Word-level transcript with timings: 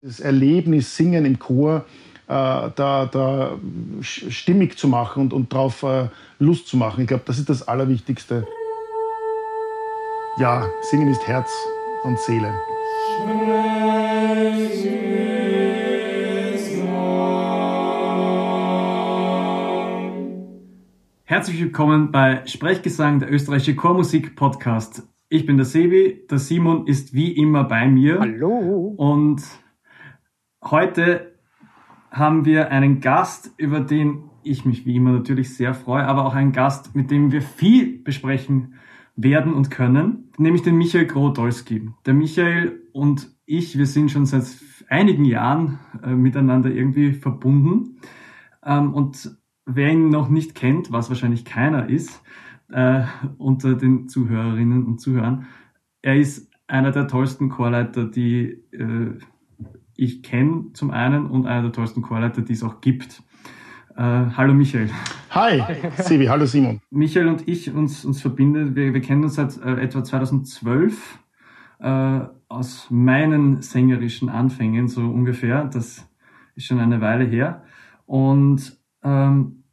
Das 0.00 0.20
Erlebnis 0.20 0.96
Singen 0.96 1.24
im 1.24 1.40
Chor 1.40 1.84
äh, 2.28 2.30
da, 2.30 3.08
da 3.10 3.58
stimmig 4.00 4.78
zu 4.78 4.86
machen 4.86 5.22
und, 5.22 5.32
und 5.32 5.52
drauf 5.52 5.82
äh, 5.82 6.06
Lust 6.38 6.68
zu 6.68 6.76
machen. 6.76 7.00
Ich 7.00 7.08
glaube, 7.08 7.24
das 7.26 7.36
ist 7.40 7.48
das 7.48 7.66
Allerwichtigste. 7.66 8.46
Ja, 10.38 10.68
Singen 10.82 11.08
ist 11.08 11.26
Herz 11.26 11.50
und 12.04 12.16
Seele. 12.20 12.54
Herzlich 21.24 21.60
willkommen 21.60 22.12
bei 22.12 22.46
Sprechgesang, 22.46 23.18
der 23.18 23.32
österreichische 23.32 23.74
Chormusik 23.74 24.36
Podcast. 24.36 25.08
Ich 25.28 25.44
bin 25.44 25.56
der 25.56 25.66
Sebi, 25.66 26.24
der 26.30 26.38
Simon 26.38 26.86
ist 26.86 27.14
wie 27.14 27.32
immer 27.32 27.64
bei 27.64 27.88
mir. 27.88 28.20
Hallo. 28.20 28.94
Und 28.96 29.42
Heute 30.62 31.34
haben 32.10 32.44
wir 32.44 32.70
einen 32.70 33.00
Gast, 33.00 33.52
über 33.58 33.80
den 33.80 34.24
ich 34.42 34.64
mich 34.64 34.86
wie 34.86 34.96
immer 34.96 35.12
natürlich 35.12 35.54
sehr 35.54 35.72
freue, 35.72 36.04
aber 36.04 36.26
auch 36.26 36.34
einen 36.34 36.52
Gast, 36.52 36.96
mit 36.96 37.10
dem 37.10 37.30
wir 37.30 37.42
viel 37.42 38.02
besprechen 38.02 38.74
werden 39.14 39.52
und 39.52 39.70
können, 39.70 40.30
nämlich 40.36 40.62
den 40.62 40.76
Michael 40.76 41.06
Grodolski. 41.06 41.90
Der 42.06 42.14
Michael 42.14 42.82
und 42.92 43.30
ich, 43.46 43.78
wir 43.78 43.86
sind 43.86 44.10
schon 44.10 44.26
seit 44.26 44.44
einigen 44.88 45.24
Jahren 45.24 45.78
äh, 46.02 46.14
miteinander 46.14 46.70
irgendwie 46.70 47.12
verbunden. 47.12 48.00
Ähm, 48.64 48.94
und 48.94 49.36
wer 49.64 49.92
ihn 49.92 50.08
noch 50.08 50.28
nicht 50.28 50.54
kennt, 50.54 50.90
was 50.92 51.08
wahrscheinlich 51.08 51.44
keiner 51.44 51.88
ist, 51.88 52.22
äh, 52.70 53.04
unter 53.38 53.74
den 53.74 54.08
Zuhörerinnen 54.08 54.86
und 54.86 55.00
Zuhörern, 55.00 55.46
er 56.02 56.16
ist 56.16 56.50
einer 56.66 56.92
der 56.92 57.08
tollsten 57.08 57.48
Chorleiter, 57.48 58.04
die 58.04 58.62
äh, 58.72 59.18
ich 59.98 60.22
kenne 60.22 60.72
zum 60.74 60.92
einen 60.92 61.26
und 61.26 61.46
einer 61.46 61.62
der 61.62 61.72
tollsten 61.72 62.02
Chorleiter, 62.02 62.40
die 62.42 62.52
es 62.52 62.62
auch 62.62 62.80
gibt. 62.80 63.20
Äh, 63.96 64.02
hallo 64.02 64.54
Michael. 64.54 64.88
Hi, 65.30 65.60
Sibi, 65.98 66.26
hallo 66.26 66.46
Simon. 66.46 66.80
Michael 66.90 67.26
und 67.26 67.48
ich 67.48 67.74
uns, 67.74 68.04
uns 68.04 68.20
verbindet, 68.20 68.76
wir, 68.76 68.94
wir 68.94 69.00
kennen 69.00 69.24
uns 69.24 69.34
seit 69.34 69.60
äh, 69.60 69.80
etwa 69.80 70.04
2012 70.04 71.18
äh, 71.80 72.20
aus 72.48 72.86
meinen 72.90 73.60
sängerischen 73.60 74.28
Anfängen, 74.28 74.86
so 74.86 75.00
ungefähr. 75.00 75.64
Das 75.64 76.08
ist 76.54 76.66
schon 76.66 76.78
eine 76.78 77.00
Weile 77.00 77.24
her. 77.24 77.64
Und 78.06 78.80
ähm, 79.02 79.64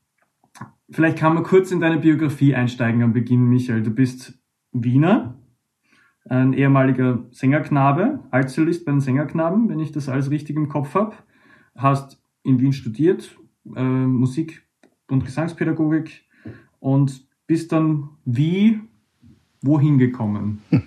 vielleicht 0.90 1.20
kann 1.20 1.36
man 1.36 1.44
kurz 1.44 1.72
in 1.72 1.80
deine 1.80 2.00
Biografie 2.00 2.56
einsteigen 2.56 3.04
am 3.04 3.14
Beginn, 3.14 3.46
Michael. 3.46 3.84
Du 3.84 3.92
bist 3.92 4.40
Wiener, 4.72 5.38
ein 6.28 6.54
ehemaliger 6.54 7.20
Sängerknabe, 7.32 8.20
Altsolist 8.32 8.86
bei 8.86 8.92
den 8.92 9.02
Sängerknaben, 9.02 9.70
wenn 9.70 9.80
ich 9.80 9.92
das 9.92 10.10
alles 10.10 10.30
richtig 10.32 10.56
im 10.56 10.70
Kopf 10.70 10.96
habe. 10.96 11.16
Hast 11.76 12.22
in 12.44 12.60
Wien 12.60 12.74
studiert, 12.74 13.36
äh, 13.76 13.84
Musik- 13.84 14.64
und 15.08 15.26
Gesangspädagogik 15.26 16.24
und 16.80 17.26
bist 17.48 17.72
dann 17.72 18.10
wie, 18.26 18.80
wohin 19.62 19.98
gekommen? 19.98 20.62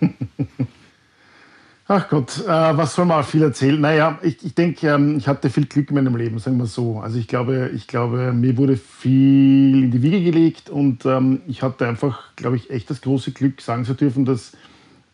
Ach 1.90 2.06
Gott, 2.10 2.44
äh, 2.46 2.48
was 2.48 2.94
soll 2.94 3.06
man 3.06 3.22
auch 3.22 3.26
viel 3.26 3.42
erzählen? 3.42 3.80
Naja, 3.80 4.18
ich, 4.22 4.44
ich 4.44 4.54
denke, 4.54 4.88
ähm, 4.88 5.16
ich 5.16 5.26
hatte 5.26 5.48
viel 5.48 5.64
Glück 5.64 5.88
in 5.88 5.94
meinem 5.94 6.16
Leben, 6.16 6.38
sagen 6.38 6.58
wir 6.58 6.66
so. 6.66 7.00
Also 7.00 7.18
ich 7.18 7.28
glaube, 7.28 7.70
ich 7.74 7.86
glaube, 7.86 8.34
mir 8.34 8.58
wurde 8.58 8.76
viel 8.76 9.84
in 9.84 9.90
die 9.90 10.02
Wiege 10.02 10.22
gelegt 10.22 10.68
und 10.68 11.06
ähm, 11.06 11.40
ich 11.46 11.62
hatte 11.62 11.88
einfach, 11.88 12.36
glaube 12.36 12.56
ich, 12.56 12.68
echt 12.68 12.90
das 12.90 13.00
große 13.00 13.32
Glück, 13.32 13.62
sagen 13.62 13.86
zu 13.86 13.94
dürfen, 13.94 14.26
dass 14.26 14.52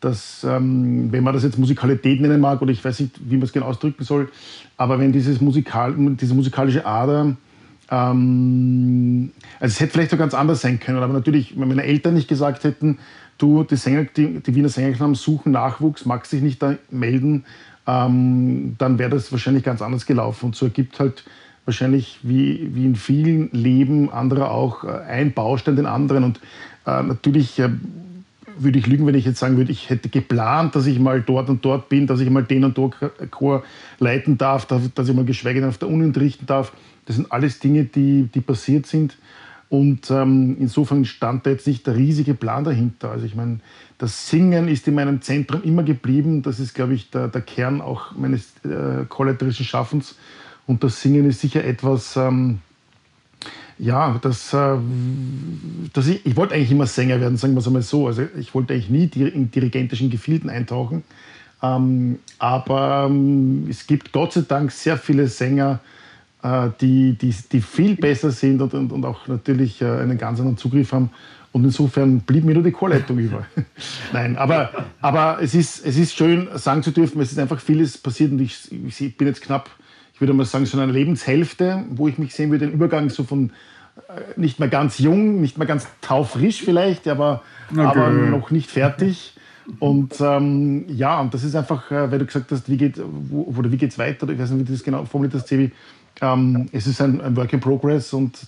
dass, 0.05 0.45
ähm, 0.45 1.11
wenn 1.11 1.25
man 1.25 1.33
das 1.33 1.43
jetzt 1.43 1.59
Musikalität 1.59 2.21
nennen 2.21 2.41
mag, 2.41 2.61
oder 2.61 2.71
ich 2.71 2.85
weiß 2.85 3.01
nicht, 3.01 3.19
wie 3.25 3.37
man 3.37 3.45
es 3.45 3.53
genau 3.53 3.67
ausdrücken 3.67 4.05
soll, 4.05 4.31
aber 4.77 4.99
wenn 4.99 5.13
dieses 5.13 5.41
Musikal, 5.41 5.95
diese 5.97 6.35
musikalische 6.35 6.85
Ader, 6.85 7.37
ähm, 7.91 9.33
also 9.61 9.73
es 9.73 9.81
hätte 9.81 9.93
vielleicht 9.93 10.11
so 10.11 10.17
ganz 10.17 10.35
anders 10.35 10.61
sein 10.61 10.79
können, 10.79 10.99
aber 10.99 11.13
natürlich, 11.13 11.59
wenn 11.59 11.69
meine 11.69 11.85
Eltern 11.85 12.15
nicht 12.15 12.29
gesagt 12.29 12.65
hätten, 12.65 12.99
du, 13.39 13.65
die, 13.65 13.77
Sänger, 13.77 14.05
die, 14.05 14.41
die 14.41 14.55
Wiener 14.55 14.69
Sängerknaben 14.69 15.15
suchen 15.15 15.53
Nachwuchs, 15.53 16.05
magst 16.05 16.33
dich 16.33 16.43
nicht 16.43 16.63
da 16.63 16.77
melden, 16.91 17.45
ähm, 17.87 18.77
dann 18.79 18.99
wäre 18.99 19.11
das 19.11 19.33
wahrscheinlich 19.33 19.65
ganz 19.65 19.83
anders 19.83 20.07
gelaufen. 20.07 20.47
Und 20.47 20.57
so 20.57 20.67
ergibt 20.67 21.01
halt 21.01 21.25
wahrscheinlich 21.65 22.19
wie, 22.23 22.75
wie 22.75 22.85
in 22.85 22.97
vielen 22.97 23.51
Leben 23.53 24.11
anderer 24.11 24.51
auch 24.51 24.85
äh, 24.85 24.89
ein 25.09 25.33
Baustein 25.33 25.77
den 25.77 25.87
anderen. 25.87 26.25
Und 26.25 26.41
äh, 26.87 27.03
natürlich 27.03 27.59
äh, 27.59 27.71
würde 28.59 28.79
ich 28.79 28.87
lügen, 28.87 29.07
wenn 29.07 29.15
ich 29.15 29.25
jetzt 29.25 29.39
sagen 29.39 29.57
würde, 29.57 29.73
ich 29.73 29.91
hätte 29.91 30.09
geplant, 30.09 30.75
dass 30.75 30.87
ich 30.87 30.99
mal 30.99 31.21
dort 31.21 31.49
und 31.49 31.65
dort 31.65 31.89
bin, 31.89 32.07
dass 32.07 32.21
ich 32.21 32.31
mal 32.31 32.45
den 32.45 32.65
und 32.65 32.77
dort 32.77 32.97
Chor 33.31 33.65
leiten 33.99 34.39
darf, 34.39 34.67
dass 34.67 35.09
ich 35.09 35.15
mal 35.15 35.25
geschweige 35.25 35.61
denn 35.61 35.69
auf 35.69 35.79
der 35.79 35.89
Uni 35.89 36.05
unterrichten 36.05 36.47
darf. 36.47 36.73
Das 37.07 37.17
sind 37.17 37.31
alles 37.31 37.59
Dinge, 37.59 37.85
die, 37.85 38.29
die 38.35 38.41
passiert 38.41 38.87
sind. 38.87 39.17
Und 39.69 40.11
ähm, 40.11 40.57
insofern 40.61 41.05
stand 41.05 41.47
da 41.47 41.51
jetzt 41.51 41.67
nicht 41.67 41.87
der 41.87 41.97
riesige 41.97 42.35
Plan 42.35 42.65
dahinter. 42.65 43.11
Also 43.11 43.27
ich 43.27 43.35
meine, 43.35 43.59
das 43.99 44.29
Singen 44.29 44.69
ist 44.69 44.87
in 44.87 44.95
meinem 44.95 45.21
Zentrum 45.21 45.63
immer 45.63 45.83
geblieben. 45.83 46.43
Das 46.43 46.61
ist, 46.61 46.75
glaube 46.75 46.95
ich, 46.95 47.11
der, 47.11 47.29
der 47.29 47.41
Kern 47.41 47.81
auch 47.81 48.13
meines 48.17 48.53
äh, 48.65 49.05
chorleiterischen 49.09 49.67
Schaffens. 49.67 50.17
Und 50.67 50.85
das 50.85 51.01
Singen 51.01 51.29
ist 51.29 51.41
sicher 51.41 51.65
etwas, 51.65 52.17
ähm, 52.17 52.59
ja, 53.79 54.19
das, 54.23 54.53
äh, 54.53 54.77
das 55.93 56.07
ich, 56.07 56.25
ich 56.25 56.37
wollte 56.37 56.55
eigentlich 56.55 56.71
immer 56.71 56.87
Sänger 56.87 57.21
werden, 57.21 57.37
sagen 57.37 57.55
wir 57.55 57.61
es 57.61 57.67
einmal 57.67 57.83
so. 57.83 58.07
Also 58.07 58.23
ich 58.39 58.55
wollte 58.55 58.75
eigentlich 58.75 58.91
nie 58.91 59.05
in 59.29 59.51
dirigentischen 59.51 60.11
Gefilden 60.11 60.51
eintauchen. 60.51 61.03
Ähm, 61.63 62.19
aber 62.39 63.07
ähm, 63.09 63.67
es 63.69 63.87
gibt 63.87 64.13
Gott 64.13 64.35
sei 64.35 64.43
Dank 64.47 64.71
sehr 64.71 64.99
viele 64.99 65.29
Sänger, 65.29 65.81
äh, 66.43 66.69
die, 66.81 67.15
die, 67.15 67.35
die 67.51 67.61
viel 67.61 67.97
besser 67.97 68.31
sind 68.31 68.61
und, 68.61 68.75
und, 68.75 68.93
und 68.93 69.05
auch 69.05 69.27
natürlich 69.29 69.81
äh, 69.81 69.87
einen 69.87 70.19
ganz 70.19 70.39
anderen 70.39 70.59
Zugriff 70.59 70.93
haben. 70.93 71.11
Und 71.53 71.65
insofern 71.65 72.21
blieb 72.21 72.45
mir 72.45 72.55
nur 72.55 72.65
die 72.65 72.73
Chorleitung 72.73 73.19
über. 73.19 73.47
Nein, 74.13 74.37
aber, 74.37 74.71
aber 75.01 75.39
es, 75.41 75.55
ist, 75.55 75.87
es 75.87 75.97
ist 75.97 76.15
schön, 76.15 76.49
sagen 76.57 76.83
zu 76.83 76.91
dürfen, 76.91 77.21
es 77.21 77.31
ist 77.31 77.39
einfach 77.39 77.61
vieles 77.61 77.97
passiert 77.97 78.33
und 78.33 78.41
ich, 78.41 78.71
ich 78.73 79.17
bin 79.17 79.29
jetzt 79.29 79.41
knapp 79.41 79.71
ich 80.15 80.21
würde 80.21 80.33
mal 80.33 80.47
sagen, 80.47 80.65
so 80.65 80.79
eine 80.79 80.93
Lebenshälfte, 80.93 81.85
wo 81.91 82.07
ich 82.07 82.19
mich 82.19 82.35
sehen 82.35 82.51
würde, 82.51 82.67
den 82.67 82.75
Übergang 82.75 83.11
so 83.11 83.25
von 83.25 83.51
äh, 84.09 84.39
nicht 84.41 84.61
mehr 84.61 84.69
ganz 84.69 84.99
jung, 84.99 85.41
nicht 85.41 85.59
mehr 85.59 85.67
ganz 85.67 85.89
taufrisch 86.01 86.63
vielleicht, 86.63 87.09
aber, 87.09 87.43
okay. 87.71 87.81
aber 87.81 88.11
noch 88.11 88.51
nicht 88.51 88.71
fertig. 88.71 89.35
Und 89.81 90.21
ähm, 90.21 90.85
ja, 90.89 91.21
und 91.21 91.35
das 91.35 91.43
ist 91.43 91.57
einfach, 91.57 91.91
äh, 91.91 92.11
weil 92.11 92.19
du 92.19 92.27
gesagt 92.27 92.53
hast, 92.53 92.69
wie 92.69 92.77
geht 92.77 93.01
wo, 93.03 93.43
oder 93.59 93.73
wie 93.73 93.77
geht's 93.77 93.99
weiter? 93.99 94.29
Ich 94.29 94.39
weiß 94.39 94.51
nicht, 94.51 94.61
wie 94.61 94.65
du 94.65 94.73
das 94.73 94.85
genau 94.85 95.05
formuliert 95.05 95.35
hast, 95.35 95.49
Sebi. 95.49 95.73
Ähm, 96.21 96.69
es 96.71 96.87
ist 96.87 97.01
ein, 97.01 97.21
ein, 97.21 97.37
Work 97.37 97.53
in 97.53 97.61
Progress 97.61 98.13
und 98.13 98.47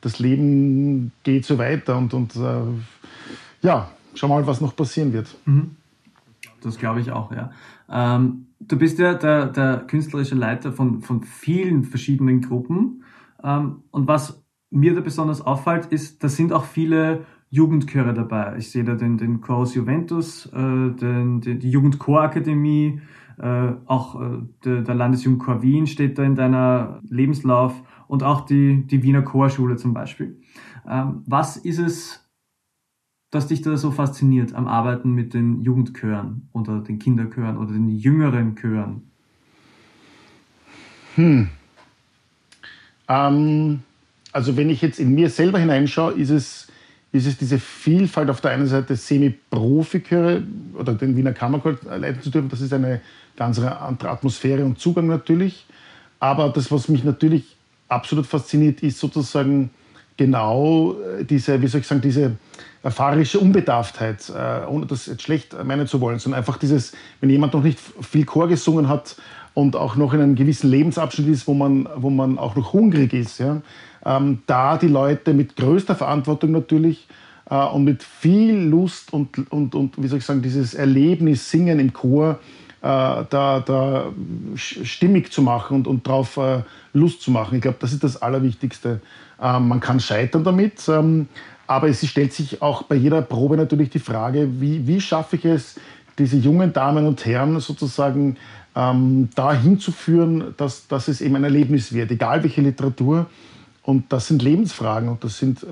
das 0.00 0.18
Leben 0.18 1.12
geht 1.24 1.44
so 1.44 1.58
weiter 1.58 1.96
und, 1.96 2.14
und 2.14 2.36
äh, 2.36 2.40
ja, 3.62 3.90
schau 4.14 4.28
mal, 4.28 4.46
was 4.46 4.60
noch 4.60 4.74
passieren 4.74 5.12
wird. 5.12 5.26
Mhm. 5.44 5.76
Das 6.62 6.78
glaube 6.78 7.00
ich 7.00 7.10
auch, 7.10 7.32
ja. 7.32 7.50
Ähm, 7.92 8.46
du 8.60 8.78
bist 8.78 8.98
ja 8.98 9.14
der, 9.14 9.46
der 9.46 9.78
künstlerische 9.86 10.34
Leiter 10.34 10.72
von, 10.72 11.00
von 11.02 11.22
vielen 11.22 11.84
verschiedenen 11.84 12.40
Gruppen. 12.40 13.04
Ähm, 13.42 13.82
und 13.90 14.08
was 14.08 14.44
mir 14.70 14.94
da 14.94 15.00
besonders 15.00 15.42
auffällt, 15.42 15.86
ist, 15.86 16.24
da 16.24 16.28
sind 16.28 16.52
auch 16.52 16.64
viele 16.64 17.24
Jugendchöre 17.50 18.14
dabei. 18.14 18.56
Ich 18.56 18.70
sehe 18.70 18.84
da 18.84 18.94
den, 18.94 19.18
den 19.18 19.42
Chorus 19.42 19.74
Juventus, 19.74 20.46
äh, 20.46 20.58
den, 20.58 21.42
den, 21.42 21.60
die 21.60 21.70
Jugendchorakademie, 21.70 23.02
äh, 23.38 23.72
auch 23.86 24.20
äh, 24.20 24.38
der, 24.64 24.82
der 24.82 24.94
Landesjugendchor 24.94 25.62
Wien 25.62 25.86
steht 25.86 26.18
da 26.18 26.22
in 26.22 26.34
deiner 26.34 27.00
Lebenslauf 27.08 27.82
und 28.08 28.22
auch 28.22 28.42
die, 28.46 28.86
die 28.86 29.02
Wiener 29.02 29.22
Chorschule 29.22 29.76
zum 29.76 29.92
Beispiel. 29.92 30.40
Ähm, 30.88 31.22
was 31.26 31.58
ist 31.58 31.78
es, 31.78 32.31
das 33.32 33.46
dich 33.46 33.62
da 33.62 33.76
so 33.78 33.90
fasziniert 33.90 34.54
am 34.54 34.68
Arbeiten 34.68 35.14
mit 35.14 35.34
den 35.34 35.62
Jugendchören 35.62 36.48
oder 36.52 36.80
den 36.80 36.98
Kinderchören 36.98 37.56
oder 37.56 37.72
den 37.72 37.88
jüngeren 37.88 38.54
Chören? 38.56 39.02
Hm. 41.16 41.48
Ähm, 43.08 43.80
also 44.32 44.56
wenn 44.56 44.68
ich 44.68 44.82
jetzt 44.82 45.00
in 45.00 45.14
mir 45.14 45.30
selber 45.30 45.58
hineinschaue, 45.58 46.12
ist 46.12 46.28
es, 46.28 46.68
ist 47.10 47.26
es 47.26 47.38
diese 47.38 47.58
Vielfalt 47.58 48.28
auf 48.28 48.42
der 48.42 48.50
einen 48.50 48.66
Seite 48.66 48.96
Semi-Profi-Chöre 48.96 50.42
oder 50.78 50.92
den 50.92 51.16
Wiener 51.16 51.32
Kammerchor 51.32 51.78
leiten 51.84 52.20
zu 52.22 52.28
dürfen. 52.28 52.50
Das 52.50 52.60
ist 52.60 52.74
eine 52.74 53.00
ganz 53.36 53.58
andere 53.58 54.10
Atmosphäre 54.10 54.62
und 54.62 54.78
Zugang 54.78 55.06
natürlich. 55.06 55.64
Aber 56.20 56.50
das, 56.50 56.70
was 56.70 56.90
mich 56.90 57.02
natürlich 57.02 57.56
absolut 57.88 58.26
fasziniert, 58.26 58.82
ist 58.82 58.98
sozusagen 58.98 59.70
genau 60.22 60.94
äh, 61.18 61.24
diese, 61.24 61.60
wie 61.60 61.66
soll 61.66 61.80
ich 61.80 61.86
sagen, 61.86 62.00
diese 62.00 62.36
erfahrerische 62.82 63.40
Unbedarftheit, 63.40 64.30
äh, 64.30 64.66
ohne 64.66 64.86
das 64.86 65.06
jetzt 65.06 65.22
schlecht 65.22 65.56
meinen 65.64 65.86
zu 65.86 66.00
wollen, 66.00 66.18
sondern 66.18 66.38
einfach 66.38 66.58
dieses, 66.58 66.92
wenn 67.20 67.30
jemand 67.30 67.54
noch 67.54 67.62
nicht 67.62 67.78
viel 68.00 68.24
Chor 68.24 68.48
gesungen 68.48 68.88
hat 68.88 69.16
und 69.54 69.74
auch 69.74 69.96
noch 69.96 70.14
in 70.14 70.20
einem 70.20 70.34
gewissen 70.36 70.70
Lebensabschnitt 70.70 71.28
ist, 71.28 71.46
wo 71.46 71.54
man, 71.54 71.88
wo 71.96 72.08
man 72.10 72.38
auch 72.38 72.54
noch 72.54 72.72
hungrig 72.72 73.12
ist, 73.12 73.38
ja, 73.38 73.62
ähm, 74.04 74.42
da 74.46 74.78
die 74.78 74.88
Leute 74.88 75.34
mit 75.34 75.56
größter 75.56 75.96
Verantwortung 75.96 76.52
natürlich 76.52 77.08
äh, 77.50 77.56
und 77.56 77.84
mit 77.84 78.02
viel 78.02 78.54
Lust 78.54 79.12
und, 79.12 79.50
und, 79.50 79.74
und, 79.74 80.00
wie 80.00 80.06
soll 80.06 80.18
ich 80.18 80.24
sagen, 80.24 80.42
dieses 80.42 80.74
Erlebnis 80.74 81.50
Singen 81.50 81.80
im 81.80 81.92
Chor 81.92 82.38
da, 82.84 83.22
da 83.30 84.06
stimmig 84.56 85.30
zu 85.30 85.40
machen 85.40 85.76
und, 85.76 85.86
und 85.86 86.04
darauf 86.04 86.36
Lust 86.92 87.22
zu 87.22 87.30
machen. 87.30 87.54
Ich 87.54 87.62
glaube, 87.62 87.76
das 87.78 87.92
ist 87.92 88.02
das 88.02 88.20
Allerwichtigste. 88.20 89.00
Ähm, 89.42 89.68
man 89.68 89.80
kann 89.80 89.98
scheitern 90.00 90.44
damit, 90.44 90.88
ähm, 90.88 91.28
aber 91.66 91.88
es 91.88 92.06
stellt 92.06 92.32
sich 92.32 92.62
auch 92.62 92.84
bei 92.84 92.94
jeder 92.94 93.22
Probe 93.22 93.56
natürlich 93.56 93.90
die 93.90 93.98
Frage, 93.98 94.60
wie, 94.60 94.86
wie 94.86 95.00
schaffe 95.00 95.36
ich 95.36 95.44
es, 95.44 95.80
diese 96.18 96.36
jungen 96.36 96.72
Damen 96.72 97.06
und 97.06 97.24
Herren 97.24 97.58
sozusagen 97.58 98.36
ähm, 98.76 99.28
dahin 99.34 99.78
zu 99.78 99.90
führen, 99.90 100.54
dass, 100.56 100.86
dass 100.86 101.08
es 101.08 101.20
eben 101.20 101.36
ein 101.36 101.44
Erlebnis 101.44 101.92
wird, 101.92 102.10
egal 102.10 102.42
welche 102.42 102.60
Literatur. 102.60 103.26
Und 103.82 104.12
das 104.12 104.28
sind 104.28 104.42
Lebensfragen 104.42 105.08
und 105.08 105.24
das 105.24 105.38
sind 105.38 105.62
äh, 105.64 105.66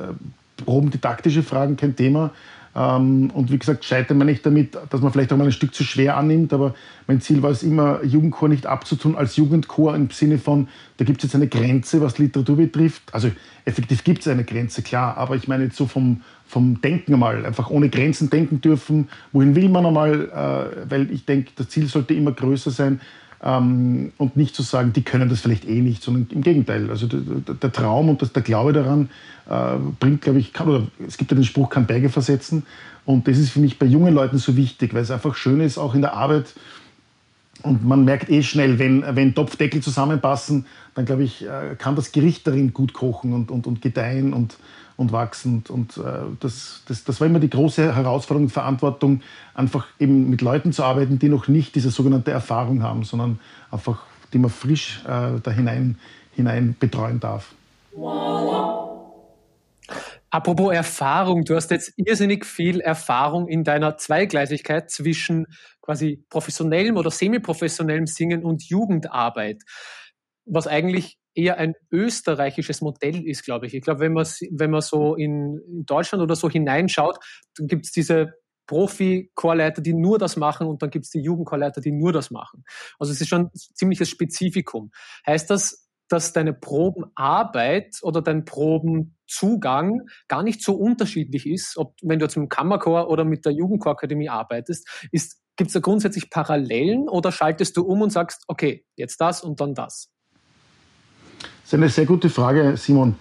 probendidaktische 0.64 1.43
Fragen, 1.43 1.76
kein 1.76 1.94
Thema. 1.94 2.31
Ähm, 2.75 3.31
und 3.31 3.50
wie 3.50 3.58
gesagt, 3.58 3.84
scheitern 3.84 4.19
wir 4.19 4.25
nicht 4.25 4.46
damit, 4.46 4.76
dass 4.90 5.00
man 5.00 5.12
vielleicht 5.12 5.32
auch 5.32 5.37
mal 5.37 5.44
ein 5.44 5.52
Stück 5.52 5.75
zu 5.75 5.82
schwer 5.82 6.17
annimmt, 6.17 6.52
aber 6.52 6.75
mein 7.06 7.20
Ziel 7.20 7.43
war 7.43 7.50
es 7.50 7.62
immer, 7.62 8.05
Jugendchor 8.05 8.49
nicht 8.49 8.67
abzutun 8.67 9.17
als 9.17 9.37
Jugendchor 9.37 9.96
im 9.96 10.11
Sinne 10.11 10.38
von, 10.38 10.69
da 10.99 11.05
gibt 11.05 11.19
es 11.19 11.25
jetzt 11.25 11.34
eine 11.34 11.49
Grenze, 11.49 12.00
was 12.00 12.19
Literatur 12.19 12.56
betrifft. 12.56 13.02
Also 13.12 13.31
effektiv 13.64 14.05
gibt 14.05 14.20
es 14.20 14.28
eine 14.28 14.44
Grenze, 14.44 14.82
klar, 14.82 15.17
aber 15.17 15.34
ich 15.34 15.49
meine 15.49 15.64
jetzt 15.64 15.76
so 15.76 15.87
vom, 15.87 16.22
vom 16.46 16.81
Denken 16.81 17.19
mal, 17.19 17.44
einfach 17.44 17.70
ohne 17.70 17.88
Grenzen 17.88 18.31
denken 18.31 18.61
dürfen. 18.61 19.08
Wohin 19.32 19.55
will 19.56 19.69
man 19.69 19.87
einmal? 19.87 20.28
Äh, 20.28 20.90
weil 20.90 21.11
ich 21.11 21.25
denke, 21.25 21.50
das 21.56 21.69
Ziel 21.70 21.87
sollte 21.87 22.14
immer 22.14 22.32
größer 22.32 22.70
sein, 22.70 23.00
ähm, 23.42 24.12
und 24.19 24.37
nicht 24.37 24.54
zu 24.54 24.62
sagen, 24.62 24.92
die 24.92 25.02
können 25.02 25.28
das 25.28 25.40
vielleicht 25.40 25.66
eh 25.66 25.81
nicht, 25.81 26.02
sondern 26.02 26.26
im 26.31 26.42
Gegenteil. 26.42 26.90
Also 26.90 27.06
der, 27.06 27.20
der 27.54 27.72
Traum 27.72 28.08
und 28.08 28.20
das, 28.20 28.32
der 28.32 28.42
Glaube 28.42 28.72
daran 28.72 29.08
äh, 29.48 29.76
bringt, 29.98 30.22
glaube 30.22 30.38
ich, 30.38 30.52
kann, 30.52 30.69
oder 30.69 30.87
es 31.06 31.16
gibt 31.16 31.31
ja 31.31 31.34
den 31.34 31.44
Spruch, 31.44 31.70
kann 31.70 31.87
Berge 31.87 32.10
versetzen. 32.10 32.64
Und 33.04 33.26
das 33.26 33.38
ist 33.38 33.50
für 33.50 33.60
mich 33.60 33.78
bei 33.78 33.87
jungen 33.87 34.14
Leuten 34.14 34.38
so 34.38 34.56
wichtig, 34.56 34.92
weil 34.94 35.02
es 35.02 35.10
einfach 35.10 35.34
schön 35.34 35.60
ist, 35.60 35.78
auch 35.78 35.94
in 35.94 36.02
der 36.02 36.14
Arbeit. 36.14 36.54
Und 37.62 37.84
man 37.84 38.04
merkt 38.04 38.31
eh 38.31 38.42
schnell, 38.42 38.78
wenn, 38.78 39.04
wenn 39.16 39.34
Topfdeckel 39.34 39.82
zusammenpassen, 39.82 40.66
dann 40.94 41.04
glaube 41.04 41.25
ich, 41.25 41.44
äh, 41.46 41.76
kann 41.78 41.96
das 41.96 42.12
Gericht 42.12 42.46
darin 42.46 42.72
gut 42.72 42.92
kochen 42.92 43.32
und, 43.32 43.50
und, 43.50 43.66
und 43.66 43.82
gedeihen 43.82 44.32
und, 44.32 44.56
und 45.00 45.12
wachsend. 45.12 45.70
Und 45.70 45.97
äh, 45.97 46.02
das, 46.41 46.82
das, 46.87 47.05
das 47.05 47.20
war 47.20 47.26
immer 47.26 47.41
die 47.41 47.49
große 47.49 47.97
Herausforderung 47.97 48.44
und 48.44 48.50
Verantwortung, 48.50 49.23
einfach 49.55 49.87
eben 49.99 50.29
mit 50.29 50.43
Leuten 50.43 50.73
zu 50.73 50.85
arbeiten, 50.85 51.19
die 51.19 51.31
noch 51.31 51.49
nicht 51.49 51.75
diese 51.75 51.91
sogenannte 51.91 52.31
Erfahrung 52.31 52.82
haben, 52.82 53.05
sondern 53.05 53.41
einfach, 53.70 54.02
die 54.35 54.38
man 54.38 54.50
frisch 54.50 55.02
äh, 55.05 55.41
da 55.43 55.50
hinein, 55.50 55.99
hinein 56.37 56.76
betreuen 56.79 57.19
darf. 57.19 57.55
Apropos 60.29 60.73
Erfahrung, 60.73 61.44
du 61.44 61.56
hast 61.56 61.70
jetzt 61.70 61.94
irrsinnig 61.97 62.44
viel 62.44 62.81
Erfahrung 62.81 63.49
in 63.49 63.64
deiner 63.64 63.97
Zweigleisigkeit 63.97 64.91
zwischen 64.91 65.47
quasi 65.81 66.23
professionellem 66.29 66.99
oder 66.99 67.11
semiprofessionellem 67.11 68.06
Singen 68.06 68.44
und 68.44 68.69
Jugendarbeit, 68.69 69.62
was 70.44 70.67
eigentlich 70.67 71.19
eher 71.40 71.58
ein 71.58 71.75
österreichisches 71.90 72.81
Modell 72.81 73.26
ist, 73.26 73.44
glaube 73.44 73.66
ich. 73.66 73.75
Ich 73.75 73.82
glaube, 73.82 74.00
wenn 74.00 74.12
man, 74.12 74.26
wenn 74.50 74.70
man 74.70 74.81
so 74.81 75.14
in, 75.14 75.60
Deutschland 75.87 76.22
oder 76.22 76.37
so 76.37 76.50
hineinschaut, 76.50 77.19
dann 77.56 77.66
gibt 77.66 77.87
es 77.87 77.92
diese 77.92 78.34
Profi-Chorleiter, 78.66 79.82
die 79.82 79.94
nur 79.94 80.19
das 80.19 80.37
machen 80.37 80.66
und 80.66 80.82
dann 80.82 80.90
gibt 80.90 81.06
es 81.06 81.10
die 81.10 81.20
Jugendchorleiter, 81.20 81.81
die 81.81 81.92
nur 81.92 82.12
das 82.12 82.31
machen. 82.31 82.64
Also 82.98 83.12
es 83.12 83.20
ist 83.20 83.28
schon 83.28 83.46
ein 83.46 83.50
ziemliches 83.54 84.08
Spezifikum. 84.08 84.90
Heißt 85.26 85.50
das, 85.50 85.88
dass 86.08 86.32
deine 86.32 86.52
Probenarbeit 86.52 87.98
oder 88.02 88.20
dein 88.20 88.44
Probenzugang 88.44 90.02
gar 90.28 90.42
nicht 90.42 90.62
so 90.62 90.75
unterschiedlich 90.75 91.46
ist, 91.46 91.76
ob 91.76 91.94
wenn 92.02 92.19
du 92.19 92.26
jetzt 92.26 92.37
mit 92.37 92.50
Kammerchor 92.50 93.08
oder 93.08 93.25
mit 93.25 93.44
der 93.44 93.52
Jugendchorakademie 93.52 94.28
arbeitest, 94.28 94.88
gibt 95.56 95.69
es 95.69 95.72
da 95.72 95.81
grundsätzlich 95.81 96.31
Parallelen 96.31 97.08
oder 97.08 97.32
schaltest 97.32 97.76
du 97.76 97.82
um 97.82 98.02
und 98.02 98.10
sagst, 98.10 98.44
okay, 98.48 98.84
jetzt 98.96 99.20
das 99.20 99.42
und 99.42 99.60
dann 99.60 99.75
das? 99.75 100.10
Das 101.70 101.78
ist 101.78 101.82
eine 101.84 101.88
sehr 101.88 102.06
gute 102.06 102.31
Frage, 102.31 102.76
Simon. 102.76 103.14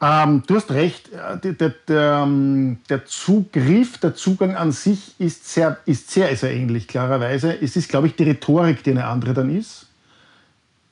Ähm, 0.00 0.42
du 0.46 0.54
hast 0.54 0.70
recht, 0.70 1.10
der, 1.12 1.52
der, 1.52 1.74
der, 1.86 2.22
ähm, 2.22 2.78
der, 2.88 3.04
Zugriff, 3.04 3.98
der 3.98 4.14
Zugang 4.14 4.56
an 4.56 4.72
sich 4.72 5.14
ist 5.18 5.46
sehr, 5.52 5.76
ist 5.84 6.10
sehr, 6.10 6.34
sehr 6.38 6.54
ähnlich, 6.54 6.88
klarerweise. 6.88 7.60
Es 7.60 7.76
ist, 7.76 7.90
glaube 7.90 8.06
ich, 8.06 8.16
die 8.16 8.22
Rhetorik, 8.22 8.82
die 8.82 8.92
eine 8.92 9.04
andere 9.04 9.34
dann 9.34 9.54
ist. 9.54 9.89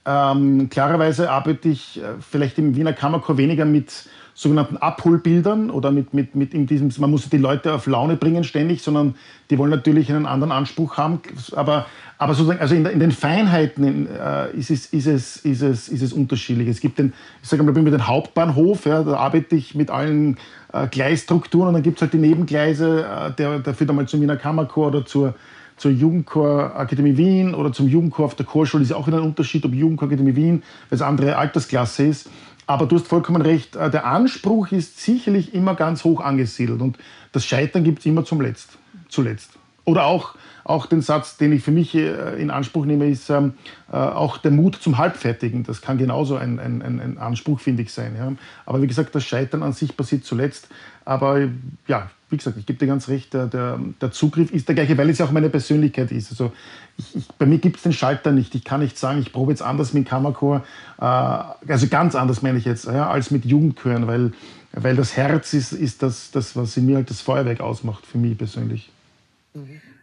Ähm, 0.09 0.71
klarerweise 0.71 1.31
arbeite 1.31 1.69
ich 1.69 2.01
äh, 2.01 2.15
vielleicht 2.21 2.59
im 2.59 2.75
Wiener 2.75 2.95
Kammerchor 2.95 3.37
weniger 3.37 3.67
mit 3.67 4.09
sogenannten 4.33 4.79
Abholbildern 4.79 5.69
oder 5.69 5.91
mit, 5.91 6.15
mit, 6.15 6.35
mit 6.35 6.55
in 6.55 6.67
diesem, 6.67 6.91
man 6.99 7.11
muss 7.11 7.29
die 7.29 7.37
Leute 7.37 7.75
auf 7.75 7.87
Laune 7.87 8.17
bringen 8.17 8.43
ständig, 8.43 8.81
sondern 8.83 9.17
die 9.51 9.59
wollen 9.59 9.71
natürlich 9.71 10.11
einen 10.11 10.25
anderen 10.25 10.53
Anspruch 10.53 10.97
haben. 10.97 11.21
Aber, 11.55 11.87
aber 12.17 12.33
sozusagen, 12.33 12.61
also 12.61 12.75
in, 12.75 12.87
in 12.87 13.01
den 13.01 13.11
Feinheiten 13.11 13.85
in, 13.85 14.07
äh, 14.07 14.51
ist, 14.57 14.71
es, 14.71 14.87
ist, 14.87 15.07
es, 15.09 15.37
ist, 15.39 15.61
es, 15.61 15.89
ist 15.89 16.03
es 16.03 16.13
unterschiedlich. 16.15 16.69
Es 16.69 16.81
gibt 16.81 16.99
den, 16.99 17.13
ich 17.43 17.49
sage 17.49 17.63
mal, 17.63 17.73
mit 17.73 17.93
dem 17.93 18.07
Hauptbahnhof, 18.07 18.87
ja, 18.87 19.03
da 19.03 19.17
arbeite 19.17 19.57
ich 19.57 19.75
mit 19.75 19.91
allen 19.91 20.39
äh, 20.73 20.87
Gleisstrukturen 20.87 21.69
und 21.69 21.75
dann 21.75 21.83
gibt 21.83 21.99
es 21.99 22.03
halt 22.03 22.15
die 22.15 22.19
Nebengleise, 22.19 23.05
äh, 23.05 23.33
der, 23.33 23.59
der 23.59 23.75
führt 23.75 23.91
einmal 23.91 24.09
zum 24.09 24.23
Wiener 24.23 24.37
Kammerchor 24.37 24.87
oder 24.87 25.05
zur, 25.05 25.35
zur 25.79 25.91
Jugendchor 25.91 26.77
Akademie 26.77 27.17
Wien 27.17 27.55
oder 27.55 27.73
zum 27.73 27.89
Jugendchor 27.89 28.27
auf 28.27 28.35
der 28.35 28.47
Chorschule 28.47 28.83
ist 28.83 28.91
ja 28.91 28.97
auch 28.97 29.07
ein 29.09 29.15
Unterschied, 29.15 29.65
ob 29.65 29.73
Jugendchor 29.73 30.09
Akademie 30.09 30.37
Wien, 30.37 30.63
weil 30.89 30.97
es 30.97 31.03
andere 31.03 31.37
Altersklasse 31.37 32.05
ist. 32.05 32.29
Aber 32.67 32.85
du 32.87 32.97
hast 32.97 33.07
vollkommen 33.07 33.41
recht, 33.41 33.77
äh, 33.77 33.91
der 33.91 34.05
Anspruch 34.05 34.73
ist 34.73 35.01
sicherlich 35.01 35.55
immer 35.55 35.75
ganz 35.75 36.05
hoch 36.05 36.21
angesiedelt 36.21 36.83
und 36.83 36.99
das 37.33 37.47
Scheitern 37.47 37.83
gibt 37.83 38.01
es 38.01 38.07
immer 38.07 38.25
zum 38.25 38.41
Letzt, 38.41 38.79
zuletzt. 39.09 39.59
Oder 39.85 40.05
auch, 40.05 40.35
auch 40.65 40.85
den 40.85 41.01
Satz, 41.01 41.39
den 41.39 41.51
ich 41.51 41.63
für 41.63 41.71
mich 41.71 41.95
äh, 41.95 42.41
in 42.41 42.51
Anspruch 42.51 42.85
nehme, 42.85 43.09
ist 43.09 43.31
ähm, 43.31 43.55
äh, 43.91 43.97
auch 43.97 44.37
der 44.37 44.51
Mut 44.51 44.77
zum 44.77 44.99
Halbfertigen. 44.99 45.65
Das 45.65 45.81
kann 45.81 45.97
genauso 45.97 46.37
ein, 46.37 46.59
ein, 46.59 46.83
ein 46.83 47.17
Anspruch, 47.17 47.59
finde 47.59 47.85
ich, 47.85 47.93
sein. 47.93 48.15
Ja. 48.15 48.31
Aber 48.67 48.83
wie 48.83 48.87
gesagt, 48.87 49.15
das 49.15 49.25
Scheitern 49.25 49.63
an 49.63 49.73
sich 49.73 49.97
passiert 49.97 50.25
zuletzt. 50.25 50.69
Aber 51.07 51.49
ja, 51.87 52.11
wie 52.31 52.37
gesagt, 52.37 52.59
ich 52.59 52.67
gebe 52.67 52.79
dir 52.79 52.87
ganz 52.87 53.09
recht, 53.09 53.33
der, 53.33 53.47
der, 53.47 53.81
der, 54.01 54.11
Zugriff 54.11 54.53
ist 54.53 54.69
der 54.69 54.75
gleiche, 54.75 54.99
weil 54.99 55.09
es 55.09 55.19
ja 55.19 55.27
auch 55.27 55.33
meine 55.33 55.49
Persönlichkeit 55.49 56.13
ist. 56.13 56.31
Also 56.31 56.53
ich, 56.99 57.17
ich, 57.17 57.29
bei 57.39 57.47
mir 57.47 57.59
gibt 57.59 57.77
es 57.77 57.83
den 57.83 57.93
Schalter 57.93 58.33
nicht. 58.33 58.55
Ich 58.55 58.65
kann 58.65 58.81
nicht 58.81 58.99
sagen, 58.99 59.19
ich 59.21 59.33
probe 59.33 59.53
jetzt 59.53 59.63
anders 59.63 59.95
mit 59.95 60.07
Kammerchor, 60.07 60.65
äh, 61.01 61.05
also 61.05 61.87
ganz 61.89 62.15
anders 62.15 62.43
meine 62.43 62.59
ich 62.59 62.65
jetzt, 62.65 62.85
ja, 62.85 63.09
als 63.09 63.31
mit 63.31 63.45
Jugendchören, 63.45 64.07
weil, 64.07 64.33
weil 64.73 64.97
das 64.97 65.17
Herz 65.17 65.55
ist, 65.55 65.73
ist 65.73 66.03
das, 66.03 66.31
das, 66.31 66.55
was 66.55 66.77
in 66.77 66.87
mir 66.87 66.97
halt 66.97 67.09
das 67.09 67.23
Feuerwerk 67.23 67.61
ausmacht, 67.61 68.05
für 68.05 68.19
mich 68.19 68.37
persönlich. 68.37 68.91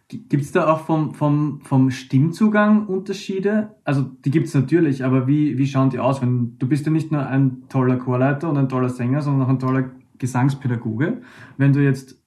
Gibt 0.07 0.43
es 0.43 0.51
da 0.51 0.71
auch 0.71 0.81
vom, 0.81 1.13
vom, 1.13 1.61
vom 1.61 1.89
Stimmzugang 1.89 2.85
Unterschiede? 2.87 3.75
Also 3.83 4.03
die 4.03 4.29
gibt 4.31 4.47
es 4.47 4.53
natürlich, 4.53 5.03
aber 5.03 5.27
wie, 5.27 5.57
wie 5.57 5.65
schauen 5.65 5.89
die 5.89 5.99
aus? 5.99 6.21
Wenn, 6.21 6.57
du 6.59 6.67
bist 6.67 6.85
ja 6.85 6.91
nicht 6.91 7.11
nur 7.11 7.25
ein 7.25 7.63
toller 7.69 7.97
Chorleiter 7.97 8.49
und 8.49 8.57
ein 8.57 8.69
toller 8.69 8.89
Sänger, 8.89 9.21
sondern 9.21 9.47
auch 9.47 9.49
ein 9.49 9.59
toller 9.59 9.91
Gesangspädagoge. 10.19 11.21
Wenn 11.57 11.73
du 11.73 11.83
jetzt 11.83 12.21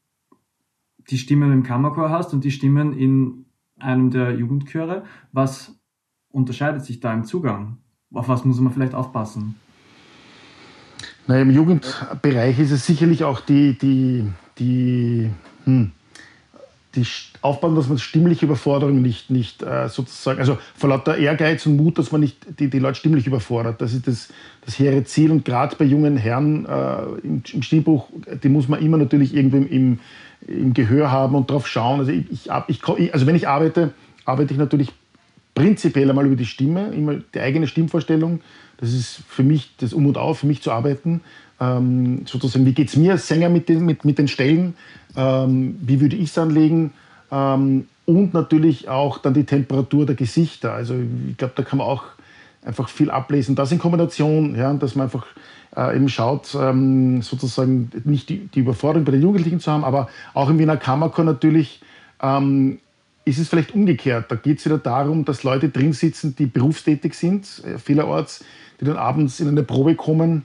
die 1.11 1.19
Stimmen 1.19 1.53
im 1.53 1.63
Kammerchor 1.63 2.11
hast 2.11 2.33
und 2.33 2.45
die 2.45 2.51
Stimmen 2.51 2.93
in 2.93 3.47
einem 3.79 4.11
der 4.11 4.33
Jugendchöre, 4.35 5.05
was 5.33 5.79
unterscheidet 6.31 6.85
sich 6.85 7.01
da 7.01 7.13
im 7.13 7.25
Zugang? 7.25 7.79
Auf 8.13 8.29
was 8.29 8.45
muss 8.45 8.61
man 8.61 8.73
vielleicht 8.73 8.95
aufpassen? 8.95 9.57
Na, 11.27 11.41
Im 11.41 11.51
Jugendbereich 11.51 12.59
ist 12.59 12.71
es 12.71 12.87
sicherlich 12.87 13.23
auch 13.25 13.41
die, 13.41 13.77
die, 13.77 14.25
die, 14.59 15.31
hm, 15.65 15.93
die 16.95 17.07
aufpassen, 17.43 17.77
dass 17.77 17.89
man 17.89 17.99
stimmliche 17.99 18.47
Überforderung 18.47 19.03
nicht, 19.03 19.31
nicht 19.31 19.63
äh, 19.63 19.89
sozusagen, 19.89 20.41
also 20.41 20.59
vor 20.75 20.89
lauter 20.89 21.19
Ehrgeiz 21.19 21.67
und 21.67 21.77
Mut, 21.77 21.99
dass 21.99 22.13
man 22.13 22.23
nicht 22.23 22.59
die, 22.59 22.71
die 22.71 22.79
Leute 22.79 22.99
stimmlich 22.99 23.27
überfordert. 23.27 23.81
Das 23.83 23.93
ist 23.93 24.07
das, 24.07 24.29
das 24.65 24.79
hehre 24.79 25.05
Ziel. 25.05 25.31
Und 25.31 25.45
gerade 25.45 25.77
bei 25.77 25.85
jungen 25.85 26.17
Herren 26.17 26.65
äh, 26.65 27.03
im, 27.23 27.43
im 27.53 27.63
Stilbuch, 27.63 28.09
die 28.43 28.49
muss 28.49 28.69
man 28.69 28.81
immer 28.81 28.97
natürlich 28.97 29.35
irgendwie 29.35 29.59
im, 29.59 29.69
im 29.69 29.99
Gehör 30.47 31.11
haben 31.11 31.35
und 31.35 31.51
darauf 31.51 31.67
schauen. 31.67 32.01
Also, 32.01 32.13
ich, 32.13 32.49
ich, 32.69 33.15
also 33.15 33.27
wenn 33.27 33.35
ich 33.35 33.49
arbeite, 33.49 33.93
arbeite 34.25 34.53
ich 34.53 34.59
natürlich 34.59 34.93
prinzipiell 35.55 36.09
einmal 36.09 36.27
über 36.27 36.37
die 36.37 36.47
Stimme, 36.47 36.89
immer 36.89 37.17
die 37.35 37.41
eigene 37.41 37.67
Stimmvorstellung. 37.67 38.41
Das 38.77 38.93
ist 38.93 39.23
für 39.29 39.43
mich 39.43 39.73
das 39.79 39.93
Um 39.93 40.07
und 40.07 40.17
Auf, 40.17 40.41
für 40.41 40.47
mich 40.47 40.63
zu 40.63 40.71
arbeiten. 40.71 41.21
Ähm, 41.61 42.23
sozusagen, 42.27 42.65
wie 42.65 42.73
geht 42.73 42.89
es 42.89 42.97
mir 42.97 43.13
als 43.13 43.27
Sänger 43.27 43.49
mit 43.49 43.69
den, 43.69 43.85
mit, 43.85 44.05
mit 44.05 44.19
den 44.19 44.29
Stellen? 44.29 44.75
Ähm, 45.17 45.77
wie 45.83 46.01
würde 46.01 46.15
ich 46.15 46.31
es 46.31 46.39
anlegen? 46.39 46.93
Ähm, 47.33 47.89
und 48.07 48.33
natürlich 48.33 48.89
auch 48.89 49.19
dann 49.19 49.35
die 49.35 49.45
Temperatur 49.45 50.07
der 50.07 50.15
Gesichter. 50.15 50.73
Also 50.73 50.95
ich 51.29 51.37
glaube, 51.37 51.55
da 51.57 51.63
kann 51.63 51.79
man 51.79 51.89
auch 51.89 52.05
einfach 52.65 52.89
viel 52.89 53.11
ablesen. 53.11 53.55
Das 53.55 53.73
in 53.73 53.79
Kombination, 53.79 54.55
ja, 54.55 54.73
dass 54.75 54.95
man 54.95 55.05
einfach 55.05 55.27
äh, 55.77 55.97
eben 55.97 56.09
schaut, 56.09 56.55
ähm, 56.55 57.23
sozusagen 57.23 57.91
nicht 58.05 58.29
die, 58.29 58.47
die, 58.47 58.61
Überforderung 58.61 59.05
bei 59.05 59.13
den 59.13 59.23
Jugendlichen 59.23 59.61
zu 59.61 59.71
haben, 59.71 59.85
aber 59.85 60.09
auch 60.35 60.49
im 60.51 60.59
Wiener 60.59 60.77
Kammerchor 60.77 61.25
natürlich 61.25 61.81
ähm, 62.23 62.79
ist 63.25 63.39
es 63.39 63.49
vielleicht 63.49 63.75
umgekehrt. 63.75 64.31
Da 64.31 64.37
geht 64.37 64.59
es 64.59 64.65
wieder 64.65 64.79
darum, 64.79 65.25
dass 65.25 65.43
Leute 65.45 65.69
drin 65.69 65.93
sitzen, 65.93 66.35
die 66.37 66.47
berufstätig 66.47 67.15
sind, 67.15 67.63
äh, 67.65 67.79
vielerorts, 67.79 68.45
die 68.81 68.85
dann 68.85 68.97
abends 68.97 69.41
in 69.41 69.49
eine 69.49 69.63
Probe 69.63 69.95
kommen 69.95 70.45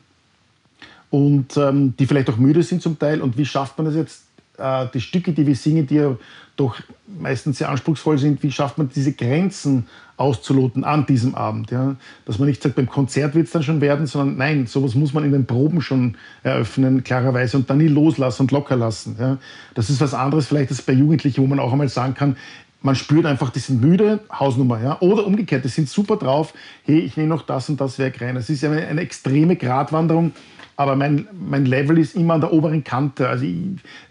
und 1.09 1.57
ähm, 1.57 1.95
die 1.97 2.05
vielleicht 2.05 2.29
auch 2.29 2.37
müde 2.37 2.63
sind 2.63 2.81
zum 2.81 2.99
Teil. 2.99 3.21
Und 3.21 3.37
wie 3.37 3.45
schafft 3.45 3.77
man 3.77 3.87
es 3.87 3.95
jetzt, 3.95 4.23
äh, 4.57 4.87
die 4.93 5.01
Stücke, 5.01 5.31
die 5.31 5.47
wir 5.47 5.55
singen, 5.55 5.87
die 5.87 5.95
ja 5.95 6.15
doch 6.55 6.75
meistens 7.19 7.57
sehr 7.57 7.69
anspruchsvoll 7.69 8.17
sind, 8.17 8.43
wie 8.43 8.51
schafft 8.51 8.77
man 8.77 8.89
diese 8.89 9.13
Grenzen 9.13 9.87
auszuloten 10.17 10.83
an 10.83 11.05
diesem 11.05 11.35
Abend. 11.35 11.71
Ja? 11.71 11.95
Dass 12.25 12.39
man 12.39 12.47
nicht 12.47 12.61
sagt, 12.61 12.75
beim 12.75 12.87
Konzert 12.87 13.35
wird 13.35 13.47
es 13.47 13.51
dann 13.51 13.63
schon 13.63 13.81
werden, 13.81 14.05
sondern 14.05 14.37
nein, 14.37 14.67
sowas 14.67 14.95
muss 14.95 15.13
man 15.13 15.23
in 15.23 15.31
den 15.31 15.45
Proben 15.45 15.81
schon 15.81 16.17
eröffnen, 16.43 17.03
klarerweise, 17.03 17.57
und 17.57 17.69
dann 17.69 17.79
nie 17.79 17.87
loslassen 17.87 18.43
und 18.43 18.51
locker 18.51 18.75
lassen. 18.75 19.15
Ja? 19.19 19.37
Das 19.73 19.89
ist 19.89 20.01
was 20.01 20.13
anderes 20.13 20.47
vielleicht 20.47 20.71
als 20.71 20.81
bei 20.81 20.93
Jugendlichen, 20.93 21.41
wo 21.41 21.47
man 21.47 21.59
auch 21.59 21.71
einmal 21.71 21.89
sagen 21.89 22.13
kann, 22.13 22.37
man 22.83 22.95
spürt 22.95 23.25
einfach, 23.25 23.49
die 23.49 23.59
sind 23.59 23.81
müde, 23.81 24.19
Hausnummer, 24.31 24.79
ja. 24.83 24.97
Oder 24.99 25.25
umgekehrt, 25.25 25.63
die 25.63 25.69
sind 25.69 25.87
super 25.89 26.17
drauf, 26.17 26.53
hey, 26.83 26.99
ich 26.99 27.15
nehme 27.15 27.29
noch 27.29 27.43
das 27.43 27.69
und 27.69 27.79
das 27.79 27.97
Werk 27.97 28.21
rein. 28.21 28.35
Es 28.35 28.49
ist 28.49 28.63
eine, 28.63 28.85
eine, 28.85 29.01
extreme 29.01 29.55
Gratwanderung, 29.55 30.33
aber 30.75 30.95
mein, 30.95 31.27
mein 31.33 31.65
Level 31.65 31.97
ist 31.99 32.15
immer 32.15 32.35
an 32.35 32.41
der 32.41 32.51
oberen 32.51 32.83
Kante. 32.83 33.29
Also 33.29 33.45
ich, 33.45 33.57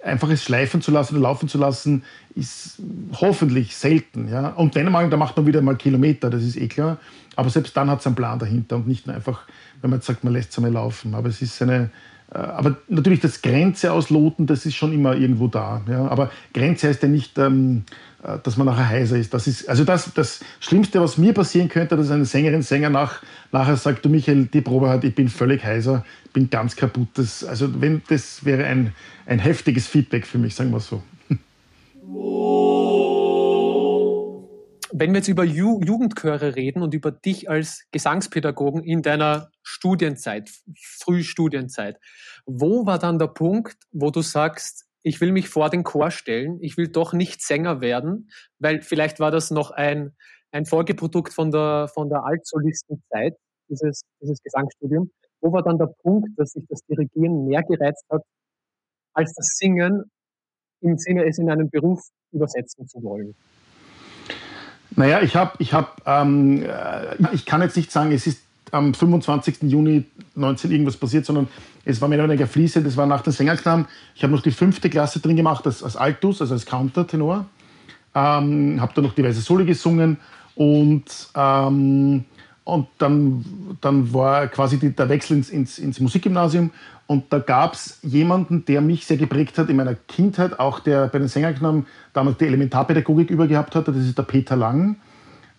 einfach 0.05 0.31
es 0.31 0.45
schleifen 0.45 0.81
zu 0.81 0.91
lassen 0.91 1.15
oder 1.15 1.23
laufen 1.23 1.49
zu 1.49 1.59
lassen, 1.59 2.05
ist 2.35 2.81
hoffentlich 3.21 3.77
selten, 3.77 4.29
ja. 4.29 4.49
Und 4.49 4.75
mal, 4.91 5.09
da 5.11 5.17
macht 5.17 5.37
man 5.37 5.47
wieder 5.47 5.61
mal 5.61 5.77
Kilometer, 5.77 6.31
das 6.31 6.43
ist 6.43 6.57
eh 6.57 6.69
klar. 6.69 6.99
Aber 7.35 7.51
selbst 7.51 7.77
dann 7.77 7.91
hat 7.91 8.01
es 8.01 8.07
einen 8.07 8.15
Plan 8.15 8.39
dahinter 8.39 8.77
und 8.77 8.87
nicht 8.87 9.07
nur 9.07 9.17
einfach, 9.17 9.43
wenn 9.81 9.91
man 9.91 9.99
jetzt 9.99 10.07
sagt, 10.07 10.23
man 10.23 10.33
lässt 10.33 10.51
es 10.51 10.59
einmal 10.59 10.73
laufen. 10.73 11.15
Aber 11.15 11.29
es 11.29 11.43
ist 11.43 11.61
eine, 11.63 11.91
aber 12.39 12.77
natürlich 12.89 13.21
das 13.21 13.43
Grenze 13.43 13.93
ausloten, 13.93 14.47
das 14.47 14.65
ist 14.65 14.75
schon 14.75 14.93
immer 14.93 15.15
irgendwo 15.15 15.49
da. 15.49 15.83
Ja. 15.89 16.09
Aber 16.09 16.31
Grenze 16.55 16.89
heißt 16.89 17.03
ja 17.03 17.09
nicht, 17.09 17.37
ähm, 17.39 17.85
äh, 18.23 18.39
dass 18.43 18.57
man 18.57 18.67
nachher 18.67 18.89
heiser 18.89 19.19
ist. 19.19 19.35
Das 19.35 19.47
ist 19.47 19.69
also 19.69 19.85
das, 19.85 20.13
das 20.15 20.41
Schlimmste, 20.61 21.01
was 21.01 21.19
mir 21.19 21.35
passieren 21.35 21.69
könnte, 21.69 21.97
dass 21.97 22.11
eine 22.11 22.25
Sängerin, 22.25 22.63
Sänger 22.63 22.89
nach, 22.89 23.23
nachher 23.51 23.77
sagt, 23.77 24.05
du 24.05 24.09
Michael, 24.09 24.47
die 24.47 24.61
Probe 24.61 24.89
hat, 24.89 25.05
ich 25.05 25.15
bin 25.15 25.29
völlig 25.29 25.65
heiser, 25.65 26.05
bin 26.33 26.49
ganz 26.49 26.77
kaputt. 26.77 27.09
Das, 27.15 27.45
also 27.45 27.81
wenn, 27.81 28.03
das 28.09 28.45
wäre 28.45 28.65
ein, 28.65 28.95
ein 29.27 29.39
heftiges 29.39 29.87
Feedback 29.87 30.27
für 30.27 30.39
mich, 30.39 30.55
sagen 30.55 30.71
wir 30.71 30.81
so. 30.81 31.03
Wenn 34.95 35.13
wir 35.13 35.21
jetzt 35.21 35.29
über 35.29 35.45
Ju 35.45 35.81
Jugendchöre 35.83 36.55
reden 36.55 36.83
und 36.83 36.93
über 36.93 37.11
dich 37.11 37.49
als 37.49 37.87
Gesangspädagogen 37.93 38.85
in 38.85 39.01
deiner 39.01 39.51
Studienzeit, 39.63 40.51
Frühstudienzeit, 40.77 41.99
wo 42.45 42.85
war 42.85 42.99
dann 42.99 43.19
der 43.19 43.29
Punkt, 43.29 43.77
wo 43.91 44.11
du 44.11 44.21
sagst, 44.21 44.87
ich 45.03 45.23
will 45.23 45.33
mich 45.33 45.49
vor 45.49 45.71
den 45.71 45.83
Chor 45.83 46.11
stellen, 46.11 46.59
ich 46.61 46.77
will 46.77 46.89
doch 46.89 47.15
nicht 47.15 47.41
Sänger 47.41 47.81
werden, 47.81 48.29
weil 48.59 48.83
vielleicht 48.83 49.19
war 49.19 49.31
das 49.31 49.51
noch 49.51 49.71
ein, 49.71 50.15
ein 50.51 50.67
Folgeprodukt 50.67 51.33
von 51.33 51.51
der, 51.51 51.89
von 51.95 52.11
der 52.11 52.25
Altsolistenzeit, 52.25 53.35
dieses, 53.71 54.03
dieses 54.21 54.43
Gesangsstudium. 54.43 55.11
Wo 55.41 55.53
war 55.53 55.63
dann 55.63 55.79
der 55.79 55.91
Punkt, 56.03 56.29
dass 56.37 56.51
sich 56.51 56.67
das 56.69 56.81
Dirigieren 56.83 57.47
mehr 57.47 57.63
gereizt 57.63 58.05
hat, 58.11 58.23
als 59.15 59.33
das 59.33 59.57
Singen 59.57 60.05
im 60.83 60.99
Sinne, 60.99 61.27
es 61.27 61.39
in 61.39 61.51
einen 61.51 61.71
Beruf 61.71 62.03
übersetzen 62.31 62.87
zu 62.87 63.03
wollen? 63.03 63.35
Naja, 64.97 65.21
ich 65.23 65.37
habe, 65.37 65.53
ich 65.59 65.73
habe, 65.73 65.89
ähm, 66.07 66.63
äh, 66.63 67.35
ich 67.35 67.47
kann 67.47 67.63
jetzt 67.63 67.77
nicht 67.77 67.91
sagen, 67.91 68.13
es 68.13 68.27
ist 68.27 68.43
am 68.71 68.95
25. 68.95 69.63
Juni 69.63 70.05
19 70.35 70.71
irgendwas 70.71 70.97
passiert, 70.97 71.27
sondern 71.27 71.49
es 71.85 72.01
war 72.01 72.09
mehr 72.09 72.19
oder 72.19 72.29
weniger 72.29 72.47
fließend. 72.47 72.87
Das 72.87 72.97
war 72.97 73.07
nach 73.07 73.21
den 73.21 73.33
Sängerknaben. 73.33 73.87
Ich 74.15 74.23
habe 74.23 74.33
noch 74.33 74.43
die 74.43 74.51
fünfte 74.51 74.89
Klasse 74.91 75.21
drin 75.21 75.37
gemacht 75.37 75.67
als, 75.67 75.83
als 75.83 75.97
Altus, 75.97 76.41
also 76.41 76.55
als 76.55 76.67
Countertenor. 76.67 77.47
Ähm, 78.15 78.81
habe 78.81 78.93
da 78.95 79.03
noch 79.03 79.15
diverse 79.15 79.41
Soli 79.41 79.65
gesungen 79.65 80.19
und, 80.55 81.05
ähm, 81.35 82.25
und 82.65 82.87
dann, 82.99 83.45
dann 83.81 84.13
war 84.13 84.47
quasi 84.49 84.79
die, 84.79 84.91
der 84.91 85.09
Wechsel 85.09 85.37
ins, 85.37 85.51
ins, 85.51 85.79
ins 85.79 86.01
Musikgymnasium 86.01 86.71
und 87.07 87.33
da 87.33 87.39
gab 87.39 87.75
es 87.75 87.99
jemanden, 88.03 88.65
der 88.65 88.81
mich 88.81 89.07
sehr 89.07 89.17
geprägt 89.17 89.59
hat 89.59 89.69
in 89.69 89.77
meiner 89.77 89.95
Kindheit, 89.95 90.61
auch 90.61 90.81
der 90.81 91.09
bei 91.09 91.19
den 91.19 91.29
Sängerknaben 91.29 91.87
damals 92.13 92.39
die 92.39 92.47
Elementarpädagogik 92.47 93.31
übergehabt 93.31 93.75
hat, 93.75 93.89
das 93.89 93.97
ist 93.97 94.17
der 94.17 94.23
Peter 94.23 94.57
Lang 94.57 94.97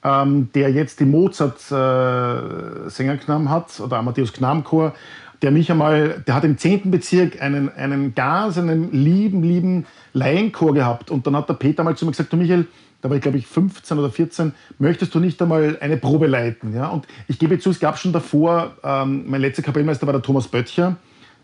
ähm, 0.03 0.49
der 0.53 0.69
jetzt 0.71 0.99
die 0.99 1.05
Mozart-Sängerknaben 1.05 3.47
äh, 3.47 3.49
hat, 3.49 3.79
oder 3.79 3.97
Amadeus 3.97 4.33
Knabenchor, 4.33 4.93
der 5.41 5.49
mich 5.51 5.71
einmal, 5.71 6.21
der 6.27 6.35
hat 6.35 6.43
im 6.43 6.57
10. 6.57 6.91
Bezirk 6.91 7.41
einen, 7.41 7.69
einen 7.69 8.13
ganz, 8.15 8.57
einen 8.57 8.91
lieben, 8.91 9.43
lieben 9.43 9.85
Laienchor 10.13 10.73
gehabt. 10.73 11.11
Und 11.11 11.27
dann 11.27 11.35
hat 11.35 11.49
der 11.49 11.55
Peter 11.55 11.83
mal 11.83 11.97
zu 11.97 12.05
mir 12.05 12.11
gesagt, 12.11 12.31
du 12.31 12.37
Michael, 12.37 12.67
da 13.03 13.09
war 13.09 13.17
ich 13.17 13.21
glaube 13.21 13.37
ich 13.37 13.45
15 13.45 13.99
oder 13.99 14.09
14, 14.09 14.53
möchtest 14.79 15.13
du 15.13 15.19
nicht 15.19 15.39
einmal 15.41 15.77
eine 15.81 15.97
Probe 15.97 16.25
leiten? 16.25 16.73
Ja? 16.73 16.87
Und 16.87 17.05
ich 17.27 17.37
gebe 17.37 17.59
zu, 17.59 17.69
es 17.69 17.81
gab 17.81 17.99
schon 17.99 18.13
davor, 18.13 18.77
ähm, 18.81 19.25
mein 19.27 19.41
letzter 19.41 19.61
Kapellmeister 19.61 20.07
war 20.07 20.13
der 20.13 20.21
Thomas 20.21 20.47
Böttcher, 20.47 20.95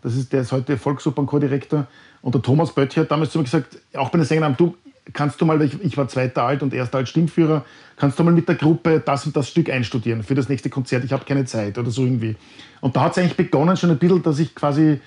das 0.02 0.16
ist, 0.16 0.32
der 0.32 0.40
ist 0.40 0.52
heute 0.52 0.78
Volksopernchordirektor. 0.78 1.86
Und 2.22 2.34
der 2.34 2.40
Thomas 2.40 2.72
Böttcher 2.72 3.02
hat 3.02 3.10
damals 3.10 3.32
zu 3.32 3.38
mir 3.38 3.44
gesagt, 3.44 3.78
auch 3.94 4.08
bei 4.08 4.16
den 4.16 4.24
Sängern, 4.24 4.56
du, 4.56 4.74
kannst 5.12 5.38
du 5.38 5.44
mal, 5.44 5.60
ich, 5.60 5.78
ich 5.82 5.98
war 5.98 6.08
zweiter 6.08 6.44
alt 6.44 6.62
und 6.62 6.72
erster 6.72 6.96
alt 6.96 7.10
Stimmführer, 7.10 7.66
kannst 7.96 8.18
du 8.18 8.24
mal 8.24 8.32
mit 8.32 8.48
der 8.48 8.54
Gruppe 8.54 9.02
das 9.04 9.26
und 9.26 9.36
das 9.36 9.50
Stück 9.50 9.68
einstudieren 9.68 10.22
für 10.22 10.34
das 10.34 10.48
nächste 10.48 10.70
Konzert, 10.70 11.04
ich 11.04 11.12
habe 11.12 11.26
keine 11.26 11.44
Zeit 11.44 11.76
oder 11.76 11.90
so 11.90 12.04
irgendwie. 12.04 12.36
Und 12.80 12.96
da 12.96 13.02
hat 13.02 13.12
es 13.12 13.18
eigentlich 13.18 13.36
begonnen 13.36 13.76
schon 13.76 13.90
ein 13.90 13.98
bisschen, 13.98 14.22
dass 14.22 14.38
ich 14.38 14.54
quasi 14.54 14.98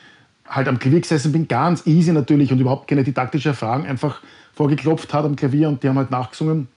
halt 0.48 0.68
am 0.68 0.80
Klavier 0.80 1.02
gesessen 1.02 1.32
bin, 1.32 1.48
ganz 1.48 1.86
easy 1.86 2.12
natürlich 2.12 2.52
und 2.52 2.60
überhaupt 2.60 2.88
keine 2.88 3.04
didaktische 3.04 3.50
Erfahrung, 3.50 3.86
einfach 3.86 4.22
vorgeklopft 4.54 5.14
hat 5.14 5.26
am 5.26 5.36
Klavier 5.36 5.70
und 5.70 5.84
die 5.84 5.90
haben 5.90 5.98
halt 5.98 6.12
nachgesungen. 6.12 6.68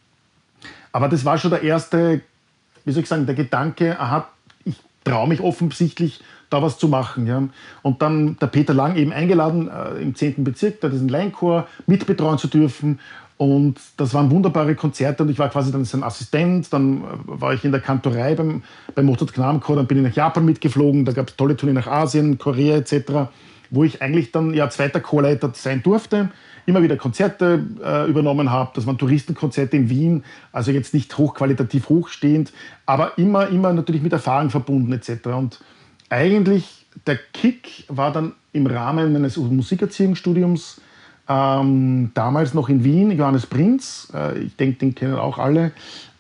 Aber 0.93 1.09
das 1.09 1.25
war 1.25 1.37
schon 1.37 1.51
der 1.51 1.63
erste, 1.63 2.23
wie 2.85 2.93
soll 2.93 3.03
ich 3.03 3.09
sagen, 3.09 3.27
der 3.27 3.35
Gedanke, 3.35 4.01
aha, 4.01 4.29
ich 4.65 4.77
traue 5.05 5.29
mich 5.29 5.41
offensichtlich 5.41 6.21
da 6.49 6.63
was 6.63 6.79
zu 6.79 6.89
machen. 6.89 7.27
Ja. 7.27 7.43
Und 7.83 8.03
dann 8.03 8.39
der 8.39 8.47
Peter 8.47 8.73
Lang 8.73 8.97
eben 8.97 9.13
eingeladen, 9.13 9.69
äh, 9.69 10.01
im 10.01 10.15
10. 10.15 10.45
Bezirk, 10.45 10.81
da 10.81 10.89
diesen 10.89 11.09
Laienchor 11.09 11.67
mitbetreuen 11.87 12.39
zu 12.39 12.49
dürfen. 12.49 13.01
Und 13.39 13.79
das 13.99 14.15
waren 14.15 14.31
wunderbare 14.31 14.75
Konzerte 14.75 15.23
und 15.23 15.29
ich 15.29 15.39
war 15.39 15.51
quasi 15.51 15.71
dann 15.71 15.85
sein 15.85 16.03
Assistent. 16.03 16.73
Dann 16.73 17.03
äh, 17.03 17.05
war 17.27 17.53
ich 17.53 17.65
in 17.65 17.73
der 17.73 17.81
Kantorei 17.81 18.35
beim, 18.35 18.63
beim 18.95 19.07
Mozart 19.07 19.35
Knabenchor, 19.35 19.77
dann 19.77 19.87
bin 19.87 19.99
ich 19.99 20.05
nach 20.05 20.17
Japan 20.17 20.45
mitgeflogen, 20.45 21.05
da 21.05 21.13
gab 21.13 21.29
es 21.29 21.37
tolle 21.37 21.57
Touren 21.57 21.75
nach 21.75 21.87
Asien, 21.87 22.39
Korea 22.39 22.77
etc., 22.77 23.29
wo 23.71 23.85
ich 23.85 24.03
eigentlich 24.03 24.33
dann 24.33 24.55
ja 24.55 24.69
zweiter 24.71 25.01
Chorleiter 25.01 25.53
sein 25.55 25.83
durfte 25.83 26.31
immer 26.67 26.83
wieder 26.83 26.97
Konzerte 26.97 27.65
äh, 27.83 28.11
übernommen 28.11 28.51
habe. 28.51 28.73
Das 28.75 28.87
waren 28.87 28.99
Touristenkonzerte 28.99 29.77
in 29.77 29.89
Wien, 29.89 30.25
also 30.53 30.73
jetzt 30.73 30.93
nicht 30.93 31.17
hochqualitativ 31.17 31.89
hochstehend, 31.89 32.53
aber 32.85 33.17
immer, 33.17 33.49
immer 33.49 33.73
natürlich 33.73 34.03
mit 34.03 34.13
Erfahrung 34.13 34.51
verbunden 34.51 34.93
etc. 34.93 35.29
Und 35.29 35.61
eigentlich 36.11 36.87
der 37.07 37.19
Kick 37.33 37.85
war 37.89 38.13
dann 38.13 38.33
im 38.53 38.67
Rahmen 38.67 39.13
meines 39.13 39.37
Musikerziehungsstudiums 39.37 40.81
ähm, 41.29 42.13
damals 42.15 42.55
noch 42.55 42.69
in 42.69 42.85
Wien, 42.85 43.11
Johannes 43.11 43.47
Prinz, 43.47 44.13
äh, 44.15 44.39
ich 44.39 44.57
denke, 44.57 44.79
den 44.79 44.95
kennen 44.95 45.17
auch 45.17 45.39
alle, 45.39 45.73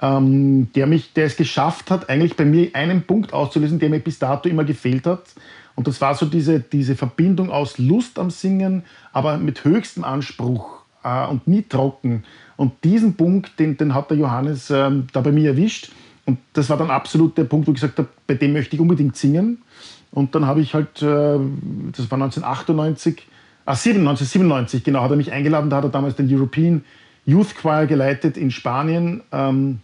ähm, 0.02 0.72
der, 0.74 0.86
mich, 0.86 1.12
der 1.12 1.26
es 1.26 1.36
geschafft 1.36 1.90
hat, 1.90 2.08
eigentlich 2.08 2.36
bei 2.36 2.44
mir 2.44 2.70
einen 2.74 3.02
Punkt 3.02 3.32
auszulösen, 3.32 3.78
der 3.78 3.88
mir 3.88 4.00
bis 4.00 4.18
dato 4.18 4.48
immer 4.48 4.64
gefehlt 4.64 5.06
hat. 5.06 5.22
Und 5.76 5.86
das 5.86 6.00
war 6.00 6.14
so 6.14 6.26
diese, 6.26 6.58
diese 6.58 6.96
Verbindung 6.96 7.50
aus 7.50 7.78
Lust 7.78 8.18
am 8.18 8.30
Singen, 8.30 8.82
aber 9.12 9.38
mit 9.38 9.62
höchstem 9.64 10.04
Anspruch 10.04 10.82
äh, 11.04 11.26
und 11.26 11.46
nie 11.46 11.62
trocken. 11.62 12.24
Und 12.56 12.72
diesen 12.82 13.14
Punkt, 13.14 13.58
den, 13.60 13.76
den 13.76 13.94
hat 13.94 14.10
der 14.10 14.16
Johannes 14.16 14.70
äh, 14.70 14.90
da 15.12 15.20
bei 15.20 15.32
mir 15.32 15.50
erwischt. 15.50 15.92
Und 16.24 16.38
das 16.54 16.70
war 16.70 16.76
dann 16.76 16.90
absolut 16.90 17.38
der 17.38 17.44
Punkt, 17.44 17.68
wo 17.68 17.72
ich 17.72 17.76
gesagt 17.76 17.98
habe, 17.98 18.08
bei 18.26 18.34
dem 18.34 18.54
möchte 18.54 18.74
ich 18.74 18.80
unbedingt 18.80 19.16
singen. 19.16 19.62
Und 20.10 20.34
dann 20.34 20.46
habe 20.46 20.62
ich 20.62 20.74
halt, 20.74 21.02
äh, 21.02 21.38
das 21.92 22.10
war 22.10 22.18
1998, 22.18 23.22
ah, 23.66 23.72
1997, 23.72 24.82
genau, 24.82 25.02
hat 25.02 25.10
er 25.10 25.16
mich 25.16 25.30
eingeladen, 25.30 25.68
da 25.68 25.76
hat 25.76 25.84
er 25.84 25.90
damals 25.90 26.16
den 26.16 26.34
European 26.34 26.84
Youth 27.26 27.54
Choir 27.54 27.86
geleitet 27.86 28.36
in 28.36 28.50
Spanien. 28.50 29.22
Ähm, 29.30 29.80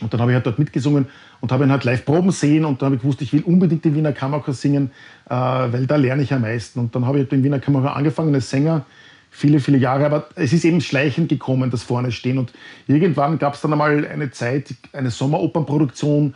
und 0.00 0.12
dann 0.12 0.20
habe 0.20 0.30
ich 0.30 0.34
halt 0.34 0.46
dort 0.46 0.58
mitgesungen 0.58 1.06
und 1.40 1.52
habe 1.52 1.64
ihn 1.64 1.70
halt 1.70 1.84
live 1.84 2.04
proben 2.04 2.30
sehen 2.30 2.64
und 2.64 2.80
dann 2.80 2.86
habe 2.86 2.96
ich 2.96 3.02
gewusst, 3.02 3.22
ich 3.22 3.32
will 3.32 3.42
unbedingt 3.42 3.84
den 3.84 3.94
Wiener 3.94 4.12
Kammerchor 4.12 4.54
singen, 4.54 4.90
äh, 5.28 5.34
weil 5.34 5.86
da 5.86 5.96
lerne 5.96 6.22
ich 6.22 6.32
am 6.32 6.42
meisten. 6.42 6.78
Und 6.80 6.94
dann 6.94 7.06
habe 7.06 7.20
ich 7.20 7.28
den 7.28 7.42
Wiener 7.42 7.58
Kammerchor 7.58 7.96
angefangen 7.96 8.34
als 8.34 8.50
Sänger 8.50 8.84
viele, 9.30 9.60
viele 9.60 9.78
Jahre. 9.78 10.06
Aber 10.06 10.28
es 10.34 10.52
ist 10.52 10.64
eben 10.64 10.80
schleichend 10.80 11.28
gekommen, 11.28 11.70
das 11.70 11.82
vorne 11.82 12.12
stehen. 12.12 12.38
Und 12.38 12.52
irgendwann 12.86 13.38
gab 13.38 13.54
es 13.54 13.60
dann 13.60 13.72
einmal 13.72 14.06
eine 14.06 14.30
Zeit, 14.30 14.74
eine 14.92 15.10
Sommeropernproduktion, 15.10 16.34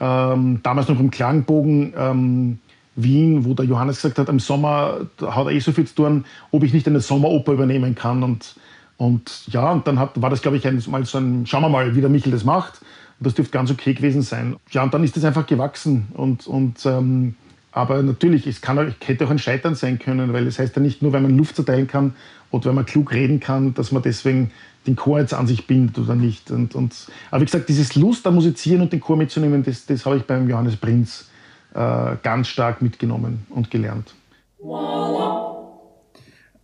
ähm, 0.00 0.60
damals 0.62 0.88
noch 0.88 1.00
im 1.00 1.10
Klangbogen 1.10 1.94
ähm, 1.96 2.58
Wien, 2.94 3.44
wo 3.44 3.54
der 3.54 3.64
Johannes 3.64 3.96
gesagt 3.96 4.18
hat, 4.18 4.28
im 4.28 4.38
Sommer 4.38 5.06
hat 5.20 5.46
er 5.46 5.52
eh 5.52 5.60
so 5.60 5.72
viel 5.72 5.86
zu 5.86 5.94
tun, 5.94 6.24
ob 6.50 6.62
ich 6.62 6.74
nicht 6.74 6.86
eine 6.86 7.00
Sommeroper 7.00 7.52
übernehmen 7.52 7.94
kann. 7.94 8.22
Und, 8.22 8.56
und 8.98 9.46
ja, 9.48 9.72
und 9.72 9.86
dann 9.86 9.98
hat, 9.98 10.20
war 10.20 10.28
das, 10.28 10.42
glaube 10.42 10.58
ich, 10.58 10.66
ein, 10.66 10.82
mal 10.88 11.04
so 11.04 11.18
ein, 11.18 11.46
schauen 11.46 11.62
wir 11.62 11.68
mal, 11.68 11.96
wie 11.96 12.00
der 12.00 12.10
Michel 12.10 12.32
das 12.32 12.44
macht. 12.44 12.80
Das 13.22 13.34
dürfte 13.34 13.52
ganz 13.52 13.70
okay 13.70 13.94
gewesen 13.94 14.22
sein. 14.22 14.56
Ja, 14.70 14.82
und 14.82 14.92
dann 14.92 15.04
ist 15.04 15.16
das 15.16 15.24
einfach 15.24 15.46
gewachsen. 15.46 16.08
Und, 16.14 16.46
und 16.46 16.84
ähm, 16.86 17.34
aber 17.72 18.02
natürlich, 18.02 18.46
es 18.46 18.60
kann, 18.60 18.94
hätte 19.04 19.26
auch 19.26 19.30
ein 19.30 19.38
Scheitern 19.38 19.74
sein 19.74 19.98
können, 19.98 20.32
weil 20.32 20.46
es 20.46 20.58
heißt 20.58 20.76
ja 20.76 20.82
nicht 20.82 21.02
nur, 21.02 21.12
wenn 21.12 21.22
man 21.22 21.36
Luft 21.36 21.56
zerteilen 21.56 21.86
kann 21.86 22.14
oder 22.50 22.66
wenn 22.66 22.74
man 22.74 22.86
klug 22.86 23.12
reden 23.12 23.40
kann, 23.40 23.74
dass 23.74 23.92
man 23.92 24.02
deswegen 24.02 24.50
den 24.86 24.96
Chor 24.96 25.20
jetzt 25.20 25.32
an 25.32 25.46
sich 25.46 25.66
bindet 25.66 25.98
oder 25.98 26.14
nicht. 26.14 26.50
Und, 26.50 26.74
und, 26.74 26.94
aber 27.30 27.40
wie 27.40 27.46
gesagt, 27.46 27.68
dieses 27.68 27.94
Lust 27.94 28.26
am 28.26 28.34
Musizieren 28.34 28.82
und 28.82 28.92
den 28.92 29.00
Chor 29.00 29.16
mitzunehmen, 29.16 29.62
das, 29.62 29.86
das 29.86 30.04
habe 30.04 30.16
ich 30.16 30.24
beim 30.24 30.48
Johannes 30.48 30.76
Prinz 30.76 31.30
äh, 31.74 32.16
ganz 32.22 32.48
stark 32.48 32.82
mitgenommen 32.82 33.46
und 33.48 33.70
gelernt. 33.70 34.14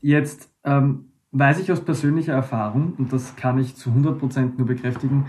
Jetzt 0.00 0.48
ähm, 0.64 1.06
weiß 1.32 1.58
ich 1.60 1.72
aus 1.72 1.80
persönlicher 1.80 2.32
Erfahrung, 2.32 2.94
und 2.98 3.12
das 3.12 3.36
kann 3.36 3.58
ich 3.58 3.76
zu 3.76 3.90
100% 3.90 4.56
nur 4.56 4.66
bekräftigen, 4.66 5.26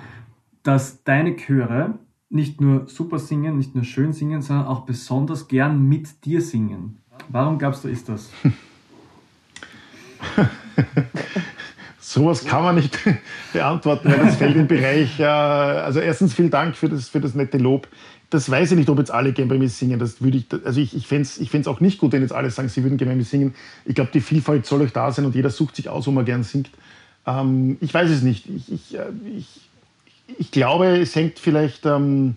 dass 0.69 1.03
deine 1.03 1.35
Chöre 1.35 1.95
nicht 2.29 2.61
nur 2.61 2.87
super 2.87 3.17
singen, 3.17 3.57
nicht 3.57 3.73
nur 3.73 3.83
schön 3.83 4.13
singen, 4.13 4.43
sondern 4.43 4.67
auch 4.67 4.81
besonders 4.81 5.47
gern 5.47 5.81
mit 5.89 6.23
dir 6.25 6.41
singen. 6.41 6.99
Warum 7.29 7.57
glaubst 7.57 7.83
du, 7.83 7.87
ist 7.87 8.07
das? 8.07 8.29
Sowas 11.99 12.45
kann 12.45 12.61
man 12.61 12.75
nicht 12.75 12.99
beantworten, 13.53 14.11
weil 14.11 14.19
das 14.19 14.35
fällt 14.35 14.57
im 14.57 14.67
Bereich. 14.67 15.19
Äh, 15.19 15.23
also 15.23 16.01
erstens 16.01 16.35
vielen 16.35 16.51
Dank 16.51 16.75
für 16.75 16.87
das, 16.87 17.09
für 17.09 17.19
das 17.19 17.33
nette 17.33 17.57
Lob. 17.57 17.87
Das 18.29 18.47
weiß 18.47 18.69
ich 18.71 18.77
nicht, 18.77 18.89
ob 18.89 18.99
jetzt 18.99 19.09
alle 19.09 19.33
mir 19.33 19.69
singen. 19.69 19.97
Das 19.97 20.21
würde 20.21 20.37
ich, 20.37 20.45
also 20.63 20.79
ich, 20.79 20.95
ich 20.95 21.07
fände 21.07 21.23
es 21.23 21.39
ich 21.39 21.67
auch 21.67 21.79
nicht 21.79 21.97
gut, 21.97 22.11
wenn 22.11 22.21
jetzt 22.21 22.33
alle 22.33 22.51
sagen, 22.51 22.69
sie 22.69 22.83
würden 22.83 23.17
mir 23.17 23.23
singen. 23.23 23.55
Ich 23.85 23.95
glaube, 23.95 24.11
die 24.13 24.21
Vielfalt 24.21 24.67
soll 24.67 24.83
euch 24.83 24.93
da 24.93 25.11
sein 25.11 25.25
und 25.25 25.33
jeder 25.33 25.49
sucht 25.49 25.75
sich 25.75 25.89
aus, 25.89 26.05
wo 26.05 26.11
man 26.11 26.25
gern 26.25 26.43
singt. 26.43 26.69
Ähm, 27.25 27.77
ich 27.81 27.91
weiß 27.91 28.11
es 28.11 28.21
nicht. 28.21 28.47
Ich, 28.47 28.71
ich, 28.71 28.95
äh, 28.95 29.07
ich, 29.35 29.68
ich 30.37 30.51
glaube, 30.51 30.99
es 30.99 31.15
hängt 31.15 31.39
vielleicht 31.39 31.85
ähm, 31.85 32.35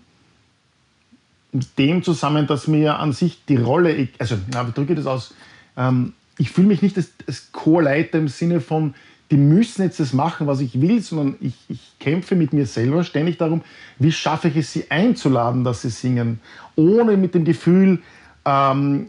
mit 1.51 1.77
dem 1.77 2.03
zusammen, 2.03 2.47
dass 2.47 2.67
mir 2.67 2.99
an 2.99 3.13
sich 3.13 3.45
die 3.45 3.57
Rolle, 3.57 4.07
also 4.19 4.37
na, 4.51 4.67
wie 4.67 4.71
drücke 4.71 4.93
ich 4.93 4.99
das 4.99 5.07
aus? 5.07 5.33
Ähm, 5.77 6.13
ich 6.37 6.51
fühle 6.51 6.67
mich 6.67 6.81
nicht 6.81 6.97
als, 6.97 7.11
als 7.27 7.51
Chorleiter 7.51 8.17
im 8.17 8.27
Sinne 8.27 8.59
von, 8.59 8.95
die 9.31 9.37
müssen 9.37 9.83
jetzt 9.83 9.99
das 9.99 10.13
machen, 10.13 10.47
was 10.47 10.59
ich 10.59 10.79
will, 10.81 11.01
sondern 11.01 11.35
ich, 11.41 11.53
ich 11.69 11.79
kämpfe 11.99 12.35
mit 12.35 12.53
mir 12.53 12.65
selber 12.65 13.03
ständig 13.03 13.37
darum, 13.37 13.61
wie 13.99 14.11
schaffe 14.11 14.47
ich 14.49 14.57
es, 14.57 14.73
sie 14.73 14.91
einzuladen, 14.91 15.63
dass 15.63 15.81
sie 15.81 15.89
singen, 15.89 16.39
ohne 16.75 17.17
mit 17.17 17.33
dem 17.33 17.45
Gefühl, 17.45 17.99
ähm, 18.45 19.07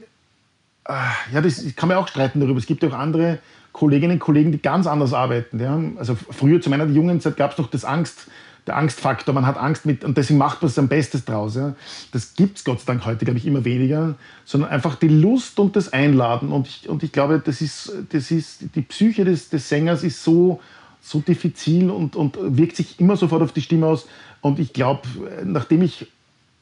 äh, 0.86 0.92
ja, 1.32 1.40
das 1.40 1.64
kann 1.76 1.88
man 1.88 1.98
auch 1.98 2.08
streiten 2.08 2.40
darüber. 2.40 2.58
Es 2.58 2.66
gibt 2.66 2.82
ja 2.82 2.90
auch 2.90 2.94
andere 2.94 3.38
Kolleginnen 3.72 4.14
und 4.14 4.20
Kollegen, 4.20 4.52
die 4.52 4.62
ganz 4.62 4.86
anders 4.86 5.12
arbeiten. 5.12 5.58
Ja? 5.60 5.78
Also 5.96 6.14
früher 6.14 6.60
zu 6.60 6.70
meiner 6.70 6.86
jungen 6.86 7.20
Zeit 7.20 7.36
gab 7.36 7.52
es 7.52 7.58
noch 7.58 7.70
das 7.70 7.84
Angst, 7.84 8.28
der 8.66 8.76
Angstfaktor, 8.76 9.34
man 9.34 9.46
hat 9.46 9.58
Angst 9.58 9.84
mit 9.84 10.04
und 10.04 10.16
deswegen 10.16 10.38
macht 10.38 10.62
man 10.62 10.72
am 10.76 10.88
Bestes 10.88 11.24
draus. 11.24 11.54
Ja. 11.54 11.74
Das 12.12 12.34
gibt 12.34 12.58
es 12.58 12.64
Gott 12.64 12.80
sei 12.80 12.86
Dank 12.86 13.04
heute, 13.04 13.24
glaube 13.24 13.38
ich, 13.38 13.46
immer 13.46 13.64
weniger, 13.64 14.14
sondern 14.44 14.70
einfach 14.70 14.94
die 14.94 15.08
Lust 15.08 15.58
und 15.58 15.76
das 15.76 15.92
Einladen. 15.92 16.50
Und 16.50 16.66
ich, 16.66 16.88
und 16.88 17.02
ich 17.02 17.12
glaube, 17.12 17.42
das 17.44 17.60
ist, 17.60 17.92
das 18.10 18.30
ist, 18.30 18.64
die 18.74 18.82
Psyche 18.82 19.24
des, 19.24 19.50
des 19.50 19.68
Sängers 19.68 20.02
ist 20.02 20.24
so, 20.24 20.60
so 21.02 21.20
diffizil 21.20 21.90
und, 21.90 22.16
und 22.16 22.38
wirkt 22.40 22.76
sich 22.76 22.98
immer 22.98 23.16
sofort 23.16 23.42
auf 23.42 23.52
die 23.52 23.60
Stimme 23.60 23.86
aus. 23.86 24.06
Und 24.40 24.58
ich 24.58 24.72
glaube, 24.72 25.02
nachdem 25.44 25.82
ich 25.82 26.06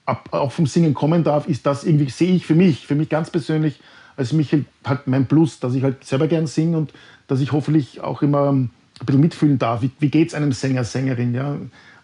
ab, 0.04 0.28
auch 0.32 0.50
vom 0.50 0.66
Singen 0.66 0.94
kommen 0.94 1.22
darf, 1.22 1.46
ist 1.48 1.66
das 1.66 1.84
irgendwie, 1.84 2.10
sehe 2.10 2.34
ich 2.34 2.46
für 2.46 2.56
mich, 2.56 2.86
für 2.86 2.96
mich 2.96 3.08
ganz 3.08 3.30
persönlich, 3.30 3.80
als 4.16 4.32
mich 4.32 4.54
halt 4.84 5.06
mein 5.06 5.26
Plus, 5.26 5.60
dass 5.60 5.74
ich 5.74 5.84
halt 5.84 6.04
selber 6.04 6.26
gern 6.26 6.46
singe 6.46 6.76
und 6.76 6.92
dass 7.28 7.40
ich 7.40 7.52
hoffentlich 7.52 8.00
auch 8.00 8.22
immer 8.22 8.52
ein 8.52 8.70
bisschen 9.06 9.20
mitfühlen 9.20 9.58
darf. 9.58 9.82
Wie, 9.82 9.90
wie 10.00 10.10
geht 10.10 10.28
es 10.28 10.34
einem 10.34 10.52
Sänger, 10.52 10.84
Sängerin? 10.84 11.34
Ja? 11.34 11.56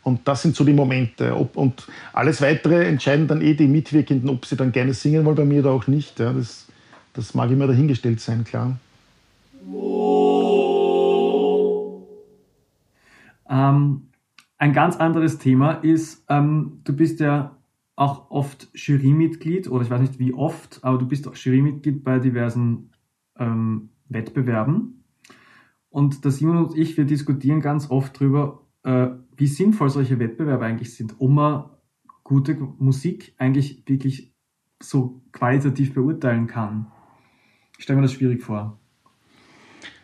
Und 0.08 0.26
das 0.26 0.42
sind 0.42 0.56
so 0.56 0.64
die 0.64 0.72
Momente. 0.72 1.36
Ob, 1.36 1.56
und 1.56 1.86
alles 2.14 2.40
Weitere 2.40 2.86
entscheiden 2.86 3.28
dann 3.28 3.42
eh 3.42 3.54
die 3.54 3.68
Mitwirkenden, 3.68 4.30
ob 4.30 4.46
sie 4.46 4.56
dann 4.56 4.72
gerne 4.72 4.94
singen 4.94 5.24
wollen 5.24 5.36
bei 5.36 5.44
mir 5.44 5.60
oder 5.60 5.72
auch 5.72 5.86
nicht. 5.86 6.18
Ja, 6.18 6.32
das, 6.32 6.66
das 7.12 7.34
mag 7.34 7.50
immer 7.50 7.66
dahingestellt 7.66 8.20
sein, 8.20 8.44
klar. 8.44 8.78
Ähm, 13.50 14.08
ein 14.56 14.72
ganz 14.72 14.96
anderes 14.96 15.38
Thema 15.38 15.72
ist, 15.72 16.24
ähm, 16.28 16.80
du 16.84 16.96
bist 16.96 17.20
ja 17.20 17.56
auch 17.96 18.30
oft 18.30 18.68
Jurymitglied, 18.74 19.68
oder 19.70 19.82
ich 19.82 19.90
weiß 19.90 20.00
nicht 20.00 20.18
wie 20.18 20.32
oft, 20.32 20.80
aber 20.82 20.98
du 20.98 21.06
bist 21.06 21.28
auch 21.28 21.34
Jurymitglied 21.34 22.02
bei 22.02 22.18
diversen 22.18 22.92
ähm, 23.38 23.90
Wettbewerben. 24.08 25.04
Und 25.90 26.24
da 26.24 26.30
Simon 26.30 26.64
und 26.64 26.78
ich, 26.78 26.96
wir 26.96 27.04
diskutieren 27.04 27.60
ganz 27.60 27.90
oft 27.90 28.20
darüber, 28.20 28.62
wie 29.36 29.46
sinnvoll 29.46 29.90
solche 29.90 30.18
Wettbewerbe 30.18 30.64
eigentlich 30.64 30.94
sind, 30.94 31.20
um 31.20 31.34
man 31.34 31.64
gute 32.24 32.56
Musik 32.78 33.34
eigentlich 33.38 33.82
wirklich 33.86 34.32
so 34.82 35.22
qualitativ 35.32 35.94
beurteilen 35.94 36.46
kann. 36.46 36.86
Ich 37.76 37.84
stelle 37.84 37.96
mir 37.96 38.02
das 38.02 38.12
schwierig 38.12 38.42
vor. 38.42 38.78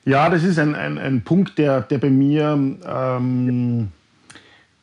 Ja, 0.05 0.29
das 0.29 0.45
ist 0.45 0.59
ein, 0.59 0.75
ein, 0.75 0.99
ein 0.99 1.23
Punkt, 1.23 1.59
der, 1.59 1.81
der 1.81 1.99
bei 1.99 2.11
mir 2.11 2.79
ähm, 2.87 3.89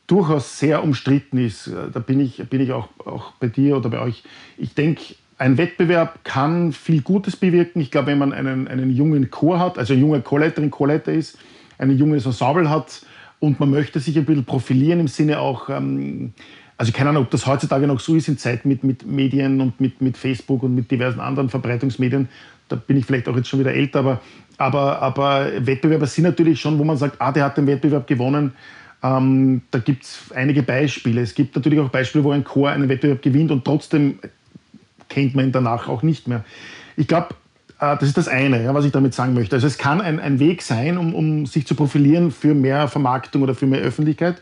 durchaus 0.06 0.58
sehr 0.58 0.82
umstritten 0.82 1.38
ist. 1.38 1.70
Da 1.92 2.00
bin 2.00 2.20
ich, 2.20 2.48
bin 2.48 2.60
ich 2.60 2.72
auch, 2.72 2.88
auch 3.04 3.32
bei 3.32 3.48
dir 3.48 3.76
oder 3.76 3.88
bei 3.88 4.00
euch. 4.00 4.24
Ich 4.56 4.74
denke, 4.74 5.14
ein 5.38 5.58
Wettbewerb 5.58 6.24
kann 6.24 6.72
viel 6.72 7.02
Gutes 7.02 7.36
bewirken. 7.36 7.80
Ich 7.80 7.90
glaube, 7.90 8.08
wenn 8.08 8.18
man 8.18 8.32
einen, 8.32 8.68
einen 8.68 8.90
jungen 8.90 9.30
Chor 9.30 9.58
hat, 9.58 9.78
also 9.78 9.94
ein 9.94 10.00
junger 10.00 10.20
Chorleiterin, 10.20 10.70
Chorleiter 10.70 11.12
ist, 11.12 11.38
ein 11.78 11.90
junges 11.96 12.26
Ensemble 12.26 12.68
hat, 12.68 13.02
und 13.42 13.58
man 13.58 13.70
möchte 13.70 13.98
sich 13.98 14.16
ein 14.16 14.24
bisschen 14.24 14.44
profilieren 14.44 15.00
im 15.00 15.08
Sinne 15.08 15.40
auch, 15.40 15.68
ähm, 15.68 16.32
also 16.76 16.92
keine 16.92 17.10
Ahnung, 17.10 17.24
ob 17.24 17.30
das 17.32 17.44
heutzutage 17.44 17.88
noch 17.88 17.98
so 17.98 18.14
ist 18.14 18.28
in 18.28 18.38
Zeiten 18.38 18.68
mit, 18.68 18.84
mit 18.84 19.04
Medien 19.04 19.60
und 19.60 19.80
mit, 19.80 20.00
mit 20.00 20.16
Facebook 20.16 20.62
und 20.62 20.76
mit 20.76 20.92
diversen 20.92 21.18
anderen 21.18 21.48
Verbreitungsmedien. 21.48 22.28
Da 22.68 22.76
bin 22.76 22.96
ich 22.96 23.04
vielleicht 23.04 23.28
auch 23.28 23.36
jetzt 23.36 23.48
schon 23.48 23.58
wieder 23.58 23.74
älter, 23.74 23.98
aber, 23.98 24.20
aber, 24.58 25.02
aber 25.02 25.50
Wettbewerber 25.58 26.06
sind 26.06 26.22
natürlich 26.22 26.60
schon, 26.60 26.78
wo 26.78 26.84
man 26.84 26.96
sagt, 26.96 27.16
ah, 27.20 27.32
der 27.32 27.44
hat 27.46 27.56
den 27.56 27.66
Wettbewerb 27.66 28.06
gewonnen. 28.06 28.52
Ähm, 29.02 29.62
da 29.72 29.80
gibt 29.80 30.04
es 30.04 30.30
einige 30.32 30.62
Beispiele. 30.62 31.20
Es 31.20 31.34
gibt 31.34 31.56
natürlich 31.56 31.80
auch 31.80 31.88
Beispiele, 31.88 32.22
wo 32.22 32.30
ein 32.30 32.44
Chor 32.44 32.70
einen 32.70 32.88
Wettbewerb 32.88 33.22
gewinnt 33.22 33.50
und 33.50 33.64
trotzdem 33.64 34.20
kennt 35.08 35.34
man 35.34 35.46
ihn 35.46 35.52
danach 35.52 35.88
auch 35.88 36.04
nicht 36.04 36.28
mehr. 36.28 36.44
Ich 36.96 37.08
glaube, 37.08 37.34
das 37.82 38.04
ist 38.04 38.16
das 38.16 38.28
eine, 38.28 38.72
was 38.74 38.84
ich 38.84 38.92
damit 38.92 39.12
sagen 39.12 39.34
möchte. 39.34 39.56
Also 39.56 39.66
es 39.66 39.76
kann 39.76 40.00
ein, 40.00 40.20
ein 40.20 40.38
Weg 40.38 40.62
sein, 40.62 40.96
um, 40.98 41.14
um, 41.14 41.46
sich 41.46 41.66
zu 41.66 41.74
profilieren 41.74 42.30
für 42.30 42.54
mehr 42.54 42.86
Vermarktung 42.86 43.42
oder 43.42 43.56
für 43.56 43.66
mehr 43.66 43.80
Öffentlichkeit. 43.80 44.40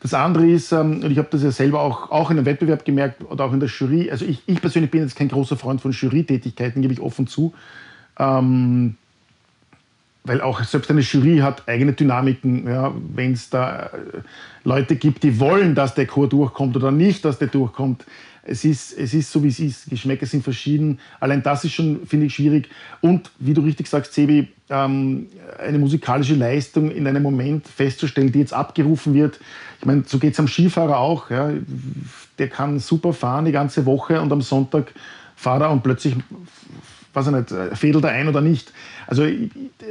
Das 0.00 0.14
andere 0.14 0.46
ist, 0.46 0.70
ähm, 0.70 1.02
und 1.02 1.10
ich 1.10 1.18
habe 1.18 1.26
das 1.28 1.42
ja 1.42 1.50
selber 1.50 1.80
auch, 1.80 2.12
auch 2.12 2.30
in 2.30 2.36
einem 2.36 2.46
Wettbewerb 2.46 2.84
gemerkt 2.84 3.24
oder 3.28 3.46
auch 3.46 3.52
in 3.52 3.58
der 3.58 3.68
Jury, 3.68 4.12
also 4.12 4.24
ich, 4.24 4.42
ich 4.46 4.60
persönlich 4.60 4.92
bin 4.92 5.02
jetzt 5.02 5.16
kein 5.16 5.26
großer 5.26 5.56
Freund 5.56 5.80
von 5.80 5.90
Jury-Tätigkeiten, 5.90 6.80
gebe 6.80 6.94
ich 6.94 7.00
offen 7.00 7.26
zu. 7.26 7.52
Ähm, 8.16 8.94
weil 10.22 10.40
auch 10.40 10.62
selbst 10.62 10.88
eine 10.90 11.00
Jury 11.00 11.38
hat 11.38 11.66
eigene 11.68 11.94
Dynamiken. 11.94 12.68
Ja, 12.68 12.94
Wenn 13.12 13.32
es 13.32 13.50
da 13.50 13.86
äh, 13.86 13.88
Leute 14.62 14.94
gibt, 14.94 15.24
die 15.24 15.40
wollen, 15.40 15.74
dass 15.74 15.94
der 15.96 16.06
Chor 16.06 16.28
durchkommt 16.28 16.76
oder 16.76 16.92
nicht, 16.92 17.24
dass 17.24 17.38
der 17.38 17.48
durchkommt, 17.48 18.04
es 18.48 18.64
ist, 18.64 18.96
es 18.96 19.14
ist 19.14 19.30
so, 19.30 19.42
wie 19.42 19.48
es 19.48 19.60
ist. 19.60 19.90
Geschmäcker 19.90 20.26
sind 20.26 20.42
verschieden. 20.42 20.98
Allein 21.20 21.42
das 21.42 21.64
ist 21.64 21.72
schon, 21.72 22.06
finde 22.06 22.26
ich, 22.26 22.34
schwierig. 22.34 22.68
Und 23.00 23.30
wie 23.38 23.54
du 23.54 23.60
richtig 23.60 23.86
sagst, 23.86 24.14
Sebi, 24.14 24.48
ähm, 24.70 25.26
eine 25.58 25.78
musikalische 25.78 26.34
Leistung 26.34 26.90
in 26.90 27.06
einem 27.06 27.22
Moment 27.22 27.66
festzustellen, 27.68 28.32
die 28.32 28.40
jetzt 28.40 28.52
abgerufen 28.52 29.14
wird. 29.14 29.38
Ich 29.80 29.86
meine, 29.86 30.04
so 30.06 30.18
geht 30.18 30.32
es 30.32 30.40
am 30.40 30.48
Skifahrer 30.48 30.98
auch. 30.98 31.30
Ja. 31.30 31.50
Der 32.38 32.48
kann 32.48 32.78
super 32.78 33.12
fahren 33.12 33.44
die 33.44 33.52
ganze 33.52 33.86
Woche 33.86 34.20
und 34.20 34.32
am 34.32 34.42
Sonntag 34.42 34.92
fahrt 35.36 35.62
er 35.62 35.70
und 35.70 35.82
plötzlich, 35.82 36.16
weiß 37.12 37.26
ich 37.28 37.32
nicht, 37.32 37.78
fädelt 37.78 38.04
er 38.04 38.10
ein 38.10 38.28
oder 38.28 38.40
nicht. 38.40 38.72
Also 39.06 39.24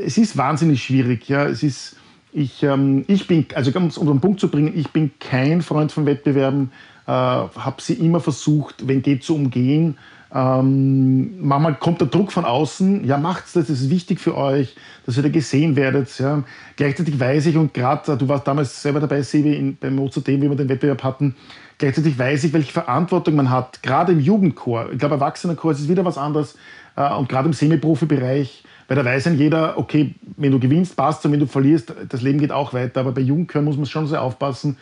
es 0.03 0.17
ist 0.17 0.37
wahnsinnig 0.37 0.83
schwierig. 0.83 1.29
Ja. 1.29 1.45
Es 1.45 1.63
ist, 1.63 1.95
ich, 2.33 2.63
ähm, 2.63 3.05
ich 3.07 3.27
bin, 3.27 3.45
also 3.55 3.71
um 3.77 3.87
es 3.87 3.97
auf 3.97 4.05
den 4.05 4.19
Punkt 4.19 4.39
zu 4.39 4.49
bringen, 4.49 4.73
ich 4.75 4.89
bin 4.89 5.11
kein 5.19 5.61
Freund 5.61 5.91
von 5.91 6.05
Wettbewerben 6.05 6.71
habe 7.11 7.81
sie 7.81 7.93
immer 7.93 8.19
versucht, 8.19 8.87
wenn 8.87 9.01
geht, 9.01 9.23
zu 9.23 9.35
umgehen. 9.35 9.97
Ähm, 10.33 11.39
manchmal 11.39 11.75
kommt 11.75 12.01
der 12.01 12.09
Druck 12.09 12.33
von 12.33 12.43
außen, 12.43 13.05
ja, 13.05 13.17
macht's 13.17 13.53
das, 13.53 13.67
das 13.67 13.81
ist 13.81 13.89
wichtig 13.89 14.19
für 14.19 14.35
euch, 14.35 14.75
dass 15.05 15.15
ihr 15.15 15.23
da 15.23 15.29
gesehen 15.29 15.77
werdet. 15.77 16.19
Ja. 16.19 16.43
Gleichzeitig 16.75 17.17
weiß 17.17 17.45
ich, 17.45 17.55
und 17.55 17.73
gerade, 17.73 18.17
du 18.17 18.27
warst 18.27 18.45
damals 18.45 18.81
selber 18.81 18.99
dabei, 18.99 19.21
Sevi, 19.21 19.77
beim 19.79 19.95
Mozart, 19.95 20.27
wie 20.27 20.41
wir 20.41 20.53
den 20.55 20.67
Wettbewerb 20.67 21.03
hatten, 21.03 21.35
gleichzeitig 21.77 22.19
weiß 22.19 22.43
ich, 22.43 22.53
welche 22.53 22.73
Verantwortung 22.73 23.35
man 23.35 23.49
hat, 23.49 23.81
gerade 23.81 24.11
im 24.11 24.19
Jugendchor. 24.19 24.91
Ich 24.91 24.99
glaube, 24.99 25.15
Erwachsenenchor 25.15 25.71
ist 25.71 25.87
wieder 25.87 26.03
was 26.03 26.17
anderes 26.17 26.57
äh, 26.97 27.09
und 27.13 27.29
gerade 27.29 27.47
im 27.47 27.53
Semi-Profi-Bereich, 27.53 28.63
weil 28.89 28.97
da 28.97 29.05
weiß 29.05 29.25
dann 29.25 29.37
jeder, 29.37 29.77
okay, 29.77 30.13
wenn 30.35 30.51
du 30.51 30.59
gewinnst, 30.59 30.97
passt 30.97 31.25
und 31.25 31.31
wenn 31.31 31.39
du 31.39 31.47
verlierst, 31.47 31.93
das 32.09 32.21
Leben 32.21 32.39
geht 32.39 32.51
auch 32.51 32.73
weiter. 32.73 33.01
Aber 33.01 33.11
bei 33.13 33.21
Jugendchören 33.21 33.65
muss 33.65 33.77
man 33.77 33.85
schon 33.85 34.07
sehr 34.07 34.21
aufpassen, 34.21 34.77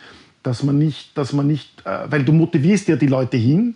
dass 0.46 0.62
man 0.62 0.78
nicht, 0.78 1.16
dass 1.18 1.32
man 1.32 1.46
nicht, 1.46 1.84
äh, 1.84 2.10
weil 2.10 2.24
du 2.24 2.32
motivierst 2.32 2.88
ja 2.88 2.96
die 2.96 3.08
Leute 3.08 3.36
hin. 3.36 3.74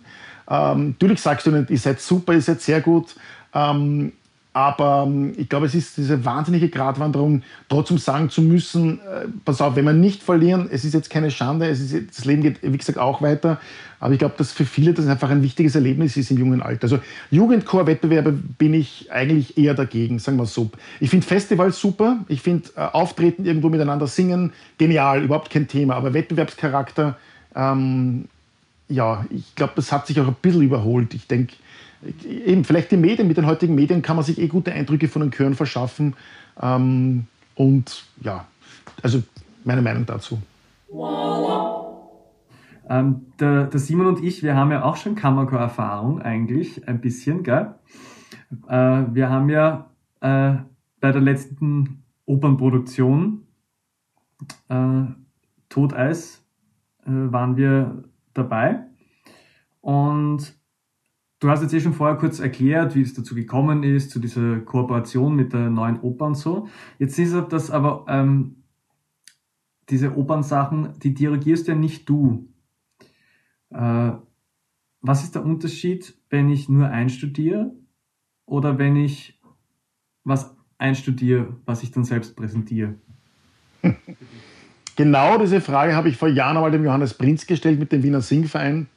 Ähm, 0.49 0.89
natürlich 0.89 1.21
sagst 1.21 1.45
du 1.45 1.51
nicht, 1.51 1.69
ihr 1.69 1.77
seid 1.77 1.99
super, 1.99 2.33
ihr 2.33 2.41
seid 2.41 2.61
sehr 2.61 2.81
gut, 2.81 3.15
ähm, 3.53 4.13
aber 4.53 5.05
ähm, 5.07 5.33
ich 5.37 5.47
glaube, 5.47 5.65
es 5.65 5.75
ist 5.75 5.95
diese 5.95 6.25
wahnsinnige 6.25 6.67
Gratwanderung, 6.67 7.43
trotzdem 7.69 7.97
sagen 7.97 8.29
zu 8.29 8.41
müssen, 8.41 8.99
äh, 8.99 9.27
pass 9.45 9.61
auf, 9.61 9.77
wenn 9.77 9.85
wir 9.85 9.93
nicht 9.93 10.23
verlieren, 10.23 10.67
es 10.69 10.83
ist 10.83 10.93
jetzt 10.93 11.09
keine 11.09 11.31
Schande, 11.31 11.69
es 11.69 11.79
ist, 11.79 12.17
das 12.17 12.25
Leben 12.25 12.41
geht, 12.41 12.57
wie 12.61 12.77
gesagt, 12.77 12.97
auch 12.97 13.21
weiter. 13.21 13.61
Aber 14.01 14.13
ich 14.13 14.19
glaube, 14.19 14.33
dass 14.37 14.51
für 14.51 14.65
viele 14.65 14.93
das 14.93 15.07
einfach 15.07 15.29
ein 15.29 15.43
wichtiges 15.43 15.75
Erlebnis 15.75 16.17
ist 16.17 16.31
im 16.31 16.37
jungen 16.37 16.61
Alter. 16.61 16.83
Also 16.83 16.99
Jugendchor-Wettbewerbe 17.29 18.31
bin 18.31 18.73
ich 18.73 19.09
eigentlich 19.11 19.57
eher 19.57 19.75
dagegen, 19.75 20.19
sagen 20.19 20.37
wir 20.37 20.45
so. 20.47 20.69
Ich 20.99 21.11
finde 21.11 21.25
Festivals 21.25 21.79
super, 21.79 22.17
ich 22.27 22.41
finde 22.41 22.69
äh, 22.75 22.81
Auftreten, 22.81 23.45
irgendwo 23.45 23.69
miteinander 23.69 24.07
singen, 24.07 24.51
genial, 24.77 25.23
überhaupt 25.23 25.49
kein 25.49 25.67
Thema. 25.67 25.95
Aber 25.95 26.13
Wettbewerbscharakter, 26.13 27.15
ähm, 27.55 28.25
ja, 28.89 29.25
ich 29.29 29.55
glaube, 29.55 29.73
das 29.77 29.93
hat 29.93 30.07
sich 30.07 30.19
auch 30.19 30.27
ein 30.27 30.35
bisschen 30.41 30.63
überholt. 30.63 31.13
Ich 31.13 31.27
denke, 31.27 31.53
eben 32.27 32.63
vielleicht 32.63 32.91
die 32.91 32.97
Medien, 32.97 33.27
mit 33.27 33.37
den 33.37 33.45
heutigen 33.45 33.75
Medien 33.75 34.01
kann 34.01 34.15
man 34.15 34.25
sich 34.25 34.39
eh 34.39 34.47
gute 34.47 34.71
Eindrücke 34.71 35.07
von 35.07 35.21
den 35.21 35.31
Chören 35.31 35.55
verschaffen. 35.55 36.15
Ähm, 36.61 37.27
Und 37.55 38.05
ja, 38.21 38.47
also 39.03 39.21
meine 39.63 39.81
Meinung 39.81 40.05
dazu. 40.05 40.41
Ähm, 42.89 43.27
der, 43.39 43.65
der, 43.65 43.79
Simon 43.79 44.07
und 44.07 44.23
ich, 44.23 44.43
wir 44.43 44.55
haben 44.55 44.71
ja 44.71 44.83
auch 44.83 44.95
schon 44.95 45.15
Kammerchor-Erfahrung 45.15 46.21
eigentlich, 46.21 46.87
ein 46.87 46.99
bisschen, 46.99 47.43
gell? 47.43 47.75
Äh, 48.67 49.03
wir 49.13 49.29
haben 49.29 49.49
ja 49.49 49.89
äh, 50.21 50.55
bei 50.99 51.11
der 51.11 51.21
letzten 51.21 52.03
Opernproduktion 52.25 53.43
äh, 54.69 55.03
Toteis 55.69 56.43
äh, 57.05 57.11
waren 57.11 57.55
wir 57.55 58.03
dabei. 58.33 58.79
Und 59.81 60.53
du 61.41 61.49
hast 61.49 61.61
jetzt 61.61 61.73
eh 61.73 61.81
schon 61.81 61.93
vorher 61.93 62.17
kurz 62.17 62.39
erklärt, 62.39 62.95
wie 62.95 63.01
es 63.01 63.13
dazu 63.13 63.35
gekommen 63.35 63.83
ist, 63.83 64.11
zu 64.11 64.19
dieser 64.19 64.59
Kooperation 64.59 65.35
mit 65.35 65.51
der 65.51 65.69
neuen 65.69 65.99
Oper 65.99 66.27
und 66.27 66.35
so. 66.35 66.69
Jetzt 66.97 67.19
ist 67.19 67.35
das 67.49 67.69
aber, 67.69 68.05
ähm, 68.07 68.63
diese 69.89 70.15
Opernsachen, 70.15 70.97
die 70.99 71.13
dirigierst 71.13 71.67
ja 71.67 71.75
nicht 71.75 72.07
du. 72.07 72.47
Äh, 73.71 74.13
was 75.01 75.23
ist 75.23 75.35
der 75.35 75.43
Unterschied, 75.43 76.15
wenn 76.29 76.49
ich 76.49 76.69
nur 76.69 76.87
einstudiere 76.87 77.73
oder 78.45 78.77
wenn 78.77 78.95
ich 78.95 79.41
was 80.23 80.55
einstudiere, 80.77 81.57
was 81.65 81.83
ich 81.83 81.91
dann 81.91 82.05
selbst 82.05 82.37
präsentiere? 82.37 82.95
Genau 84.97 85.39
diese 85.39 85.61
Frage 85.61 85.95
habe 85.95 86.09
ich 86.09 86.17
vor 86.17 86.27
Jahren 86.27 86.57
einmal 86.57 86.69
dem 86.69 86.83
Johannes 86.83 87.13
Prinz 87.13 87.47
gestellt 87.47 87.79
mit 87.79 87.93
dem 87.93 88.03
Wiener 88.03 88.21
Singverein, 88.21 88.87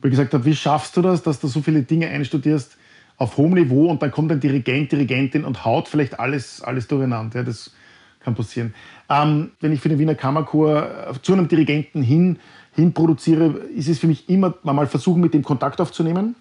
wo 0.00 0.08
ich 0.08 0.12
gesagt 0.12 0.34
habe, 0.34 0.44
wie 0.44 0.54
schaffst 0.54 0.96
du 0.96 1.02
das, 1.02 1.22
dass 1.22 1.40
du 1.40 1.48
so 1.48 1.62
viele 1.62 1.82
Dinge 1.82 2.08
einstudierst 2.08 2.76
auf 3.18 3.36
hohem 3.36 3.54
Niveau 3.54 3.86
und 3.86 4.02
dann 4.02 4.10
kommt 4.10 4.30
ein 4.30 4.40
Dirigent, 4.40 4.92
Dirigentin 4.92 5.44
und 5.44 5.64
haut 5.64 5.88
vielleicht 5.88 6.20
alles, 6.20 6.62
alles 6.62 6.86
durcheinander. 6.86 7.38
Ja, 7.38 7.44
das 7.44 7.72
kann 8.20 8.34
passieren. 8.34 8.74
Ähm, 9.08 9.52
wenn 9.60 9.72
ich 9.72 9.80
für 9.80 9.88
den 9.88 9.98
Wiener 9.98 10.14
Kammerchor 10.14 11.14
zu 11.22 11.32
einem 11.32 11.48
Dirigenten 11.48 12.02
hin, 12.02 12.38
hin 12.74 12.92
produziere, 12.92 13.46
ist 13.74 13.88
es 13.88 13.98
für 13.98 14.06
mich 14.06 14.28
immer 14.28 14.54
mal 14.62 14.86
versuchen, 14.86 15.20
mit 15.20 15.32
dem 15.32 15.42
Kontakt 15.42 15.80
aufzunehmen. 15.80 16.34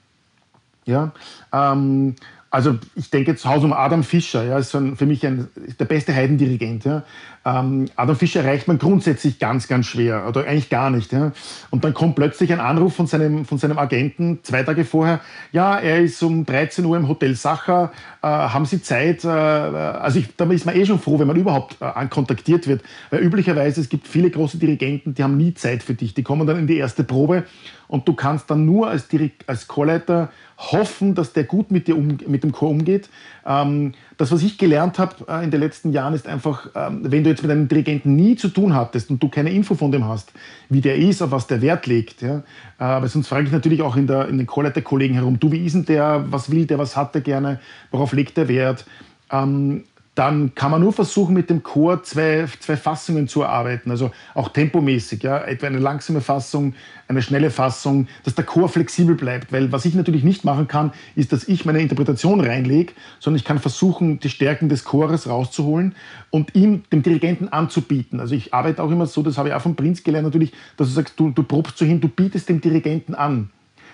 Ja, 0.85 1.13
ähm, 1.53 2.15
also 2.55 2.77
ich 2.95 3.09
denke 3.09 3.31
jetzt 3.31 3.45
Haus 3.45 3.65
um 3.65 3.73
Adam 3.73 4.01
Fischer, 4.01 4.45
ja, 4.45 4.57
ist 4.57 4.71
für 4.71 5.05
mich 5.05 5.25
ein, 5.25 5.49
der 5.77 5.83
beste 5.83 6.15
Heidendirigent. 6.15 6.85
Ja. 6.85 7.03
Ähm, 7.43 7.89
Adam 7.97 8.15
Fischer 8.15 8.45
erreicht 8.45 8.69
man 8.69 8.77
grundsätzlich 8.77 9.39
ganz, 9.39 9.67
ganz 9.67 9.87
schwer 9.87 10.25
oder 10.25 10.47
eigentlich 10.47 10.69
gar 10.69 10.89
nicht. 10.89 11.11
Ja. 11.11 11.33
Und 11.69 11.83
dann 11.83 11.93
kommt 11.93 12.15
plötzlich 12.15 12.53
ein 12.53 12.61
Anruf 12.61 12.95
von 12.95 13.07
seinem, 13.07 13.43
von 13.43 13.57
seinem 13.57 13.77
Agenten 13.77 14.39
zwei 14.43 14.63
Tage 14.63 14.85
vorher, 14.85 15.19
ja, 15.51 15.77
er 15.77 15.99
ist 15.99 16.23
um 16.23 16.45
13 16.45 16.85
Uhr 16.85 16.95
im 16.95 17.09
Hotel 17.09 17.35
Sacher, 17.35 17.91
äh, 18.21 18.27
haben 18.27 18.65
Sie 18.65 18.81
Zeit? 18.81 19.25
Äh, 19.25 19.27
also 19.27 20.19
ich, 20.19 20.33
da 20.37 20.45
ist 20.45 20.65
man 20.65 20.77
eh 20.77 20.85
schon 20.85 20.99
froh, 20.99 21.19
wenn 21.19 21.27
man 21.27 21.35
überhaupt 21.35 21.75
äh, 21.81 22.07
kontaktiert 22.07 22.67
wird, 22.67 22.83
weil 23.09 23.19
üblicherweise 23.19 23.81
es 23.81 23.89
gibt 23.89 24.07
viele 24.07 24.29
große 24.29 24.57
Dirigenten, 24.59 25.13
die 25.13 25.23
haben 25.23 25.35
nie 25.35 25.53
Zeit 25.55 25.83
für 25.83 25.93
dich, 25.93 26.13
die 26.13 26.23
kommen 26.23 26.47
dann 26.47 26.57
in 26.57 26.67
die 26.67 26.77
erste 26.77 27.03
Probe 27.03 27.43
und 27.87 28.07
du 28.07 28.13
kannst 28.13 28.49
dann 28.49 28.65
nur 28.65 28.89
als, 28.89 29.07
als 29.47 29.67
Chorleiter 29.67 30.29
hoffen, 30.57 31.15
dass 31.15 31.33
der 31.33 31.43
gut 31.43 31.71
mit, 31.71 31.87
dir 31.87 31.97
um, 31.97 32.17
mit 32.27 32.43
dem 32.43 32.51
Chor 32.51 32.69
umgeht. 32.69 33.09
Ähm, 33.45 33.93
das, 34.17 34.31
was 34.31 34.41
ich 34.41 34.57
gelernt 34.57 34.97
habe 34.99 35.15
äh, 35.27 35.43
in 35.43 35.51
den 35.51 35.59
letzten 35.59 35.91
Jahren, 35.91 36.13
ist 36.13 36.27
einfach, 36.27 36.69
ähm, 36.75 37.01
wenn 37.03 37.23
du 37.23 37.29
jetzt 37.29 37.41
mit 37.41 37.51
einem 37.51 37.67
Dirigenten 37.67 38.15
nie 38.15 38.35
zu 38.35 38.47
tun 38.47 38.73
hattest 38.73 39.09
und 39.09 39.21
du 39.21 39.29
keine 39.29 39.51
Info 39.51 39.75
von 39.75 39.91
dem 39.91 40.07
hast, 40.07 40.31
wie 40.69 40.81
der 40.81 40.95
ist, 40.95 41.21
auf 41.21 41.31
was 41.31 41.47
der 41.47 41.61
Wert 41.61 41.87
legt, 41.87 42.21
ja, 42.21 42.37
äh, 42.37 42.41
weil 42.79 43.07
sonst 43.07 43.27
frage 43.27 43.45
ich 43.45 43.51
natürlich 43.51 43.81
auch 43.81 43.97
in, 43.97 44.07
der, 44.07 44.27
in 44.27 44.37
den 44.37 44.47
Chorleiterkollegen 44.47 45.15
herum, 45.15 45.39
du, 45.39 45.51
wie 45.51 45.65
ist 45.65 45.73
denn 45.73 45.85
der, 45.85 46.25
was 46.29 46.49
will 46.51 46.65
der, 46.65 46.79
was 46.79 46.95
hat 46.95 47.13
der 47.15 47.21
gerne, 47.21 47.59
worauf 47.91 48.13
legt 48.13 48.37
der 48.37 48.47
Wert? 48.47 48.85
Ähm, 49.31 49.83
dann 50.15 50.56
kann 50.56 50.71
man 50.71 50.80
nur 50.80 50.93
versuchen, 50.93 51.34
mit 51.34 51.49
dem 51.49 51.62
Chor 51.62 52.01
zwei, 52.04 52.45
zwei 52.62 52.78
Fassungen 52.78 53.28
zu 53.28 53.41
erarbeiten, 53.41 53.91
also 53.91 54.12
auch 54.34 54.47
tempomäßig, 54.49 55.23
ja, 55.23 55.39
etwa 55.39 55.67
eine 55.67 55.80
langsame 55.80 56.21
Fassung, 56.21 56.73
eine 57.10 57.21
schnelle 57.21 57.51
Fassung, 57.51 58.08
dass 58.23 58.34
der 58.34 58.45
Chor 58.45 58.69
flexibel 58.69 59.15
bleibt, 59.15 59.51
weil 59.51 59.73
was 59.73 59.84
ich 59.84 59.93
natürlich 59.93 60.23
nicht 60.23 60.45
machen 60.45 60.69
kann, 60.69 60.93
ist, 61.15 61.34
dass 61.34 61.47
ich 61.47 61.65
meine 61.65 61.82
Interpretation 61.82 62.39
reinlege, 62.39 62.93
sondern 63.19 63.39
ich 63.39 63.43
kann 63.43 63.60
versuchen, 63.60 64.21
die 64.21 64.30
Stärken 64.30 64.69
des 64.69 64.86
Chores 64.86 65.28
rauszuholen 65.28 65.95
und 66.30 66.56
ihm, 66.56 66.84
dem 66.93 67.04
Dirigenten 67.04 67.49
anzubieten. 67.49 68.21
Also 68.21 68.36
ich 68.36 68.54
arbeite 68.54 68.82
auch 68.82 68.91
immer 68.91 69.08
so, 69.08 69.21
das 69.21 69.38
habe 69.38 69.49
ich 69.49 69.54
auch 69.54 69.62
vom 69.62 69.75
Prinz 69.75 70.01
gelernt 70.01 70.25
natürlich, 70.25 70.54
dass 70.78 70.88
du 70.88 70.93
sagst, 70.93 71.19
du, 71.19 71.30
du 71.30 71.43
probst 71.43 71.78
so 71.78 71.86
hin, 71.86 71.99
du 71.99 72.08
bietest 72.08 72.47
dem 72.47 72.62
Dirigenten 72.62 73.15
an. 73.15 73.49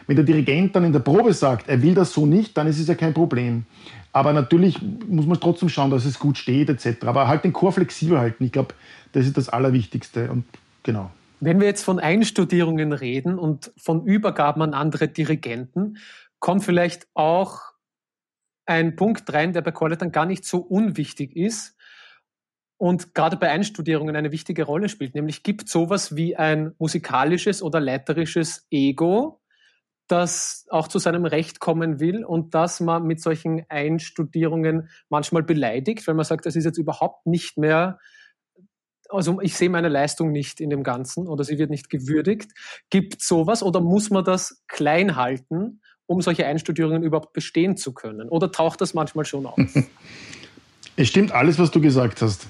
Wenn 0.07 0.15
der 0.15 0.25
Dirigent 0.25 0.75
dann 0.75 0.83
in 0.83 0.93
der 0.93 0.99
Probe 0.99 1.33
sagt, 1.33 1.69
er 1.69 1.81
will 1.81 1.93
das 1.93 2.13
so 2.13 2.25
nicht, 2.25 2.57
dann 2.57 2.67
ist 2.67 2.79
es 2.79 2.87
ja 2.87 2.95
kein 2.95 3.13
Problem. 3.13 3.65
Aber 4.13 4.33
natürlich 4.33 4.81
muss 4.81 5.25
man 5.25 5.39
trotzdem 5.39 5.69
schauen, 5.69 5.91
dass 5.91 6.05
es 6.05 6.19
gut 6.19 6.37
steht 6.37 6.69
etc. 6.69 7.05
Aber 7.05 7.27
halt 7.27 7.43
den 7.43 7.53
Chor 7.53 7.71
flexibel 7.71 8.19
halten. 8.19 8.43
Ich 8.43 8.51
glaube, 8.51 8.73
das 9.13 9.25
ist 9.25 9.37
das 9.37 9.49
Allerwichtigste. 9.49 10.29
Und 10.29 10.45
genau. 10.83 11.11
Wenn 11.39 11.59
wir 11.59 11.67
jetzt 11.67 11.83
von 11.83 11.99
Einstudierungen 11.99 12.93
reden 12.93 13.39
und 13.39 13.71
von 13.77 14.05
Übergaben 14.05 14.61
an 14.61 14.73
andere 14.73 15.07
Dirigenten, 15.07 15.97
kommt 16.39 16.63
vielleicht 16.63 17.07
auch 17.13 17.61
ein 18.65 18.95
Punkt 18.95 19.31
rein, 19.33 19.53
der 19.53 19.61
bei 19.61 19.71
Chorleitern 19.71 20.11
gar 20.11 20.25
nicht 20.25 20.45
so 20.45 20.59
unwichtig 20.59 21.35
ist 21.35 21.75
und 22.77 23.13
gerade 23.13 23.37
bei 23.37 23.49
Einstudierungen 23.49 24.15
eine 24.15 24.31
wichtige 24.31 24.63
Rolle 24.63 24.89
spielt. 24.89 25.15
Nämlich 25.15 25.43
gibt 25.43 25.69
sowas 25.69 26.15
wie 26.15 26.35
ein 26.35 26.73
musikalisches 26.79 27.61
oder 27.61 27.79
leiterisches 27.79 28.67
Ego, 28.71 29.40
das 30.11 30.65
auch 30.69 30.87
zu 30.87 30.99
seinem 30.99 31.25
Recht 31.25 31.59
kommen 31.59 31.99
will 31.99 32.25
und 32.25 32.53
dass 32.53 32.79
man 32.79 33.03
mit 33.03 33.21
solchen 33.21 33.63
Einstudierungen 33.69 34.89
manchmal 35.09 35.43
beleidigt, 35.43 36.07
weil 36.07 36.15
man 36.15 36.25
sagt, 36.25 36.45
das 36.45 36.55
ist 36.55 36.65
jetzt 36.65 36.77
überhaupt 36.77 37.25
nicht 37.25 37.57
mehr, 37.57 37.99
also 39.09 39.41
ich 39.41 39.55
sehe 39.55 39.69
meine 39.69 39.89
Leistung 39.89 40.31
nicht 40.31 40.59
in 40.59 40.69
dem 40.69 40.83
Ganzen 40.83 41.27
oder 41.27 41.43
sie 41.43 41.57
wird 41.57 41.69
nicht 41.69 41.89
gewürdigt. 41.89 42.51
Gibt 42.89 43.21
sowas 43.21 43.63
oder 43.63 43.81
muss 43.81 44.09
man 44.09 44.23
das 44.23 44.63
klein 44.67 45.15
halten, 45.15 45.81
um 46.05 46.21
solche 46.21 46.45
Einstudierungen 46.45 47.03
überhaupt 47.03 47.33
bestehen 47.33 47.77
zu 47.77 47.93
können? 47.93 48.29
Oder 48.29 48.51
taucht 48.51 48.81
das 48.81 48.93
manchmal 48.93 49.25
schon 49.25 49.45
auf? 49.45 49.59
Es 50.97 51.07
stimmt 51.07 51.31
alles, 51.31 51.57
was 51.57 51.71
du 51.71 51.79
gesagt 51.79 52.21
hast. 52.21 52.47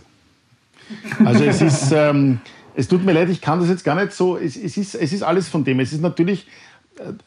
Also 1.24 1.43
es 1.43 1.62
ist, 1.62 1.91
ähm, 1.91 2.41
es 2.76 2.88
tut 2.88 3.06
mir 3.06 3.13
leid, 3.13 3.30
ich 3.30 3.39
kann 3.39 3.60
das 3.60 3.69
jetzt 3.69 3.84
gar 3.84 3.95
nicht 3.95 4.13
so, 4.13 4.36
es, 4.36 4.56
es, 4.58 4.78
ist, 4.78 4.95
es 4.95 5.13
ist 5.13 5.24
alles 5.24 5.47
von 5.47 5.63
dem. 5.63 5.80
Es 5.80 5.93
ist 5.93 6.02
natürlich 6.02 6.47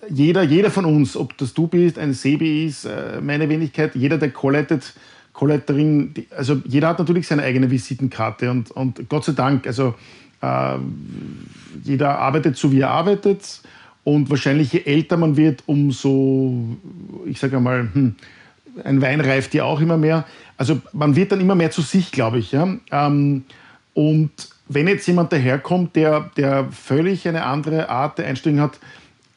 jeder, 0.09 0.43
jeder 0.43 0.71
von 0.71 0.85
uns, 0.85 1.17
ob 1.17 1.37
das 1.39 1.55
du 1.55 1.67
bist, 1.67 1.99
ein 1.99 2.13
Sebi 2.13 2.67
ist, 2.67 2.85
äh, 2.85 3.21
meine 3.21 3.49
Wenigkeit, 3.49 3.95
jeder, 3.95 4.19
der 4.19 4.31
collectet, 4.31 4.95
Collecterin, 5.33 6.15
also 6.37 6.63
jeder 6.65 6.89
hat 6.89 7.01
natürlich 7.01 7.27
seine 7.27 7.43
eigene 7.43 7.69
Visitenkarte 7.69 8.51
und, 8.51 8.71
und 8.71 9.09
Gott 9.09 9.25
sei 9.25 9.33
Dank, 9.33 9.67
also 9.67 9.95
äh, 10.41 10.77
jeder 11.83 12.19
arbeitet 12.19 12.57
so, 12.57 12.71
wie 12.71 12.81
er 12.81 12.91
arbeitet 12.91 13.61
und 14.05 14.31
wahrscheinlich 14.31 14.73
je 14.73 14.83
älter 14.85 15.17
man 15.17 15.37
wird, 15.37 15.65
umso, 15.67 16.77
ich 17.27 17.41
sage 17.41 17.57
einmal, 17.57 17.89
hm, 17.93 18.15
ein 18.85 19.01
Wein 19.03 19.21
reift 19.21 19.55
ja 19.55 19.65
auch 19.65 19.81
immer 19.81 19.97
mehr. 19.97 20.25
Also 20.57 20.81
man 20.93 21.17
wird 21.17 21.33
dann 21.33 21.41
immer 21.41 21.55
mehr 21.55 21.71
zu 21.71 21.81
sich, 21.83 22.13
glaube 22.13 22.39
ich. 22.39 22.53
Ja? 22.53 22.77
Ähm, 22.91 23.45
und 23.95 24.31
wenn 24.69 24.89
jetzt 24.89 25.07
jemand 25.07 25.33
daherkommt, 25.33 25.97
der, 25.97 26.31
der 26.37 26.69
völlig 26.71 27.27
eine 27.29 27.45
andere 27.45 27.89
Art 27.89 28.19
der 28.19 28.27
Einstellung 28.27 28.61
hat, 28.61 28.79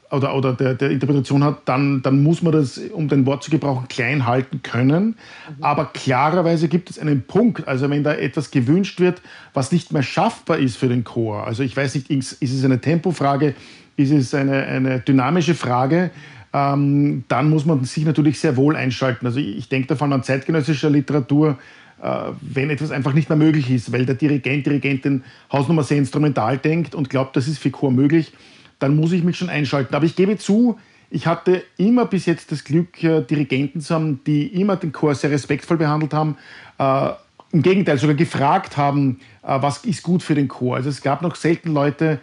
oder, 0.10 0.36
oder 0.36 0.54
der, 0.54 0.74
der, 0.74 0.90
Interpretation 0.90 1.44
hat, 1.44 1.62
dann, 1.66 2.02
dann 2.02 2.24
muss 2.24 2.42
man 2.42 2.54
das, 2.54 2.78
um 2.78 3.08
den 3.08 3.26
Wort 3.26 3.44
zu 3.44 3.52
gebrauchen, 3.52 3.88
klein 3.88 4.26
halten 4.26 4.62
können. 4.64 5.06
Mhm. 5.06 5.64
Aber 5.64 5.86
klarerweise 5.86 6.68
gibt 6.68 6.90
es 6.90 6.98
einen 6.98 7.24
Punkt, 7.24 7.68
also 7.68 7.90
wenn 7.90 8.04
da 8.04 8.14
etwas 8.14 8.52
gewünscht 8.52 9.00
wird, 9.00 9.22
was 9.54 9.72
nicht 9.72 9.92
mehr 9.92 10.04
schaffbar 10.04 10.60
ist 10.60 10.78
für 10.78 10.88
den 10.88 11.04
Chor. 11.04 11.46
Also 11.46 11.64
ich 11.64 11.76
weiß 11.76 11.96
nicht, 11.96 12.10
ist 12.10 12.42
es 12.42 12.64
eine 12.64 12.80
Tempofrage, 12.80 13.54
ist 13.98 14.12
es 14.12 14.34
eine, 14.34 14.64
eine 14.64 15.00
dynamische 15.00 15.56
Frage, 15.56 16.12
ähm, 16.54 17.26
dann 17.28 17.50
muss 17.50 17.66
man 17.66 17.84
sich 17.84 18.06
natürlich 18.06 18.40
sehr 18.40 18.56
wohl 18.56 18.76
einschalten. 18.76 19.26
Also 19.26 19.40
ich, 19.40 19.58
ich 19.58 19.70
denke 19.70 19.90
davon 19.90 20.14
an 20.14 20.24
zeitgenössischer 20.24 20.90
Literatur, 20.90 21.58
äh, 22.02 22.10
wenn 22.40 22.70
etwas 22.70 22.92
einfach 22.92 23.14
nicht 23.14 23.28
mehr 23.28 23.38
möglich 23.38 23.70
ist, 23.70 23.92
weil 23.92 24.06
der 24.06 24.16
Dirigent, 24.16 24.66
Dirigentin 24.66 25.24
Hausnummer 25.52 25.84
sehr 25.84 25.98
instrumental 25.98 26.58
denkt 26.58 26.96
und 26.96 27.10
glaubt, 27.10 27.36
das 27.36 27.48
ist 27.50 27.60
für 27.60 27.72
Chor 27.72 27.92
möglich 27.92 28.32
dann 28.80 28.96
muss 28.96 29.12
ich 29.12 29.24
mich 29.24 29.38
schon 29.38 29.50
einschalten. 29.50 29.96
Aber 29.96 30.06
ich 30.06 30.16
gebe 30.16 30.38
zu, 30.38 30.78
ich 31.10 31.28
hatte 31.28 31.64
immer 31.78 32.06
bis 32.06 32.26
jetzt 32.26 32.52
das 32.52 32.64
Glück, 32.64 33.04
äh, 33.04 33.22
Dirigenten 33.22 33.82
zu 33.82 33.94
haben, 33.96 34.22
die 34.26 34.48
immer 34.48 34.76
den 34.76 34.92
Chor 34.92 35.16
sehr 35.16 35.32
respektvoll 35.32 35.78
behandelt 35.78 36.14
haben. 36.14 36.38
Äh, 36.78 37.12
Im 37.52 37.62
Gegenteil, 37.62 37.98
sogar 37.98 38.16
gefragt 38.16 38.78
haben, 38.78 39.20
äh, 39.44 39.62
was 39.62 39.86
ist 39.86 40.04
gut 40.04 40.22
für 40.22 40.36
den 40.36 40.48
Chor. 40.48 40.76
Also 40.76 40.90
es 40.90 41.02
gab 41.02 41.22
noch 41.22 41.36
selten 41.36 41.74
Leute, 41.74 42.20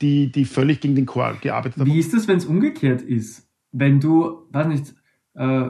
die, 0.00 0.30
die 0.30 0.44
völlig 0.44 0.80
gegen 0.80 0.94
den 0.94 1.06
Chor 1.06 1.36
gearbeitet 1.40 1.80
haben. 1.80 1.90
Wie 1.90 1.98
ist 1.98 2.14
das, 2.14 2.28
wenn 2.28 2.38
es 2.38 2.46
umgekehrt 2.46 3.02
ist? 3.02 3.48
Wenn 3.72 4.00
du, 4.00 4.46
weiß 4.50 4.68
nicht, 4.68 4.94
äh, 5.34 5.68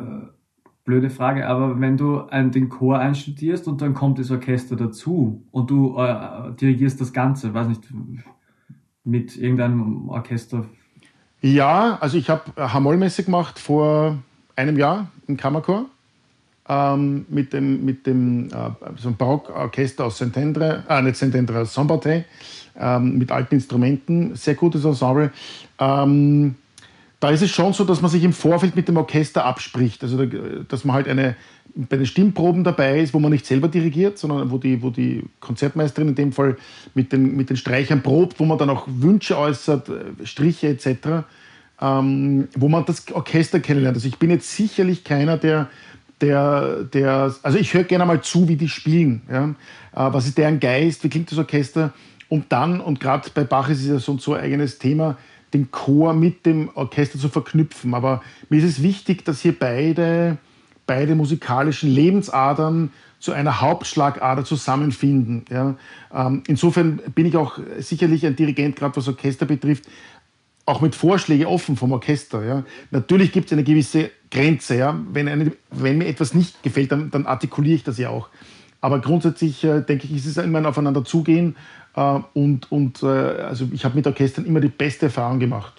blöde 0.84 1.10
Frage, 1.10 1.46
aber 1.46 1.80
wenn 1.80 1.96
du 1.96 2.20
einen, 2.20 2.50
den 2.50 2.68
Chor 2.68 2.98
einstudierst 2.98 3.68
und 3.68 3.82
dann 3.82 3.94
kommt 3.94 4.18
das 4.18 4.30
Orchester 4.30 4.76
dazu 4.76 5.46
und 5.50 5.70
du 5.70 5.98
äh, 5.98 6.54
dirigierst 6.54 7.00
das 7.00 7.12
Ganze, 7.12 7.52
weiß 7.52 7.68
nicht, 7.68 7.82
mit 9.08 9.36
irgendeinem 9.36 10.08
Orchester? 10.08 10.64
Ja, 11.40 11.98
also 12.00 12.18
ich 12.18 12.28
habe 12.28 12.52
Hamollmesse 12.56 13.24
gemacht 13.24 13.58
vor 13.58 14.18
einem 14.56 14.76
Jahr 14.76 15.08
im 15.26 15.36
Kammerchor. 15.36 15.86
ähm, 16.68 17.24
mit 17.28 17.52
dem, 17.52 17.84
mit 17.84 18.06
dem 18.06 18.48
äh, 18.48 18.70
so 18.96 19.10
Barockorchester 19.10 20.04
aus 20.04 20.18
Saint-Andre, 20.18 20.84
äh, 20.88 21.02
nicht 21.02 21.16
Saint-Andre, 21.16 21.60
aus 21.60 21.74
Saint-Barthé, 21.74 22.24
ähm, 22.78 23.18
mit 23.18 23.32
alten 23.32 23.54
Instrumenten, 23.54 24.36
sehr 24.36 24.54
gutes 24.54 24.84
Ensemble. 24.84 25.32
Ähm, 25.78 26.56
da 27.20 27.30
ist 27.30 27.42
es 27.42 27.50
schon 27.50 27.72
so, 27.72 27.84
dass 27.84 28.00
man 28.00 28.10
sich 28.10 28.22
im 28.22 28.32
Vorfeld 28.32 28.76
mit 28.76 28.86
dem 28.86 28.96
Orchester 28.96 29.44
abspricht. 29.44 30.02
Also, 30.04 30.24
dass 30.24 30.84
man 30.84 30.94
halt 30.94 31.08
eine, 31.08 31.34
bei 31.74 31.96
den 31.96 32.06
Stimmproben 32.06 32.62
dabei 32.62 33.00
ist, 33.00 33.12
wo 33.12 33.18
man 33.18 33.32
nicht 33.32 33.44
selber 33.44 33.68
dirigiert, 33.68 34.18
sondern 34.18 34.50
wo 34.50 34.58
die, 34.58 34.82
wo 34.82 34.90
die 34.90 35.24
Konzertmeisterin 35.40 36.08
in 36.08 36.14
dem 36.14 36.32
Fall 36.32 36.56
mit 36.94 37.12
den, 37.12 37.36
mit 37.36 37.50
den 37.50 37.56
Streichern 37.56 38.02
probt, 38.02 38.38
wo 38.38 38.44
man 38.44 38.56
dann 38.58 38.70
auch 38.70 38.86
Wünsche 38.86 39.36
äußert, 39.36 39.88
äh, 39.88 40.26
Striche 40.26 40.68
etc., 40.68 41.24
ähm, 41.80 42.48
wo 42.56 42.68
man 42.68 42.84
das 42.84 43.10
Orchester 43.12 43.60
kennenlernt. 43.60 43.96
Also 43.96 44.08
ich 44.08 44.18
bin 44.18 44.30
jetzt 44.30 44.54
sicherlich 44.54 45.04
keiner, 45.04 45.36
der, 45.36 45.68
der, 46.20 46.84
der 46.84 47.34
also 47.42 47.58
ich 47.58 47.74
höre 47.74 47.84
gerne 47.84 48.06
mal 48.06 48.20
zu, 48.20 48.48
wie 48.48 48.56
die 48.56 48.68
spielen. 48.68 49.22
Ja? 49.30 49.44
Äh, 49.44 50.12
was 50.12 50.26
ist 50.26 50.38
deren 50.38 50.60
Geist, 50.60 51.02
wie 51.02 51.08
klingt 51.08 51.30
das 51.32 51.38
Orchester? 51.38 51.92
Und 52.28 52.46
dann, 52.50 52.80
und 52.80 53.00
gerade 53.00 53.28
bei 53.34 53.42
Bach 53.44 53.70
ist 53.70 53.80
es 53.80 53.88
ja 53.88 53.98
so, 53.98 54.18
so 54.18 54.34
ein 54.34 54.42
eigenes 54.42 54.78
Thema, 54.78 55.16
den 55.54 55.70
Chor 55.70 56.14
mit 56.14 56.46
dem 56.46 56.70
Orchester 56.74 57.18
zu 57.18 57.28
verknüpfen. 57.28 57.94
Aber 57.94 58.22
mir 58.48 58.58
ist 58.58 58.78
es 58.78 58.82
wichtig, 58.82 59.24
dass 59.24 59.40
hier 59.40 59.58
beide, 59.58 60.38
beide 60.86 61.14
musikalischen 61.14 61.90
Lebensadern 61.90 62.90
zu 63.18 63.32
einer 63.32 63.60
Hauptschlagader 63.60 64.44
zusammenfinden. 64.44 65.44
Ja. 65.50 65.76
Ähm, 66.14 66.42
insofern 66.46 67.00
bin 67.14 67.26
ich 67.26 67.36
auch 67.36 67.58
sicherlich 67.78 68.24
ein 68.24 68.36
Dirigent, 68.36 68.76
gerade 68.76 68.96
was 68.96 69.08
Orchester 69.08 69.46
betrifft, 69.46 69.84
auch 70.66 70.80
mit 70.80 70.94
Vorschlägen 70.94 71.46
offen 71.46 71.76
vom 71.76 71.92
Orchester. 71.92 72.44
Ja. 72.44 72.64
Natürlich 72.90 73.32
gibt 73.32 73.46
es 73.46 73.52
eine 73.52 73.64
gewisse 73.64 74.10
Grenze. 74.30 74.76
Ja. 74.76 74.98
Wenn, 75.12 75.28
eine, 75.28 75.52
wenn 75.70 75.98
mir 75.98 76.06
etwas 76.06 76.34
nicht 76.34 76.62
gefällt, 76.62 76.92
dann, 76.92 77.10
dann 77.10 77.26
artikuliere 77.26 77.76
ich 77.76 77.84
das 77.84 77.98
ja 77.98 78.10
auch. 78.10 78.28
Aber 78.80 79.00
grundsätzlich 79.00 79.64
äh, 79.64 79.80
denke 79.80 80.06
ich, 80.06 80.14
ist 80.14 80.26
es 80.26 80.36
immer 80.36 80.58
ein 80.58 80.66
Aufeinander 80.66 81.04
zugehen. 81.04 81.56
Äh, 81.98 82.20
und 82.34 82.70
und 82.70 83.02
äh, 83.02 83.06
also 83.06 83.68
ich 83.72 83.84
habe 83.84 83.96
mit 83.96 84.06
Orchestern 84.06 84.46
immer 84.46 84.60
die 84.60 84.68
beste 84.68 85.06
Erfahrung 85.06 85.40
gemacht. 85.40 85.74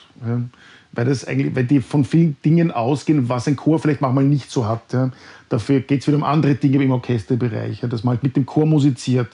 Weil, 0.91 1.05
das 1.05 1.25
eigentlich, 1.25 1.55
weil 1.55 1.65
die 1.65 1.82
von 1.82 2.03
vielen 2.03 2.36
Dingen 2.43 2.71
ausgehen, 2.71 3.29
was 3.29 3.47
ein 3.47 3.55
Chor 3.55 3.79
vielleicht 3.79 4.01
manchmal 4.01 4.25
nicht 4.25 4.49
so 4.51 4.67
hat. 4.67 4.91
Ja. 4.91 5.12
Dafür 5.47 5.82
geht 5.82 6.01
es 6.01 6.08
wieder 6.08 6.17
um 6.17 6.23
andere 6.23 6.55
Dinge 6.55 6.84
im 6.84 6.91
Orchesterbereich, 6.91 7.82
ja, 7.82 7.88
dass 7.88 8.03
man 8.03 8.15
halt 8.15 8.23
mit 8.23 8.36
dem 8.36 8.45
Chor 8.45 8.65
musiziert. 8.65 9.29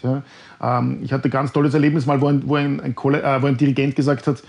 Ähm, 0.61 0.99
ich 1.01 1.11
hatte 1.11 1.27
ein 1.27 1.31
ganz 1.31 1.53
tolles 1.53 1.73
Erlebnis 1.73 2.05
mal, 2.05 2.21
wo 2.21 2.27
ein, 2.27 2.43
wo 2.45 2.55
ein, 2.55 2.79
ein, 2.81 2.91
äh, 2.93 3.41
wo 3.41 3.47
ein 3.47 3.57
Dirigent 3.57 3.95
gesagt 3.95 4.27
hat, 4.27 4.43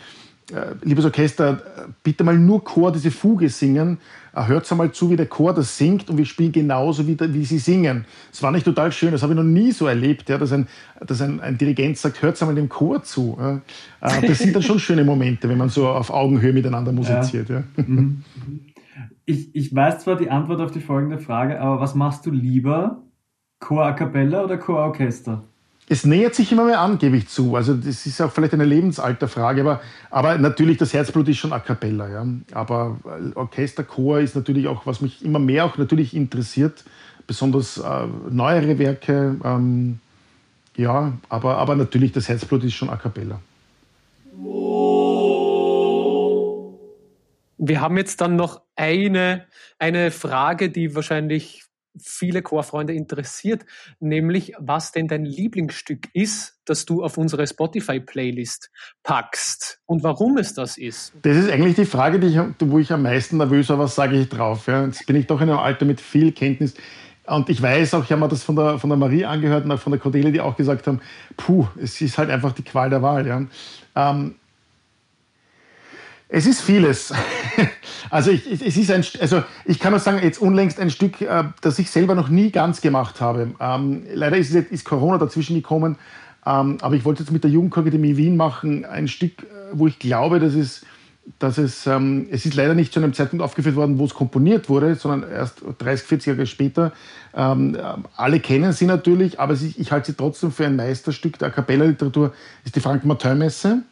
liebes 0.82 1.04
Orchester, 1.04 1.60
bitte 2.02 2.22
mal 2.22 2.38
nur 2.38 2.62
Chor 2.62 2.92
diese 2.92 3.10
Fuge 3.10 3.48
singen. 3.48 3.98
Äh, 4.36 4.46
hört 4.46 4.70
einmal 4.70 4.92
zu, 4.92 5.10
wie 5.10 5.16
der 5.16 5.26
Chor 5.26 5.54
das 5.54 5.76
singt 5.76 6.10
und 6.10 6.18
wir 6.18 6.26
spielen 6.26 6.52
genauso, 6.52 7.06
wie, 7.06 7.18
wie 7.18 7.44
sie 7.44 7.58
singen. 7.58 8.04
Das 8.30 8.42
war 8.42 8.52
nicht 8.52 8.64
total 8.64 8.92
schön, 8.92 9.12
das 9.12 9.22
habe 9.22 9.32
ich 9.32 9.36
noch 9.36 9.44
nie 9.44 9.72
so 9.72 9.86
erlebt, 9.86 10.28
ja, 10.28 10.36
dass, 10.36 10.52
ein, 10.52 10.68
dass 11.00 11.22
ein, 11.22 11.40
ein 11.40 11.56
Dirigent 11.56 11.96
sagt, 11.96 12.22
hört 12.22 12.40
einmal 12.42 12.54
dem 12.54 12.68
Chor 12.68 13.02
zu. 13.02 13.36
Ja. 13.40 13.60
Äh, 14.02 14.26
das 14.26 14.38
sind 14.38 14.54
dann 14.54 14.62
schon 14.62 14.78
schöne 14.78 15.04
Momente, 15.04 15.48
wenn 15.48 15.58
man 15.58 15.70
so 15.70 15.88
auf 15.88 16.10
Augenhöhe 16.10 16.52
miteinander 16.52 16.92
musiziert. 16.92 17.48
Ja. 17.48 17.64
ja. 17.76 17.84
Mhm. 17.86 18.22
Ich, 19.24 19.54
ich 19.56 19.74
weiß 19.74 20.00
zwar 20.00 20.16
die 20.16 20.30
Antwort 20.30 20.60
auf 20.60 20.70
die 20.70 20.80
folgende 20.80 21.18
Frage, 21.18 21.60
aber 21.60 21.80
was 21.80 21.94
machst 21.94 22.26
du 22.26 22.30
lieber? 22.30 23.02
Chor 23.58 23.86
a 23.86 23.92
cappella 23.92 24.44
oder 24.44 24.58
Chor 24.58 24.80
Orchester? 24.80 25.42
Es 25.88 26.04
nähert 26.04 26.34
sich 26.34 26.50
immer 26.50 26.64
mehr 26.64 26.80
an, 26.80 26.98
gebe 26.98 27.16
ich 27.16 27.28
zu. 27.28 27.54
Also 27.54 27.74
das 27.74 28.06
ist 28.06 28.20
auch 28.20 28.32
vielleicht 28.32 28.54
eine 28.54 28.64
Lebensalterfrage, 28.64 29.60
aber, 29.60 29.80
aber 30.10 30.36
natürlich 30.36 30.78
das 30.78 30.92
Herzblut 30.92 31.28
ist 31.28 31.38
schon 31.38 31.52
a 31.52 31.60
cappella. 31.60 32.08
Ja. 32.08 32.26
Aber 32.52 32.98
Orchesterchor 33.36 34.18
ist 34.18 34.34
natürlich 34.34 34.66
auch, 34.66 34.84
was 34.86 35.00
mich 35.00 35.24
immer 35.24 35.38
mehr 35.38 35.64
auch 35.64 35.78
natürlich 35.78 36.14
interessiert, 36.14 36.82
besonders 37.28 37.78
äh, 37.78 38.06
neuere 38.30 38.80
Werke. 38.80 39.36
Ähm, 39.44 40.00
ja, 40.76 41.12
aber, 41.28 41.56
aber 41.58 41.76
natürlich 41.76 42.10
das 42.10 42.28
Herzblut 42.28 42.64
ist 42.64 42.74
schon 42.74 42.90
a 42.90 42.96
cappella. 42.96 43.40
Wir 47.58 47.80
haben 47.80 47.96
jetzt 47.96 48.20
dann 48.20 48.34
noch 48.34 48.60
eine, 48.74 49.46
eine 49.78 50.10
Frage, 50.10 50.68
die 50.68 50.94
wahrscheinlich 50.96 51.65
viele 52.02 52.42
Chorfreunde 52.42 52.92
interessiert, 52.92 53.64
nämlich 54.00 54.52
was 54.58 54.92
denn 54.92 55.08
dein 55.08 55.24
Lieblingsstück 55.24 56.08
ist, 56.12 56.58
das 56.64 56.84
du 56.84 57.02
auf 57.02 57.16
unsere 57.18 57.46
Spotify-Playlist 57.46 58.70
packst 59.02 59.80
und 59.86 60.02
warum 60.02 60.38
es 60.38 60.54
das 60.54 60.78
ist. 60.78 61.12
Das 61.22 61.36
ist 61.36 61.50
eigentlich 61.50 61.76
die 61.76 61.84
Frage, 61.84 62.18
die 62.18 62.28
ich, 62.28 62.38
wo 62.60 62.78
ich 62.78 62.92
am 62.92 63.02
meisten 63.02 63.36
nervös 63.36 63.68
war, 63.68 63.78
was 63.78 63.94
sage 63.94 64.18
ich 64.18 64.28
drauf. 64.28 64.66
Ja. 64.66 64.84
Jetzt 64.84 65.06
bin 65.06 65.16
ich 65.16 65.26
doch 65.26 65.40
in 65.40 65.48
einem 65.48 65.58
Alter 65.58 65.84
mit 65.84 66.00
viel 66.00 66.32
Kenntnis. 66.32 66.74
Und 67.26 67.48
ich 67.48 67.60
weiß 67.60 67.94
auch, 67.94 68.04
ich 68.04 68.12
habe 68.12 68.20
mir 68.20 68.28
das 68.28 68.44
von 68.44 68.54
der, 68.54 68.78
von 68.78 68.88
der 68.88 68.96
Marie 68.96 69.24
angehört 69.24 69.64
und 69.64 69.72
auch 69.72 69.80
von 69.80 69.90
der 69.90 70.00
Cordelia, 70.00 70.30
die 70.30 70.40
auch 70.40 70.56
gesagt 70.56 70.86
haben, 70.86 71.00
puh, 71.36 71.66
es 71.80 72.00
ist 72.00 72.18
halt 72.18 72.30
einfach 72.30 72.52
die 72.52 72.62
Qual 72.62 72.88
der 72.88 73.02
Wahl. 73.02 73.26
Ja. 73.26 73.44
Ähm, 73.96 74.36
es 76.28 76.46
ist 76.46 76.60
vieles. 76.60 77.12
Also 78.08 78.30
ich, 78.30 78.46
es 78.46 78.76
ist 78.76 78.90
ein, 78.92 79.04
also 79.20 79.42
ich 79.64 79.80
kann 79.80 79.90
nur 79.90 79.98
sagen, 79.98 80.20
jetzt 80.22 80.40
unlängst 80.40 80.78
ein 80.78 80.90
Stück, 80.90 81.20
äh, 81.20 81.42
das 81.60 81.76
ich 81.80 81.90
selber 81.90 82.14
noch 82.14 82.28
nie 82.28 82.52
ganz 82.52 82.80
gemacht 82.80 83.20
habe. 83.20 83.50
Ähm, 83.58 84.04
leider 84.14 84.36
ist, 84.36 84.54
ist 84.54 84.84
Corona 84.84 85.18
dazwischen 85.18 85.56
gekommen, 85.56 85.96
ähm, 86.46 86.78
aber 86.82 86.94
ich 86.94 87.04
wollte 87.04 87.24
jetzt 87.24 87.32
mit 87.32 87.42
der 87.42 87.50
Jugendakademie 87.50 88.16
Wien 88.16 88.36
machen, 88.36 88.84
ein 88.84 89.08
Stück, 89.08 89.42
äh, 89.42 89.46
wo 89.72 89.88
ich 89.88 89.98
glaube, 89.98 90.38
dass 90.38 90.54
es, 90.54 90.86
dass 91.40 91.58
es, 91.58 91.84
ähm, 91.88 92.28
es 92.30 92.46
ist 92.46 92.54
leider 92.54 92.74
nicht 92.74 92.92
zu 92.92 93.00
einem 93.00 93.12
Zeitpunkt 93.12 93.44
aufgeführt 93.44 93.74
worden, 93.74 93.98
wo 93.98 94.04
es 94.04 94.14
komponiert 94.14 94.68
wurde, 94.68 94.94
sondern 94.94 95.28
erst 95.28 95.62
30, 95.78 96.06
40 96.06 96.26
Jahre 96.28 96.46
später. 96.46 96.92
Ähm, 97.34 97.76
alle 98.14 98.38
kennen 98.38 98.72
sie 98.72 98.86
natürlich, 98.86 99.40
aber 99.40 99.54
ich 99.54 99.90
halte 99.90 100.12
sie 100.12 100.16
trotzdem 100.16 100.52
für 100.52 100.64
ein 100.64 100.76
Meisterstück 100.76 101.40
der 101.40 101.48
A 101.48 101.50
Cappella-Literatur, 101.50 102.32
ist 102.64 102.76
die 102.76 102.80
Frank-Martin-Messe. 102.80 103.82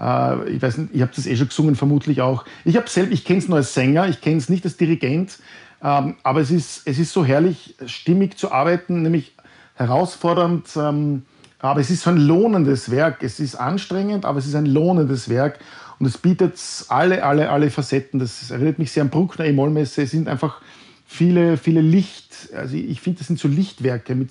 Äh, 0.00 0.50
ich 0.50 0.62
weiß 0.62 0.78
nicht, 0.78 0.94
ihr 0.94 1.02
habt 1.02 1.16
das 1.16 1.26
eh 1.26 1.36
schon 1.36 1.48
gesungen, 1.48 1.76
vermutlich 1.76 2.20
auch. 2.20 2.44
Ich 2.64 2.76
habe 2.76 2.88
selbst, 2.88 3.12
ich 3.12 3.24
kenne 3.24 3.38
es 3.38 3.48
nur 3.48 3.58
als 3.58 3.74
Sänger, 3.74 4.08
ich 4.08 4.20
kenne 4.20 4.36
es 4.36 4.48
nicht 4.48 4.64
als 4.64 4.76
Dirigent, 4.76 5.38
ähm, 5.82 6.16
aber 6.22 6.40
es 6.40 6.50
ist, 6.50 6.82
es 6.86 6.98
ist 6.98 7.12
so 7.12 7.24
herrlich, 7.24 7.76
stimmig 7.86 8.38
zu 8.38 8.52
arbeiten, 8.52 9.02
nämlich 9.02 9.34
herausfordernd, 9.74 10.68
ähm, 10.76 11.22
aber 11.62 11.80
es 11.80 11.90
ist 11.90 12.02
so 12.02 12.10
ein 12.10 12.16
lohnendes 12.16 12.90
Werk. 12.90 13.22
Es 13.22 13.38
ist 13.38 13.54
anstrengend, 13.54 14.24
aber 14.24 14.40
es 14.40 14.46
ist 14.46 14.56
ein 14.56 14.66
lohnendes 14.66 15.28
Werk. 15.28 15.60
Und 16.00 16.06
es 16.06 16.18
bietet 16.18 16.60
alle, 16.88 17.24
alle, 17.24 17.50
alle 17.50 17.70
Facetten. 17.70 18.18
Das 18.18 18.50
erinnert 18.50 18.80
mich 18.80 18.90
sehr 18.90 19.04
an 19.04 19.10
Bruckner 19.10 19.44
E-Moll-Messe. 19.44 20.02
Es 20.02 20.10
sind 20.10 20.28
einfach 20.28 20.60
viele, 21.06 21.56
viele 21.56 21.80
Licht, 21.80 22.48
also 22.56 22.74
ich 22.74 23.00
finde, 23.00 23.18
das 23.18 23.28
sind 23.28 23.38
so 23.38 23.46
Lichtwerke, 23.46 24.16
mit, 24.16 24.30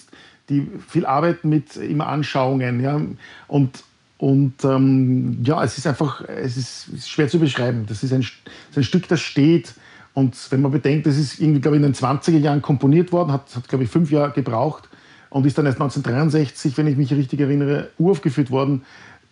die 0.49 0.67
viel 0.89 1.05
arbeiten 1.05 1.47
mit 1.47 1.77
immer 1.77 2.07
Anschauungen. 2.07 2.81
Ja? 2.81 2.99
Und, 3.47 3.83
und 4.21 4.63
ähm, 4.65 5.39
ja, 5.43 5.63
es 5.63 5.79
ist 5.79 5.87
einfach, 5.87 6.21
es 6.27 6.55
ist, 6.55 7.09
schwer 7.09 7.27
zu 7.27 7.39
beschreiben. 7.39 7.87
Das 7.87 8.03
ist 8.03 8.13
ein, 8.13 8.21
ist 8.21 8.77
ein 8.77 8.83
Stück, 8.83 9.07
das 9.07 9.19
steht. 9.19 9.73
Und 10.13 10.37
wenn 10.51 10.61
man 10.61 10.71
bedenkt, 10.71 11.07
das 11.07 11.17
ist 11.17 11.39
irgendwie, 11.39 11.59
glaube 11.59 11.77
ich, 11.77 11.83
in 11.83 11.91
den 11.91 11.95
20er 11.95 12.37
Jahren 12.37 12.61
komponiert 12.61 13.11
worden, 13.11 13.31
hat, 13.31 13.55
hat 13.55 13.67
glaube 13.67 13.83
ich, 13.83 13.89
fünf 13.89 14.11
Jahre 14.11 14.29
gebraucht 14.31 14.89
und 15.31 15.47
ist 15.47 15.57
dann 15.57 15.65
erst 15.65 15.81
1963, 15.81 16.77
wenn 16.77 16.85
ich 16.85 16.97
mich 16.97 17.11
richtig 17.11 17.39
erinnere, 17.39 17.89
uraufgeführt 17.97 18.51
worden. 18.51 18.83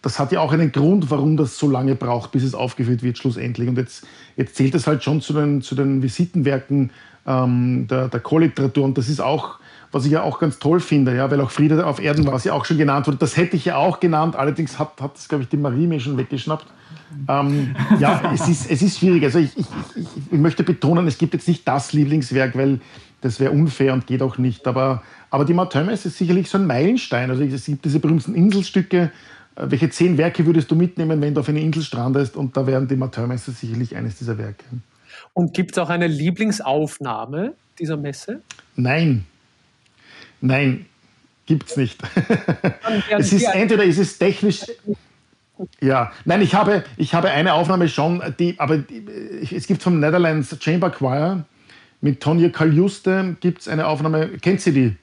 Das 0.02 0.20
hat 0.20 0.32
ja 0.32 0.40
auch 0.40 0.54
einen 0.54 0.72
Grund, 0.72 1.12
warum 1.12 1.36
das 1.36 1.58
so 1.58 1.70
lange 1.70 1.96
braucht, 1.96 2.32
bis 2.32 2.44
es 2.44 2.56
aufgeführt 2.56 3.04
wird, 3.04 3.18
schlussendlich. 3.18 3.68
Und 3.68 3.78
jetzt, 3.78 4.08
jetzt 4.38 4.56
zählt 4.56 4.74
es 4.76 4.88
halt 4.88 5.04
schon 5.04 5.22
zu 5.22 5.34
den, 5.34 5.62
zu 5.62 5.76
den 5.76 6.02
Visitenwerken 6.02 6.92
ähm, 7.28 7.88
der, 7.90 8.08
der 8.08 8.20
Chorliteratur. 8.20 8.86
Und 8.86 8.98
das 8.98 9.10
ist 9.10 9.20
auch 9.20 9.60
was 9.92 10.06
ich 10.06 10.12
ja 10.12 10.22
auch 10.22 10.40
ganz 10.40 10.60
toll 10.60 10.80
finde, 10.80 11.16
ja, 11.16 11.32
weil 11.32 11.42
auch 11.42 11.50
Friede 11.50 11.86
auf 11.86 12.00
Erden, 12.00 12.28
was 12.28 12.44
ja 12.44 12.54
auch 12.54 12.66
schon 12.66 12.78
genannt 12.78 13.08
wurde, 13.08 13.18
das 13.18 13.38
hätte 13.38 13.56
ich 13.56 13.66
ja 13.66 13.78
auch 13.78 14.00
genannt, 14.00 14.36
allerdings 14.36 14.78
hat, 14.78 15.02
hat 15.02 15.16
das, 15.16 15.28
glaube 15.28 15.44
ich, 15.44 15.50
die 15.50 15.58
Marie 15.58 15.88
mir 15.88 16.00
schon 16.00 16.18
weggeschnappt. 16.18 16.68
Ähm, 17.28 17.76
ja, 18.00 18.32
es 18.34 18.48
ist, 18.48 18.70
es 18.70 18.82
ist 18.84 19.00
schwierig. 19.00 19.24
Also 19.24 19.40
ich, 19.40 19.58
ich, 19.58 19.66
ich, 19.96 20.08
ich, 20.32 20.40
möchte 20.40 20.64
betonen, 20.64 21.08
es 21.08 21.18
gibt 21.18 21.34
jetzt 21.34 21.48
nicht 21.48 21.68
das 21.68 21.92
Lieblingswerk, 21.94 22.56
weil 22.56 22.80
das 23.22 23.40
wäre 23.40 23.52
unfair 23.52 23.94
und 23.94 24.06
geht 24.06 24.22
auch 24.22 24.38
nicht. 24.38 24.68
Aber, 24.68 25.02
aber 25.32 25.44
die 25.44 25.56
Martin-Messe 25.56 26.10
ist 26.10 26.18
sicherlich 26.20 26.50
so 26.50 26.60
ein 26.60 26.68
Meilenstein. 26.68 27.32
Also 27.32 27.44
es 27.44 27.66
gibt 27.66 27.84
diese 27.84 28.00
berühmten 28.00 28.36
Inselstücke. 28.36 29.12
Äh, 29.60 29.72
welche 29.72 29.89
zehn 29.89 30.17
Werke 30.17 30.45
würdest 30.45 30.72
du 30.72 30.76
mitnehmen, 30.76 31.22
wenn 31.22 31.34
du 31.34 31.41
auf 31.41 31.50
eine 31.50 31.60
Insel 31.62 31.84
strandest? 31.84 32.36
Und 32.36 32.56
da 32.58 32.65
wären 32.65 32.88
die 32.88 32.95
Martin-Messe 32.95 33.52
sicherlich 33.52 33.95
eines 33.95 34.17
dieser 34.17 34.38
Werke. 34.38 34.65
Und 35.34 35.54
gibt 35.54 35.74
es 35.74 35.78
auch 35.78 35.89
eine 35.89 36.08
Lieblingsaufnahme 36.08 37.54
dieser 37.78 37.98
Messe? 37.98 38.41
Nein, 38.76 39.26
Nein, 40.41 40.86
gibt 41.45 41.69
es 41.69 41.78
nicht. 41.78 42.00
es 43.17 43.34
ist 43.34 43.48
entweder 43.54 43.84
ist 43.84 43.98
es 43.98 44.17
technisch. 44.17 44.65
Ja, 45.82 46.13
nein, 46.24 46.41
ich 46.41 46.56
habe, 46.56 46.86
ich 46.95 47.13
habe 47.13 47.30
eine 47.32 47.54
Aufnahme 47.54 47.89
schon, 47.89 48.22
die, 48.39 48.58
aber 48.60 48.78
die, 48.78 49.04
es 49.54 49.67
gibt 49.67 49.84
vom 49.84 50.00
Netherlands 50.00 50.56
Chamber 50.62 50.89
Choir 50.89 51.43
mit 52.00 52.22
Tonja 52.22 52.48
Kaljuste 52.48 53.36
gibt 53.41 53.62
es 53.62 53.67
eine 53.67 53.88
Aufnahme. 53.88 54.30
Kennt 54.41 54.62
sie 54.62 54.72
die? 54.72 54.95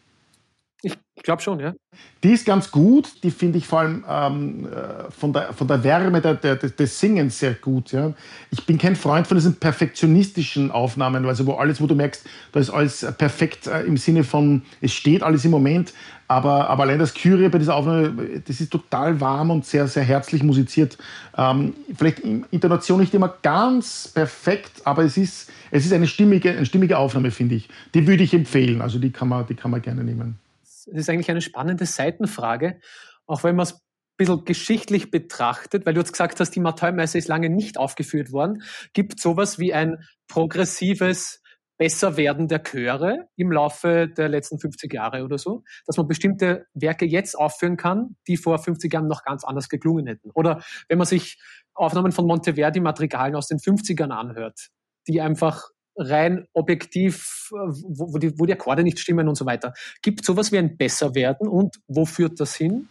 Ich, 0.82 0.94
glaube 1.22 1.42
schon, 1.42 1.58
ja. 1.58 1.74
Die 2.22 2.32
ist 2.32 2.44
ganz 2.44 2.70
gut, 2.70 3.22
die 3.22 3.30
finde 3.30 3.58
ich 3.58 3.66
vor 3.66 3.80
allem 3.80 4.04
ähm, 4.08 4.66
äh, 4.66 5.10
von, 5.10 5.32
der, 5.32 5.52
von 5.54 5.66
der 5.66 5.82
Wärme 5.82 6.20
der, 6.20 6.34
der, 6.34 6.56
des 6.56 7.00
Singens 7.00 7.38
sehr 7.38 7.54
gut. 7.54 7.92
Ja. 7.92 8.12
Ich 8.50 8.64
bin 8.66 8.76
kein 8.76 8.94
Freund 8.94 9.26
von 9.26 9.36
diesen 9.36 9.56
perfektionistischen 9.56 10.70
Aufnahmen, 10.70 11.24
also 11.26 11.46
wo 11.46 11.54
alles, 11.54 11.80
wo 11.80 11.86
du 11.86 11.94
merkst, 11.94 12.26
da 12.52 12.60
ist 12.60 12.70
alles 12.70 13.06
perfekt 13.16 13.66
äh, 13.66 13.82
im 13.82 13.96
Sinne 13.96 14.22
von, 14.22 14.62
es 14.80 14.92
steht 14.92 15.22
alles 15.22 15.44
im 15.46 15.50
Moment, 15.50 15.94
aber, 16.28 16.68
aber 16.68 16.82
allein 16.82 16.98
das 16.98 17.14
Kyrie 17.14 17.48
bei 17.48 17.58
dieser 17.58 17.74
Aufnahme, 17.74 18.42
das 18.46 18.60
ist 18.60 18.70
total 18.70 19.20
warm 19.20 19.50
und 19.50 19.64
sehr, 19.64 19.88
sehr 19.88 20.04
herzlich 20.04 20.42
musiziert. 20.42 20.98
Ähm, 21.38 21.74
vielleicht 21.96 22.20
Intonation 22.50 23.00
nicht 23.00 23.14
immer 23.14 23.34
ganz 23.42 24.08
perfekt, 24.08 24.82
aber 24.84 25.04
es 25.04 25.16
ist, 25.16 25.50
es 25.70 25.86
ist 25.86 25.92
eine, 25.92 26.06
stimmige, 26.06 26.50
eine 26.50 26.66
stimmige 26.66 26.98
Aufnahme, 26.98 27.30
finde 27.30 27.54
ich. 27.54 27.68
Die 27.94 28.06
würde 28.06 28.22
ich 28.22 28.34
empfehlen, 28.34 28.82
also 28.82 28.98
die 28.98 29.10
kann 29.10 29.28
man, 29.28 29.46
die 29.46 29.54
kann 29.54 29.70
man 29.70 29.80
gerne 29.80 30.04
nehmen. 30.04 30.38
Das 30.86 31.00
ist 31.00 31.10
eigentlich 31.10 31.30
eine 31.30 31.40
spannende 31.40 31.86
Seitenfrage, 31.86 32.80
auch 33.26 33.44
wenn 33.44 33.56
man 33.56 33.64
es 33.64 33.74
ein 33.74 33.80
bisschen 34.16 34.44
geschichtlich 34.44 35.10
betrachtet, 35.10 35.84
weil 35.84 35.94
du 35.94 36.00
jetzt 36.00 36.12
gesagt 36.12 36.40
hast, 36.40 36.50
die 36.50 36.60
Matthäumesse 36.60 37.18
ist 37.18 37.28
lange 37.28 37.50
nicht 37.50 37.76
aufgeführt 37.76 38.32
worden. 38.32 38.62
Gibt 38.94 39.20
sowas 39.20 39.58
wie 39.58 39.74
ein 39.74 39.98
progressives 40.28 41.42
Besserwerden 41.78 42.48
der 42.48 42.62
Chöre 42.62 43.28
im 43.36 43.52
Laufe 43.52 44.08
der 44.08 44.28
letzten 44.28 44.58
50 44.58 44.92
Jahre 44.92 45.24
oder 45.24 45.36
so, 45.36 45.62
dass 45.86 45.96
man 45.98 46.08
bestimmte 46.08 46.66
Werke 46.72 47.04
jetzt 47.04 47.34
aufführen 47.34 47.76
kann, 47.76 48.16
die 48.26 48.38
vor 48.38 48.58
50 48.58 48.92
Jahren 48.92 49.08
noch 49.08 49.24
ganz 49.24 49.44
anders 49.44 49.68
geklungen 49.68 50.06
hätten. 50.06 50.30
Oder 50.30 50.62
wenn 50.88 50.98
man 50.98 51.06
sich 51.06 51.38
Aufnahmen 51.74 52.12
von 52.12 52.26
Monteverdi 52.26 52.80
Madrigalen 52.80 53.36
aus 53.36 53.48
den 53.48 53.58
50ern 53.58 54.10
anhört, 54.10 54.68
die 55.06 55.20
einfach 55.20 55.68
rein 55.96 56.46
objektiv, 56.52 57.48
wo, 57.50 58.12
wo, 58.12 58.18
die, 58.18 58.38
wo 58.38 58.46
die 58.46 58.52
Akkorde 58.52 58.82
nicht 58.82 58.98
stimmen 58.98 59.28
und 59.28 59.36
so 59.36 59.46
weiter. 59.46 59.74
Gibt 60.02 60.20
es 60.20 60.26
sowas 60.26 60.52
wie 60.52 60.58
ein 60.58 60.76
Besserwerden 60.76 61.48
und 61.48 61.76
wo 61.88 62.04
führt 62.04 62.40
das 62.40 62.54
hin? 62.56 62.88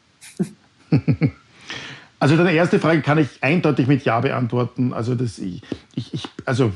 Also 2.18 2.38
deine 2.38 2.54
erste 2.54 2.80
Frage 2.80 3.02
kann 3.02 3.18
ich 3.18 3.28
eindeutig 3.42 3.88
mit 3.88 4.06
Ja 4.06 4.20
beantworten. 4.20 4.94
Also 4.94 5.16
das, 5.16 5.38
ich, 5.38 5.62
ich, 5.96 6.24
also 6.46 6.72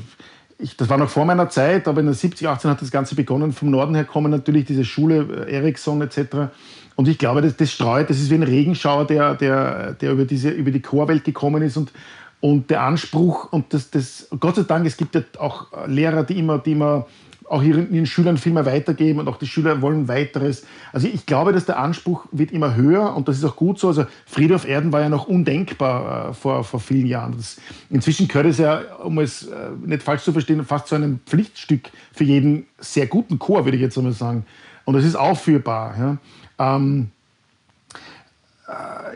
ich, 0.58 0.76
das 0.76 0.88
war 0.88 0.98
noch 0.98 1.08
vor 1.08 1.24
meiner 1.24 1.48
Zeit, 1.48 1.88
aber 1.88 2.00
in 2.00 2.06
den 2.06 2.14
70, 2.14 2.46
18 2.46 2.70
hat 2.70 2.82
das 2.82 2.90
Ganze 2.90 3.14
begonnen. 3.14 3.52
Vom 3.52 3.70
Norden 3.70 3.94
her 3.94 4.04
kommen 4.04 4.30
natürlich 4.30 4.66
diese 4.66 4.84
Schule, 4.84 5.46
äh, 5.48 5.52
Ericsson 5.52 6.02
etc. 6.02 6.52
Und 6.94 7.08
ich 7.08 7.18
glaube, 7.18 7.40
das, 7.40 7.56
das 7.56 7.72
streut, 7.72 8.10
das 8.10 8.18
ist 8.18 8.30
wie 8.30 8.34
ein 8.34 8.42
Regenschauer, 8.42 9.06
der, 9.06 9.34
der, 9.34 9.94
der 9.94 10.12
über, 10.12 10.24
diese, 10.26 10.50
über 10.50 10.70
die 10.70 10.82
Chorwelt 10.82 11.24
gekommen 11.24 11.62
ist 11.62 11.76
und 11.76 11.90
und 12.40 12.70
der 12.70 12.82
Anspruch, 12.82 13.52
und 13.52 13.72
das, 13.74 13.90
das, 13.90 14.28
Gott 14.38 14.56
sei 14.56 14.62
Dank, 14.62 14.86
es 14.86 14.96
gibt 14.96 15.14
ja 15.14 15.22
auch 15.38 15.66
Lehrer, 15.86 16.24
die 16.24 16.38
immer, 16.38 16.58
die 16.58 16.72
immer 16.72 17.06
auch 17.50 17.62
ihren, 17.62 17.92
ihren 17.92 18.06
Schülern 18.06 18.36
viel 18.36 18.52
mehr 18.52 18.64
weitergeben 18.64 19.18
und 19.18 19.28
auch 19.28 19.36
die 19.36 19.46
Schüler 19.46 19.82
wollen 19.82 20.06
weiteres. 20.06 20.64
Also 20.92 21.08
ich 21.08 21.26
glaube, 21.26 21.52
dass 21.52 21.66
der 21.66 21.80
Anspruch 21.80 22.26
wird 22.30 22.52
immer 22.52 22.76
höher 22.76 23.14
und 23.16 23.26
das 23.26 23.38
ist 23.38 23.44
auch 23.44 23.56
gut 23.56 23.80
so. 23.80 23.88
Also 23.88 24.06
Friede 24.24 24.54
auf 24.54 24.66
Erden 24.66 24.92
war 24.92 25.00
ja 25.00 25.08
noch 25.08 25.26
undenkbar 25.26 26.30
äh, 26.30 26.32
vor, 26.32 26.62
vor 26.62 26.78
vielen 26.78 27.06
Jahren. 27.06 27.34
Das, 27.36 27.60
inzwischen 27.90 28.28
gehört 28.28 28.46
es 28.46 28.58
ja, 28.58 28.80
um 29.02 29.18
es 29.18 29.48
äh, 29.48 29.70
nicht 29.84 30.02
falsch 30.02 30.22
zu 30.22 30.32
verstehen, 30.32 30.64
fast 30.64 30.86
zu 30.86 30.94
einem 30.94 31.18
Pflichtstück 31.26 31.90
für 32.12 32.24
jeden 32.24 32.66
sehr 32.78 33.08
guten 33.08 33.40
Chor, 33.40 33.64
würde 33.64 33.76
ich 33.76 33.82
jetzt 33.82 33.98
einmal 33.98 34.12
sagen. 34.12 34.46
Und 34.84 34.94
es 34.94 35.04
ist 35.04 35.16
aufführbar. 35.16 35.94
Ja. 35.98 36.76
Ähm, 36.76 37.08
äh, 37.08 37.19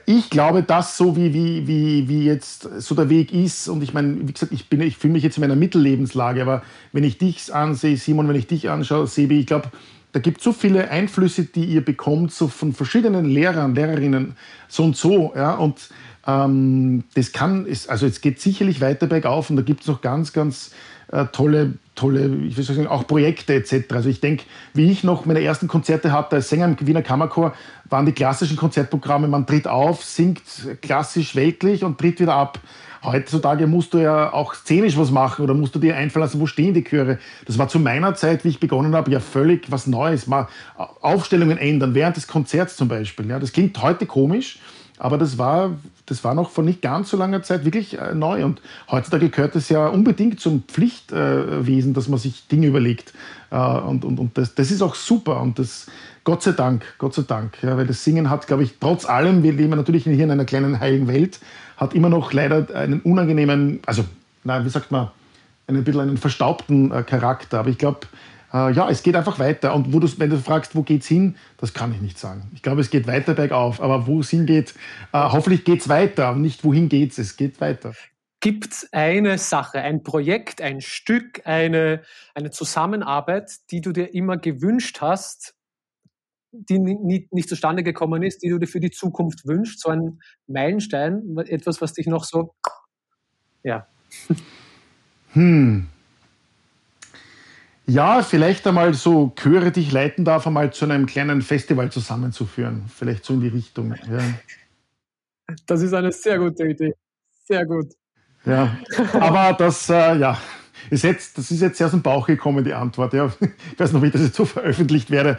ich 0.06 0.30
glaube, 0.30 0.62
dass 0.62 0.96
so 0.96 1.16
wie, 1.16 1.32
wie, 1.32 1.66
wie, 1.66 2.08
wie 2.08 2.24
jetzt 2.24 2.68
so 2.78 2.94
der 2.94 3.08
Weg 3.08 3.32
ist, 3.32 3.68
und 3.68 3.82
ich 3.82 3.94
meine, 3.94 4.26
wie 4.26 4.32
gesagt, 4.32 4.52
ich, 4.52 4.70
ich 4.70 4.96
fühle 4.96 5.12
mich 5.12 5.22
jetzt 5.22 5.36
in 5.36 5.42
meiner 5.42 5.56
Mittellebenslage, 5.56 6.42
aber 6.42 6.62
wenn 6.92 7.04
ich 7.04 7.18
dich 7.18 7.54
ansehe, 7.54 7.96
Simon, 7.96 8.28
wenn 8.28 8.36
ich 8.36 8.46
dich 8.46 8.68
anschaue, 8.70 9.06
Sebi, 9.06 9.40
ich 9.40 9.46
glaube, 9.46 9.70
da 10.12 10.20
gibt 10.20 10.38
es 10.38 10.44
so 10.44 10.52
viele 10.52 10.90
Einflüsse, 10.90 11.44
die 11.44 11.64
ihr 11.64 11.84
bekommt, 11.84 12.32
so 12.32 12.48
von 12.48 12.72
verschiedenen 12.72 13.24
Lehrern, 13.26 13.74
Lehrerinnen, 13.74 14.36
so 14.68 14.84
und 14.84 14.96
so, 14.96 15.32
ja, 15.34 15.54
und 15.54 15.88
ähm, 16.26 17.04
das 17.14 17.32
kann, 17.32 17.66
also 17.88 18.06
es 18.06 18.20
geht 18.20 18.40
sicherlich 18.40 18.80
weiter 18.80 19.06
bergauf 19.06 19.50
und 19.50 19.56
da 19.56 19.62
gibt 19.62 19.82
es 19.82 19.86
noch 19.86 20.00
ganz, 20.00 20.32
ganz 20.32 20.72
äh, 21.12 21.26
tolle, 21.26 21.74
tolle, 21.94 22.34
ich 22.46 22.56
will 22.56 22.64
sagen, 22.64 22.86
auch 22.86 23.06
Projekte 23.06 23.54
etc. 23.54 23.92
Also 23.92 24.08
ich 24.08 24.20
denke, 24.20 24.44
wie 24.72 24.90
ich 24.90 25.04
noch 25.04 25.26
meine 25.26 25.42
ersten 25.42 25.68
Konzerte 25.68 26.12
hatte 26.12 26.36
als 26.36 26.48
Sänger 26.48 26.66
im 26.66 26.86
Wiener 26.86 27.02
Kammerchor, 27.02 27.54
waren 27.88 28.06
die 28.06 28.12
klassischen 28.12 28.56
Konzertprogramme, 28.56 29.28
man 29.28 29.46
tritt 29.46 29.66
auf, 29.66 30.02
singt 30.04 30.42
klassisch 30.82 31.36
weltlich 31.36 31.84
und 31.84 31.98
tritt 31.98 32.20
wieder 32.20 32.34
ab. 32.34 32.58
Heutzutage 33.04 33.66
musst 33.66 33.92
du 33.92 33.98
ja 33.98 34.32
auch 34.32 34.54
szenisch 34.54 34.96
was 34.96 35.10
machen 35.10 35.42
oder 35.42 35.52
musst 35.52 35.74
du 35.74 35.78
dir 35.78 35.94
einfallen 35.94 36.24
lassen, 36.24 36.40
wo 36.40 36.46
stehen 36.46 36.72
die 36.72 36.84
Chöre. 36.84 37.18
Das 37.44 37.58
war 37.58 37.68
zu 37.68 37.78
meiner 37.78 38.14
Zeit, 38.14 38.44
wie 38.44 38.48
ich 38.48 38.60
begonnen 38.60 38.94
habe, 38.94 39.10
ja 39.10 39.20
völlig 39.20 39.70
was 39.70 39.86
Neues. 39.86 40.26
Mal 40.26 40.48
Aufstellungen 40.76 41.58
ändern, 41.58 41.94
während 41.94 42.16
des 42.16 42.26
Konzerts 42.26 42.76
zum 42.76 42.88
Beispiel. 42.88 43.28
Ja, 43.28 43.38
das 43.38 43.52
klingt 43.52 43.80
heute 43.82 44.06
komisch, 44.06 44.58
aber 44.98 45.18
das 45.18 45.38
war, 45.38 45.72
das 46.06 46.22
war 46.22 46.34
noch 46.34 46.50
vor 46.50 46.62
nicht 46.62 46.82
ganz 46.82 47.10
so 47.10 47.16
langer 47.16 47.42
Zeit 47.42 47.64
wirklich 47.64 47.98
äh, 47.98 48.14
neu. 48.14 48.44
Und 48.44 48.62
heutzutage 48.90 49.28
gehört 49.28 49.56
es 49.56 49.68
ja 49.68 49.88
unbedingt 49.88 50.40
zum 50.40 50.62
Pflichtwesen, 50.62 51.90
äh, 51.90 51.94
dass 51.94 52.08
man 52.08 52.18
sich 52.18 52.46
Dinge 52.48 52.68
überlegt. 52.68 53.12
Äh, 53.50 53.56
und 53.56 54.04
und, 54.04 54.20
und 54.20 54.38
das, 54.38 54.54
das 54.54 54.70
ist 54.70 54.82
auch 54.82 54.94
super. 54.94 55.40
Und 55.40 55.58
das, 55.58 55.86
Gott 56.22 56.42
sei 56.42 56.52
Dank, 56.52 56.84
Gott 56.98 57.14
sei 57.14 57.22
Dank. 57.22 57.60
Ja, 57.62 57.76
weil 57.76 57.86
das 57.86 58.04
Singen 58.04 58.30
hat, 58.30 58.46
glaube 58.46 58.62
ich, 58.62 58.74
trotz 58.78 59.04
allem, 59.04 59.42
wir 59.42 59.52
leben 59.52 59.70
natürlich 59.70 60.04
hier 60.04 60.24
in 60.24 60.30
einer 60.30 60.44
kleinen 60.44 60.78
heiligen 60.78 61.08
Welt, 61.08 61.40
hat 61.76 61.94
immer 61.94 62.08
noch 62.08 62.32
leider 62.32 62.74
einen 62.74 63.00
unangenehmen, 63.00 63.80
also, 63.86 64.04
nein, 64.44 64.64
wie 64.64 64.70
sagt 64.70 64.92
man, 64.92 65.10
einen 65.66 65.82
bisschen 65.82 66.02
einen 66.02 66.18
verstaubten 66.18 66.92
äh, 66.92 67.02
Charakter. 67.02 67.60
Aber 67.60 67.68
ich 67.68 67.78
glaube, 67.78 68.00
äh, 68.54 68.72
ja, 68.72 68.88
es 68.88 69.02
geht 69.02 69.16
einfach 69.16 69.38
weiter. 69.38 69.74
Und 69.74 69.92
wo 69.92 69.98
du, 69.98 70.08
wenn 70.18 70.30
du 70.30 70.38
fragst, 70.38 70.76
wo 70.76 70.82
geht's 70.82 71.08
hin, 71.08 71.34
das 71.58 71.74
kann 71.74 71.92
ich 71.92 72.00
nicht 72.00 72.18
sagen. 72.18 72.50
Ich 72.54 72.62
glaube, 72.62 72.80
es 72.80 72.88
geht 72.88 73.06
weiter 73.06 73.34
bergauf. 73.34 73.82
Aber 73.82 74.06
wo 74.06 74.20
es 74.20 74.30
hingeht, 74.30 74.74
äh, 75.12 75.18
hoffentlich 75.18 75.64
geht's 75.64 75.88
weiter. 75.88 76.28
Aber 76.28 76.38
nicht 76.38 76.64
wohin 76.64 76.88
geht's, 76.88 77.18
es 77.18 77.36
geht 77.36 77.60
weiter. 77.60 77.92
Gibt 78.40 78.72
es 78.72 78.88
eine 78.92 79.38
Sache, 79.38 79.80
ein 79.80 80.02
Projekt, 80.02 80.60
ein 80.60 80.80
Stück, 80.80 81.42
eine, 81.46 82.02
eine 82.34 82.50
Zusammenarbeit, 82.50 83.70
die 83.70 83.80
du 83.80 83.92
dir 83.92 84.14
immer 84.14 84.36
gewünscht 84.36 85.00
hast, 85.00 85.54
die 86.52 86.78
nie, 86.78 87.26
nicht 87.32 87.48
zustande 87.48 87.82
gekommen 87.82 88.22
ist, 88.22 88.42
die 88.42 88.50
du 88.50 88.58
dir 88.58 88.66
für 88.66 88.80
die 88.80 88.90
Zukunft 88.90 89.46
wünschst? 89.46 89.80
So 89.80 89.88
ein 89.88 90.20
Meilenstein, 90.46 91.36
etwas, 91.48 91.80
was 91.80 91.94
dich 91.94 92.06
noch 92.06 92.24
so, 92.24 92.54
ja. 93.64 93.88
Hm, 95.32 95.88
ja, 97.86 98.22
vielleicht 98.22 98.66
einmal 98.66 98.94
so 98.94 99.32
Chöre, 99.36 99.70
die 99.70 99.80
ich 99.80 99.92
leiten 99.92 100.24
darf, 100.24 100.46
einmal 100.46 100.72
zu 100.72 100.86
einem 100.86 101.06
kleinen 101.06 101.42
Festival 101.42 101.90
zusammenzuführen. 101.92 102.84
Vielleicht 102.88 103.24
so 103.24 103.34
in 103.34 103.40
die 103.40 103.48
Richtung. 103.48 103.94
Ja. 104.10 105.54
Das 105.66 105.82
ist 105.82 105.92
eine 105.92 106.10
sehr 106.12 106.38
gute 106.38 106.64
Idee. 106.64 106.94
Sehr 107.46 107.66
gut. 107.66 107.92
Ja, 108.46 108.76
aber 109.12 109.54
das, 109.54 109.88
äh, 109.90 110.16
ja, 110.16 110.38
ist 110.90 111.04
jetzt, 111.04 111.38
das 111.38 111.50
ist 111.50 111.60
jetzt 111.60 111.78
sehr 111.78 111.86
aus 111.86 111.92
dem 111.92 112.02
Bauch 112.02 112.26
gekommen, 112.26 112.64
die 112.64 112.74
Antwort. 112.74 113.12
Ja. 113.12 113.32
Ich 113.72 113.78
weiß 113.78 113.92
noch 113.92 114.00
nicht, 114.00 114.14
dass 114.14 114.22
es 114.22 114.34
so 114.34 114.44
veröffentlicht 114.44 115.10
werde. 115.10 115.38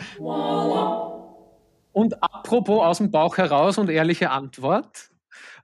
Und 1.92 2.22
apropos 2.22 2.84
aus 2.84 2.98
dem 2.98 3.12
Bauch 3.12 3.38
heraus 3.38 3.78
und 3.78 3.90
ehrliche 3.90 4.32
Antwort. 4.32 5.10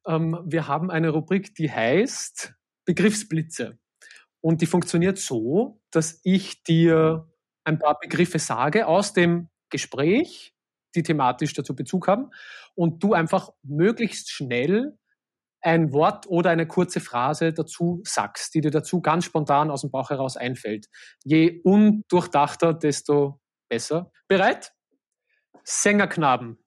Ähm, 0.05 0.39
wir 0.45 0.67
haben 0.67 0.89
eine 0.89 1.09
Rubrik, 1.09 1.53
die 1.55 1.71
heißt 1.71 2.53
Begriffsblitze. 2.85 3.77
Und 4.39 4.61
die 4.61 4.65
funktioniert 4.65 5.19
so, 5.19 5.80
dass 5.91 6.19
ich 6.23 6.63
dir 6.63 7.27
ein 7.63 7.80
paar 7.80 7.99
Begriffe 7.99 8.39
sage 8.39 8.88
aus 8.88 9.13
dem 9.13 9.49
Gespräch, 9.69 10.56
die 10.95 11.04
thematisch 11.04 11.54
dazu 11.54 11.75
Bezug 11.75 12.08
haben, 12.08 12.32
und 12.75 13.04
du 13.04 13.13
einfach 13.13 13.51
möglichst 13.63 14.30
schnell 14.30 14.97
ein 15.62 15.93
Wort 15.93 16.27
oder 16.27 16.49
eine 16.49 16.67
kurze 16.67 16.99
Phrase 16.99 17.54
dazu 17.54 18.01
sagst, 18.04 18.56
die 18.56 18.62
dir 18.62 18.71
dazu 18.71 19.01
ganz 19.01 19.25
spontan 19.25 19.69
aus 19.69 19.82
dem 19.82 19.91
Bauch 19.91 20.10
heraus 20.10 20.36
einfällt. 20.36 20.88
Je 21.23 21.62
undurchdachter, 21.63 22.73
desto 22.73 23.39
besser. 23.69 24.12
Bereit? 24.27 24.73
Sängerknaben. 25.63 26.58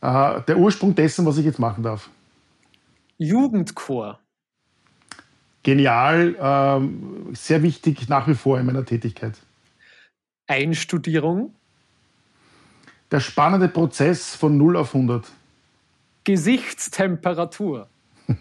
Äh, 0.00 0.42
der 0.42 0.58
Ursprung 0.58 0.94
dessen, 0.94 1.24
was 1.24 1.38
ich 1.38 1.44
jetzt 1.44 1.60
machen 1.60 1.84
darf. 1.84 2.10
Jugendchor 3.16 4.20
genial, 5.66 6.36
ähm, 6.40 7.34
sehr 7.34 7.60
wichtig 7.64 8.08
nach 8.08 8.28
wie 8.28 8.36
vor 8.36 8.60
in 8.60 8.66
meiner 8.66 8.84
Tätigkeit. 8.84 9.34
Einstudierung? 10.46 11.56
Der 13.10 13.18
spannende 13.18 13.66
Prozess 13.68 14.36
von 14.36 14.56
0 14.56 14.76
auf 14.76 14.94
100. 14.94 15.26
Gesichtstemperatur? 16.22 17.88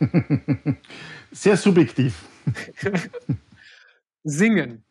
sehr 1.31 1.57
subjektiv. 1.57 2.25
Singen? 4.23 4.83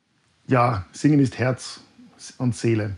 Ja, 0.49 0.87
Singen 0.91 1.21
ist 1.21 1.39
Herz 1.39 1.85
und 2.39 2.57
Seele. 2.57 2.97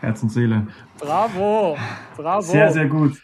Herz 0.00 0.22
und 0.22 0.30
Seele. 0.30 0.66
Bravo, 0.98 1.76
bravo. 2.16 2.40
Sehr, 2.40 2.72
sehr 2.72 2.88
gut. 2.88 3.20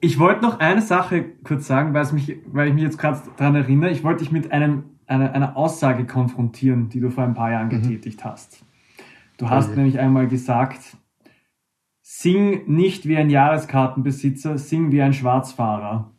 Ich 0.00 0.18
wollte 0.18 0.42
noch 0.42 0.60
eine 0.60 0.82
Sache 0.82 1.24
kurz 1.44 1.66
sagen, 1.66 1.94
weil, 1.94 2.10
mich, 2.12 2.36
weil 2.46 2.68
ich 2.68 2.74
mich 2.74 2.84
jetzt 2.84 2.98
gerade 2.98 3.20
daran 3.36 3.56
erinnere. 3.56 3.90
Ich 3.90 4.04
wollte 4.04 4.22
dich 4.22 4.32
mit 4.32 4.52
einem 4.52 4.84
eine, 5.08 5.32
eine 5.32 5.56
Aussage 5.56 6.06
konfrontieren, 6.06 6.88
die 6.90 7.00
du 7.00 7.10
vor 7.10 7.24
ein 7.24 7.34
paar 7.34 7.50
Jahren 7.50 7.68
mhm. 7.68 7.82
getätigt 7.82 8.24
hast. 8.24 8.62
Du 9.38 9.48
hast 9.48 9.68
okay. 9.68 9.76
nämlich 9.76 9.98
einmal 9.98 10.28
gesagt, 10.28 10.80
sing 12.02 12.66
nicht 12.66 13.06
wie 13.06 13.16
ein 13.16 13.30
Jahreskartenbesitzer, 13.30 14.58
sing 14.58 14.92
wie 14.92 15.02
ein 15.02 15.14
Schwarzfahrer. 15.14 16.10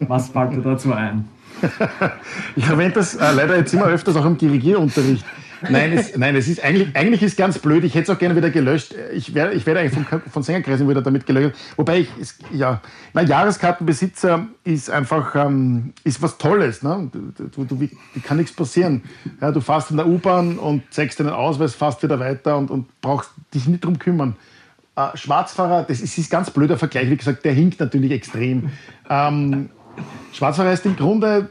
Was 0.00 0.30
fällt 0.30 0.52
dir 0.52 0.62
dazu 0.62 0.92
ein? 0.92 1.28
ich 2.56 2.66
verwende 2.66 2.94
das 2.94 3.14
äh, 3.14 3.32
leider 3.32 3.56
jetzt 3.56 3.72
immer 3.72 3.86
öfters 3.86 4.16
auch 4.16 4.26
im 4.26 4.36
Dirigierunterricht. 4.36 5.24
Nein, 5.62 5.92
es, 5.92 6.16
nein, 6.16 6.36
es 6.36 6.48
ist 6.48 6.62
eigentlich, 6.62 6.94
eigentlich 6.94 7.22
ist 7.22 7.36
ganz 7.36 7.58
blöd. 7.58 7.84
Ich 7.84 7.94
hätte 7.94 8.10
es 8.10 8.16
auch 8.16 8.18
gerne 8.18 8.36
wieder 8.36 8.50
gelöscht. 8.50 8.94
Ich 9.12 9.34
werde, 9.34 9.54
ich 9.54 9.66
eigentlich 9.68 9.92
von, 9.92 10.22
von 10.30 10.42
Sängerkreisen 10.42 10.88
wieder 10.88 11.02
damit 11.02 11.26
gelöscht. 11.26 11.56
Wobei 11.76 12.00
ich, 12.00 12.08
es, 12.20 12.38
ja, 12.52 12.80
mein 13.12 13.26
Jahreskartenbesitzer 13.26 14.46
ist 14.64 14.90
einfach, 14.90 15.34
ähm, 15.34 15.92
ist 16.04 16.22
was 16.22 16.38
Tolles. 16.38 16.82
Ne? 16.82 17.10
Du, 17.12 17.48
du, 17.48 17.64
du, 17.64 17.88
kann 18.22 18.36
nichts 18.36 18.52
passieren. 18.52 19.02
Ja, 19.40 19.50
du 19.50 19.60
fährst 19.60 19.90
in 19.90 19.96
der 19.96 20.06
U-Bahn 20.06 20.58
und 20.58 20.82
zeigst 20.90 21.20
deinen 21.20 21.30
Ausweis, 21.30 21.74
fährst 21.74 22.02
wieder 22.02 22.20
weiter 22.20 22.56
und, 22.56 22.70
und 22.70 23.00
brauchst 23.00 23.30
dich 23.54 23.66
nicht 23.66 23.84
drum 23.84 23.98
kümmern. 23.98 24.36
Äh, 24.96 25.16
Schwarzfahrer, 25.16 25.84
das 25.84 26.00
ist, 26.00 26.16
ist 26.18 26.30
ganz 26.30 26.50
blöder 26.50 26.78
Vergleich. 26.78 27.10
Wie 27.10 27.16
gesagt, 27.16 27.44
der 27.44 27.52
hinkt 27.52 27.80
natürlich 27.80 28.12
extrem. 28.12 28.70
Ähm, 29.08 29.70
Schwarzfahrer 30.32 30.72
ist 30.72 30.86
im 30.86 30.96
Grunde, 30.96 31.50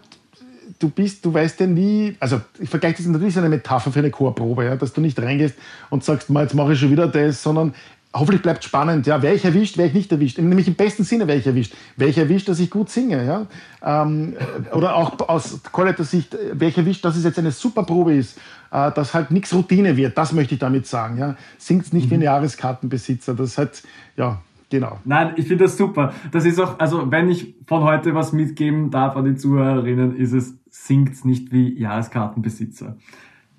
du 0.79 0.89
bist, 0.89 1.25
du 1.25 1.33
weißt 1.33 1.59
ja 1.59 1.67
nie, 1.67 2.15
also 2.19 2.41
ich 2.59 2.69
vergleiche 2.69 2.97
das 2.97 3.07
natürlich 3.07 3.37
eine 3.37 3.49
Metapher 3.49 3.91
für 3.91 3.99
eine 3.99 4.11
Chorprobe, 4.11 4.65
ja, 4.65 4.75
dass 4.75 4.93
du 4.93 5.01
nicht 5.01 5.19
reingehst 5.19 5.55
und 5.89 6.03
sagst, 6.03 6.29
mal, 6.29 6.43
jetzt 6.43 6.53
mache 6.53 6.73
ich 6.73 6.79
schon 6.79 6.91
wieder 6.91 7.07
das, 7.07 7.41
sondern 7.41 7.73
hoffentlich 8.13 8.41
bleibt 8.41 8.63
spannend. 8.63 9.05
Ja, 9.07 9.21
wäre 9.21 9.35
ich 9.35 9.45
erwischt, 9.45 9.77
wäre 9.77 9.87
ich 9.87 9.93
nicht 9.93 10.11
erwischt. 10.11 10.37
Nämlich 10.37 10.67
im 10.67 10.75
besten 10.75 11.03
Sinne 11.03 11.27
wäre 11.27 11.37
ich 11.37 11.47
erwischt. 11.47 11.73
Wäre 11.95 12.09
ich 12.09 12.17
erwischt, 12.17 12.49
dass 12.49 12.59
ich 12.59 12.69
gut 12.69 12.89
singe. 12.89 13.23
Ja? 13.25 13.45
Ähm, 13.83 14.35
oder 14.71 14.95
auch 14.95 15.27
aus 15.27 15.61
Chorleiter-Sicht 15.71 16.35
wäre 16.53 16.71
ich 16.71 16.77
erwischt, 16.77 17.03
dass 17.05 17.15
es 17.15 17.23
jetzt 17.23 17.37
eine 17.37 17.51
super 17.51 17.83
Probe 17.83 18.15
ist, 18.15 18.37
äh, 18.71 18.91
dass 18.91 19.13
halt 19.13 19.31
nichts 19.31 19.53
Routine 19.53 19.97
wird. 19.97 20.17
Das 20.17 20.31
möchte 20.31 20.55
ich 20.55 20.59
damit 20.59 20.87
sagen. 20.87 21.17
Ja? 21.17 21.35
Singt 21.57 21.93
nicht 21.93 22.05
mhm. 22.05 22.09
wie 22.09 22.15
ein 22.15 22.19
mhm. 22.19 22.25
Jahreskartenbesitzer. 22.25 23.33
Das 23.33 23.57
hat, 23.57 23.83
ja, 24.15 24.41
Genau. 24.69 24.99
Nein, 25.05 25.33
ich 25.37 25.47
finde 25.47 25.63
das 25.63 25.77
super. 25.77 26.13
Das 26.31 26.43
ist 26.43 26.59
auch, 26.59 26.77
also 26.79 27.09
wenn 27.09 27.29
ich 27.29 27.55
von 27.67 27.83
heute 27.83 28.13
was 28.13 28.33
mitgeben 28.33 28.91
darf 28.91 29.15
an 29.15 29.23
die 29.23 29.35
Zuhörerinnen, 29.35 30.17
ist 30.17 30.33
es, 30.33 30.55
singt's 30.85 31.25
nicht 31.25 31.51
wie 31.51 31.77
Jahreskartenbesitzer. 31.77 32.97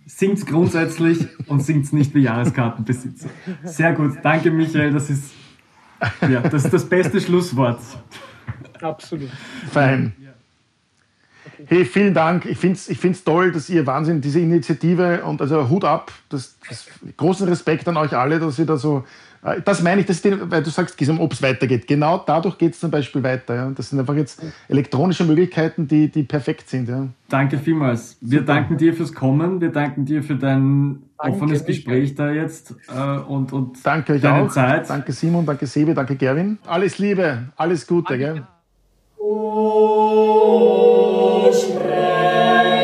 Singt's 0.06 0.46
grundsätzlich 0.46 1.26
und 1.46 1.60
singt's 1.60 1.92
nicht 1.92 2.14
wie 2.14 2.20
Jahreskartenbesitzer. 2.20 3.28
Sehr 3.64 3.92
gut. 3.92 4.18
Danke, 4.22 4.50
Michael. 4.50 4.92
Das 4.92 5.10
ist, 5.10 5.32
ja, 6.22 6.40
das 6.40 6.64
ist 6.64 6.72
das 6.72 6.88
beste 6.88 7.20
Schlusswort. 7.20 7.80
Absolut. 8.80 9.30
Fein. 9.70 10.14
Hey, 11.66 11.84
vielen 11.84 12.14
Dank. 12.14 12.44
Ich 12.46 12.58
finde 12.58 12.76
es 12.76 12.88
ich 12.88 12.98
find's 12.98 13.24
toll, 13.24 13.52
dass 13.52 13.68
ihr 13.68 13.86
Wahnsinn, 13.86 14.20
diese 14.20 14.40
Initiative 14.40 15.22
und 15.24 15.40
also 15.40 15.68
Hut 15.68 15.84
ab. 15.84 16.12
Das, 16.28 16.56
das, 16.68 16.86
großen 17.16 17.48
Respekt 17.48 17.88
an 17.88 17.96
euch 17.96 18.16
alle, 18.16 18.38
dass 18.38 18.58
ihr 18.58 18.66
da 18.66 18.76
so 18.76 19.04
äh, 19.42 19.60
das 19.62 19.82
meine 19.82 20.00
ich, 20.00 20.06
das 20.06 20.22
den, 20.22 20.50
weil 20.50 20.62
du 20.62 20.70
sagst, 20.70 21.00
ob 21.18 21.32
es 21.32 21.42
weitergeht. 21.42 21.86
Genau 21.86 22.18
dadurch 22.18 22.58
geht 22.58 22.74
es 22.74 22.80
zum 22.80 22.90
Beispiel 22.90 23.22
weiter. 23.22 23.54
Ja. 23.54 23.70
Das 23.70 23.90
sind 23.90 23.98
einfach 23.98 24.14
jetzt 24.14 24.42
elektronische 24.68 25.24
Möglichkeiten, 25.24 25.86
die, 25.86 26.08
die 26.08 26.22
perfekt 26.22 26.68
sind. 26.68 26.88
Ja. 26.88 27.06
Danke 27.28 27.58
vielmals. 27.58 28.16
Wir 28.20 28.40
Super. 28.40 28.54
danken 28.54 28.76
dir 28.76 28.94
fürs 28.94 29.12
Kommen. 29.12 29.60
Wir 29.60 29.70
danken 29.70 30.04
dir 30.04 30.22
für 30.22 30.36
dein 30.36 31.02
danke, 31.18 31.36
offenes 31.36 31.64
Gespräch 31.64 32.14
da 32.14 32.30
jetzt 32.30 32.74
äh, 32.88 33.18
und, 33.18 33.52
und 33.52 33.84
danke 33.84 34.14
euch 34.14 34.22
deine 34.22 34.44
auch. 34.46 34.50
Zeit. 34.50 34.88
Danke 34.88 35.12
Simon, 35.12 35.46
danke 35.46 35.66
Sebi, 35.66 35.94
danke 35.94 36.16
Gerwin. 36.16 36.58
Alles 36.66 36.98
Liebe, 36.98 37.44
alles 37.56 37.86
Gute. 37.86 38.18
Gell? 38.18 38.46
O 39.20 39.30
spre 41.50 42.77